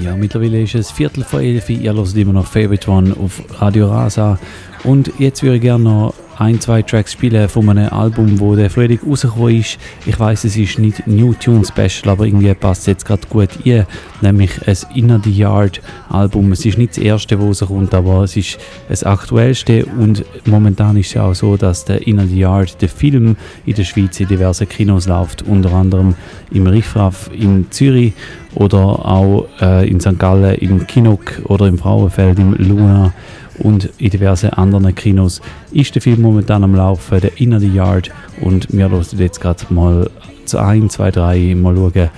Ja, 0.09 0.17
mittlerweile 0.17 0.63
ist 0.63 0.75
es 0.75 0.91
Viertel 0.91 1.23
vor 1.23 1.43
elf. 1.43 1.69
Ihr 1.69 1.93
hört 1.93 2.17
immer 2.17 2.33
noch 2.33 2.47
Favorite 2.47 2.91
One 2.91 3.15
auf 3.15 3.43
Radio 3.61 3.91
Rasa. 3.91 4.39
Und 4.85 5.13
jetzt 5.19 5.43
würde 5.43 5.57
ich 5.57 5.61
gerne 5.61 5.85
noch 5.85 6.15
ein, 6.39 6.61
zwei 6.61 6.83
Tracks 6.83 7.13
spielen 7.13 7.49
von 7.49 7.69
einem 7.69 7.89
Album, 7.89 8.39
wo 8.39 8.55
der 8.55 8.71
Frühling 8.71 9.01
rausgekommen 9.05 9.57
ist. 9.57 9.79
Ich 10.07 10.19
weiß, 10.19 10.45
es 10.45 10.57
ist 10.57 10.79
nicht 10.79 11.07
New 11.07 11.35
Tune 11.35 11.65
Special, 11.65 12.13
aber 12.13 12.27
irgendwie 12.27 12.55
passt 12.55 12.83
es 12.83 12.87
jetzt 12.87 13.05
gerade 13.05 13.23
gut 13.29 13.51
ein. 13.67 13.87
Nämlich 14.21 14.51
ein 14.67 14.77
Inner 14.95 15.21
the 15.23 15.33
Yard 15.33 15.81
Album. 16.09 16.53
Es 16.53 16.65
ist 16.65 16.79
nicht 16.79 16.93
das 16.93 16.99
erste, 16.99 17.37
das 17.37 17.45
rauskommt, 17.45 17.93
aber 17.93 18.23
es 18.23 18.37
ist 18.37 18.59
das 18.89 19.03
aktuellste. 19.03 19.85
Und 19.85 20.25
momentan 20.47 20.97
ist 20.97 21.09
es 21.09 21.15
ja 21.15 21.25
auch 21.25 21.35
so, 21.35 21.57
dass 21.57 21.85
der 21.85 22.07
Inner 22.07 22.27
the 22.27 22.39
Yard, 22.39 22.81
der 22.81 22.89
Film 22.89 23.37
in 23.67 23.75
der 23.75 23.85
Schweiz 23.85 24.21
in 24.21 24.29
diversen 24.29 24.69
Kinos 24.69 25.09
läuft, 25.09 25.43
unter 25.43 25.73
anderem 25.73 26.15
im 26.53 26.67
Riffraff 26.67 27.31
in 27.33 27.71
Zürich 27.71 28.13
oder 28.55 28.79
auch 28.79 29.47
äh, 29.61 29.89
in 29.89 30.01
St. 30.01 30.19
Gallen 30.19 30.55
im 30.57 30.87
Kinok 30.87 31.43
oder 31.45 31.67
im 31.67 31.79
Frauenfeld 31.79 32.39
im 32.39 32.55
Luna 32.55 33.13
und 33.61 33.91
in 33.99 34.11
diversen 34.11 34.51
anderen 34.51 34.95
Kinos 34.95 35.41
ist 35.73 35.95
der 35.95 36.03
Film 36.03 36.23
momentan 36.23 36.65
am 36.65 36.75
Laufen, 36.75 37.21
der 37.21 37.41
Inner 37.41 37.61
the 37.61 37.73
Yard 37.73 38.11
und 38.41 38.73
wir 38.73 38.91
hören 38.91 39.05
jetzt 39.17 39.41
gerade 39.41 39.65
mal 39.71 40.11
zu 40.45 40.59
1, 40.59 40.93
2, 40.95 41.11
3 41.11 41.55
mal 41.55 41.75
schauen. 41.75 42.11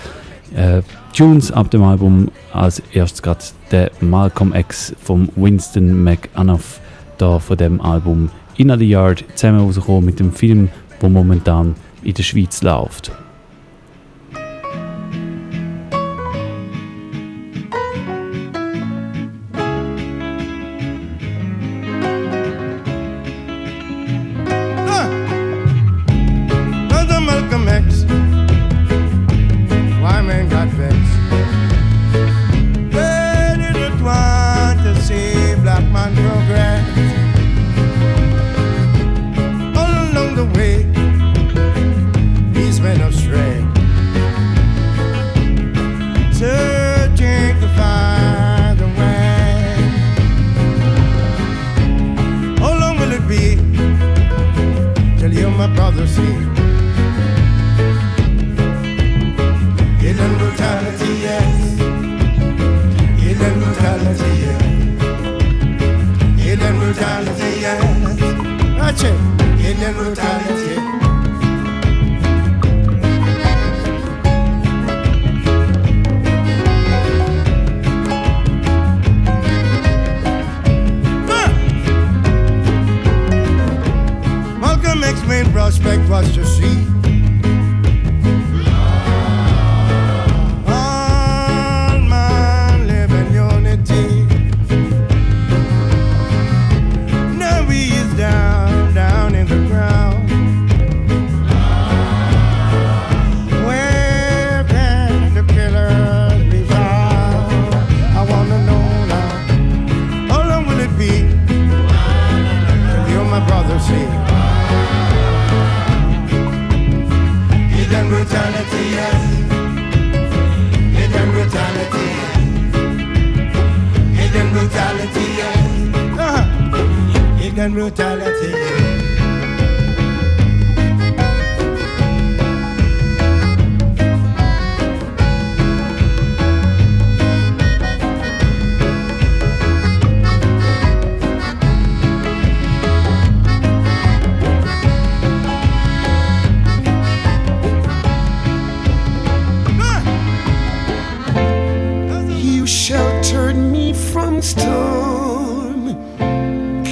Äh, 0.54 0.82
Tunes 1.16 1.50
ab 1.52 1.70
dem 1.70 1.82
Album 1.82 2.30
als 2.52 2.80
erstes 2.92 3.22
gerade 3.22 3.44
der 3.70 3.90
Malcolm 4.00 4.54
X 4.54 4.94
vom 5.02 5.28
Winston 5.36 6.04
McAnuff 6.04 6.80
da 7.18 7.38
von 7.38 7.56
dem 7.56 7.80
Album 7.80 8.30
Inner 8.56 8.78
the 8.78 8.88
Yard 8.88 9.24
zusammen 9.34 9.60
rausgekommen 9.60 10.04
mit 10.04 10.20
dem 10.20 10.32
Film, 10.32 10.68
wo 11.00 11.08
momentan 11.08 11.74
in 12.02 12.14
der 12.14 12.22
Schweiz 12.22 12.62
läuft. 12.62 13.12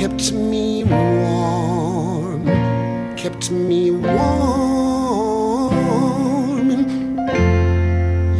Kept 0.08 0.32
me 0.32 0.84
warm, 0.84 2.46
kept 3.16 3.50
me 3.50 3.90
warm. 3.90 4.18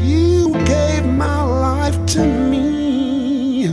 You 0.02 0.54
gave 0.64 1.04
my 1.04 1.42
life 1.42 2.06
to 2.14 2.24
me, 2.24 3.72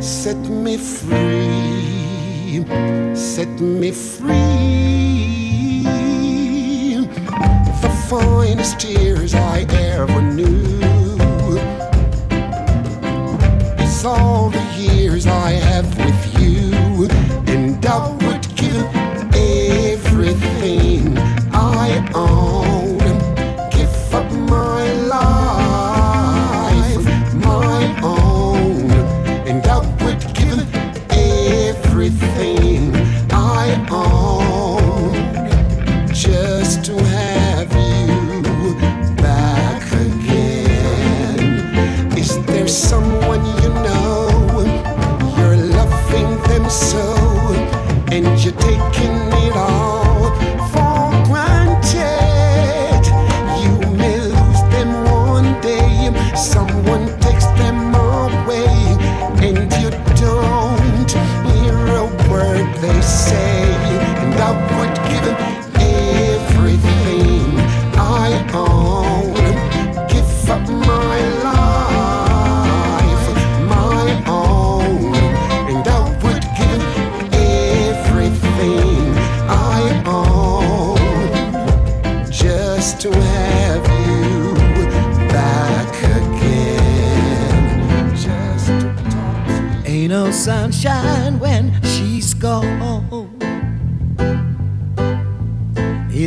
set 0.00 0.38
me 0.48 0.78
free, 0.78 2.64
set 3.14 3.60
me 3.60 3.90
free. 3.90 4.34
The 7.82 7.90
finest 8.08 8.80
tears 8.80 9.34
I 9.34 9.66
ever 9.72 10.22
knew 10.22 11.18
is 13.78 14.04
all 14.06 14.48
the 14.48 14.64
years 14.78 15.26
I 15.26 15.50
have 15.50 15.95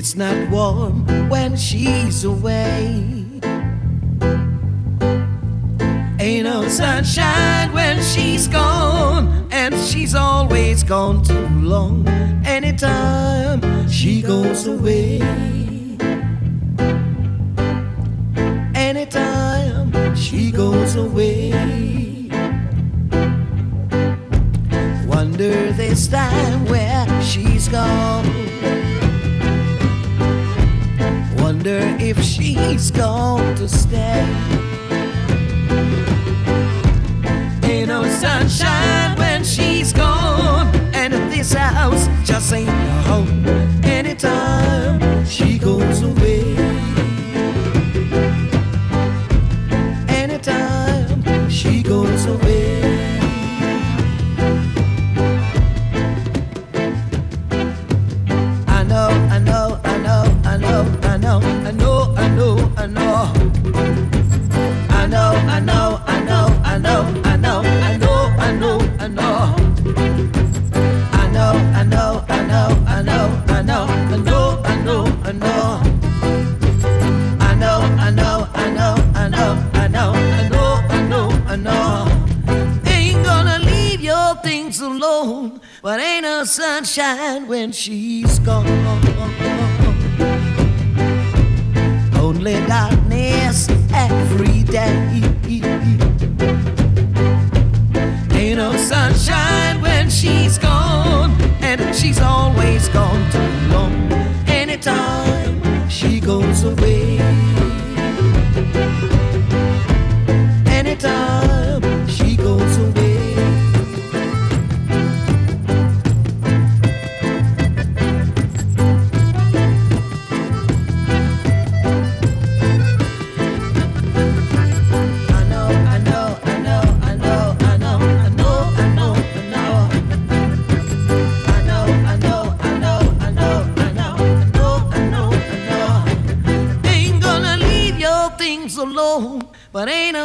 It's 0.09 0.15
not 0.15 0.49
warm 0.49 1.05
when 1.29 1.55
she's 1.55 2.23
away. 2.23 3.05
Ain't 6.19 6.45
no 6.45 6.67
sunshine 6.67 7.71
when 7.73 8.01
she's 8.01 8.47
gone, 8.47 9.47
and 9.51 9.75
she's 9.75 10.15
always 10.15 10.81
gone 10.81 11.21
too. 11.23 11.38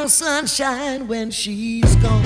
sunshine 0.09 1.09
when 1.09 1.31
she's 1.31 1.97
gone. 1.97 2.25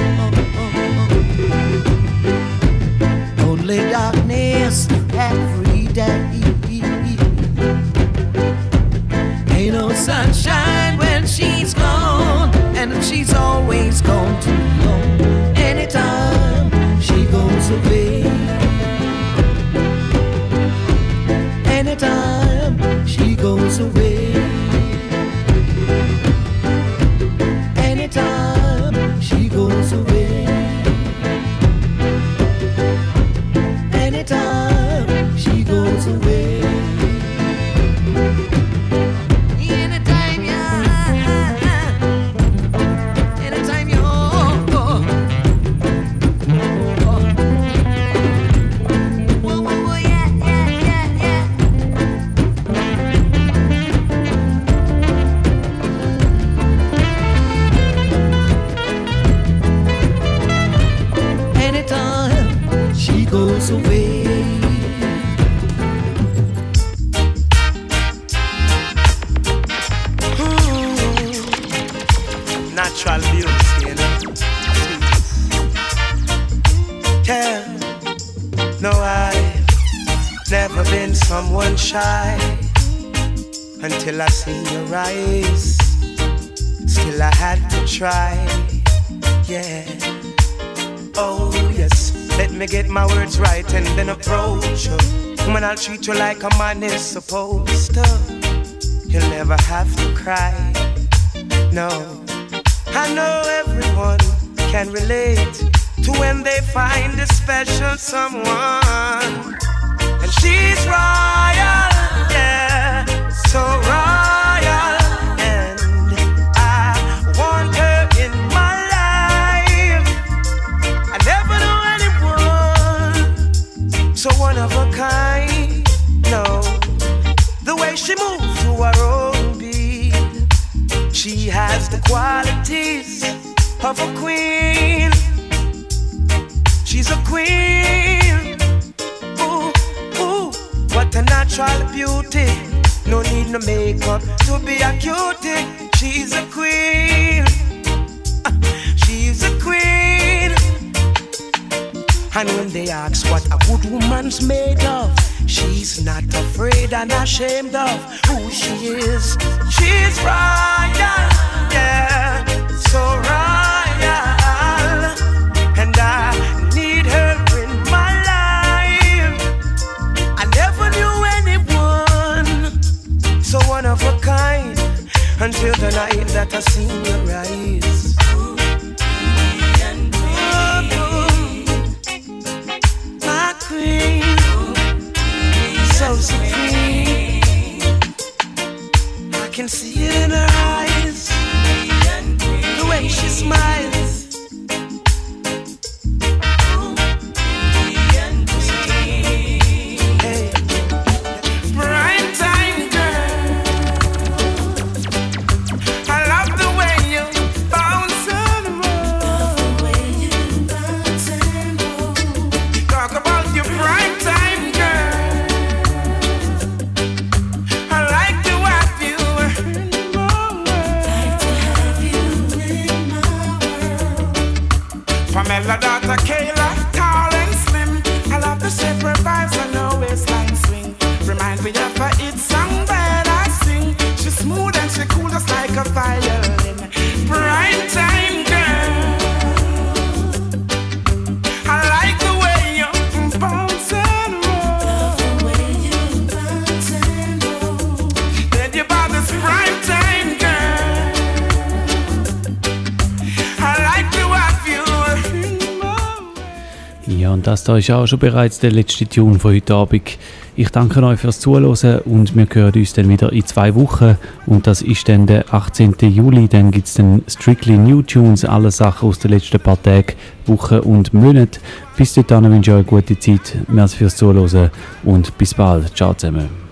Da 257.69 257.77
ist 257.77 257.91
auch 257.91 258.07
schon 258.07 258.19
bereits 258.19 258.61
der 258.61 258.73
letzte 258.73 259.07
Tune 259.07 259.39
von 259.39 259.53
heute 259.53 259.75
Abend. 259.75 260.17
Ich 260.57 260.71
danke 260.71 261.03
euch 261.03 261.21
fürs 261.21 261.39
Zuhören 261.39 262.01
und 262.07 262.35
wir 262.35 262.47
hören 262.51 262.73
uns 262.75 262.95
dann 262.95 263.11
wieder 263.11 263.31
in 263.31 263.45
zwei 263.45 263.75
Wochen. 263.75 264.17
Und 264.47 264.67
das 264.67 264.81
ist 264.81 265.07
dann 265.07 265.27
der 265.27 265.53
18. 265.53 265.97
Juli. 266.01 266.49
Dann 266.49 266.71
gibt 266.71 266.87
es 266.87 266.95
dann 266.95 267.23
Strictly 267.29 267.77
New 267.77 268.01
Tunes, 268.01 268.47
alle 268.47 268.71
Sachen 268.71 269.11
aus 269.11 269.19
den 269.19 269.33
letzten 269.33 269.61
paar 269.61 269.83
Tagen, 269.83 270.15
Wochen 270.47 270.79
und 270.79 271.13
Monaten. 271.13 271.61
Bis 271.99 272.15
dahin 272.15 272.51
wünsche 272.51 272.71
ich 272.71 272.75
euch 272.75 272.91
eine 272.91 273.03
gute 273.03 273.19
Zeit. 273.19 273.59
Merci 273.69 273.99
fürs 273.99 274.17
Zuhören 274.17 274.71
und 275.05 275.37
bis 275.37 275.53
bald. 275.53 275.95
Ciao 275.95 276.15
zusammen. 276.15 276.68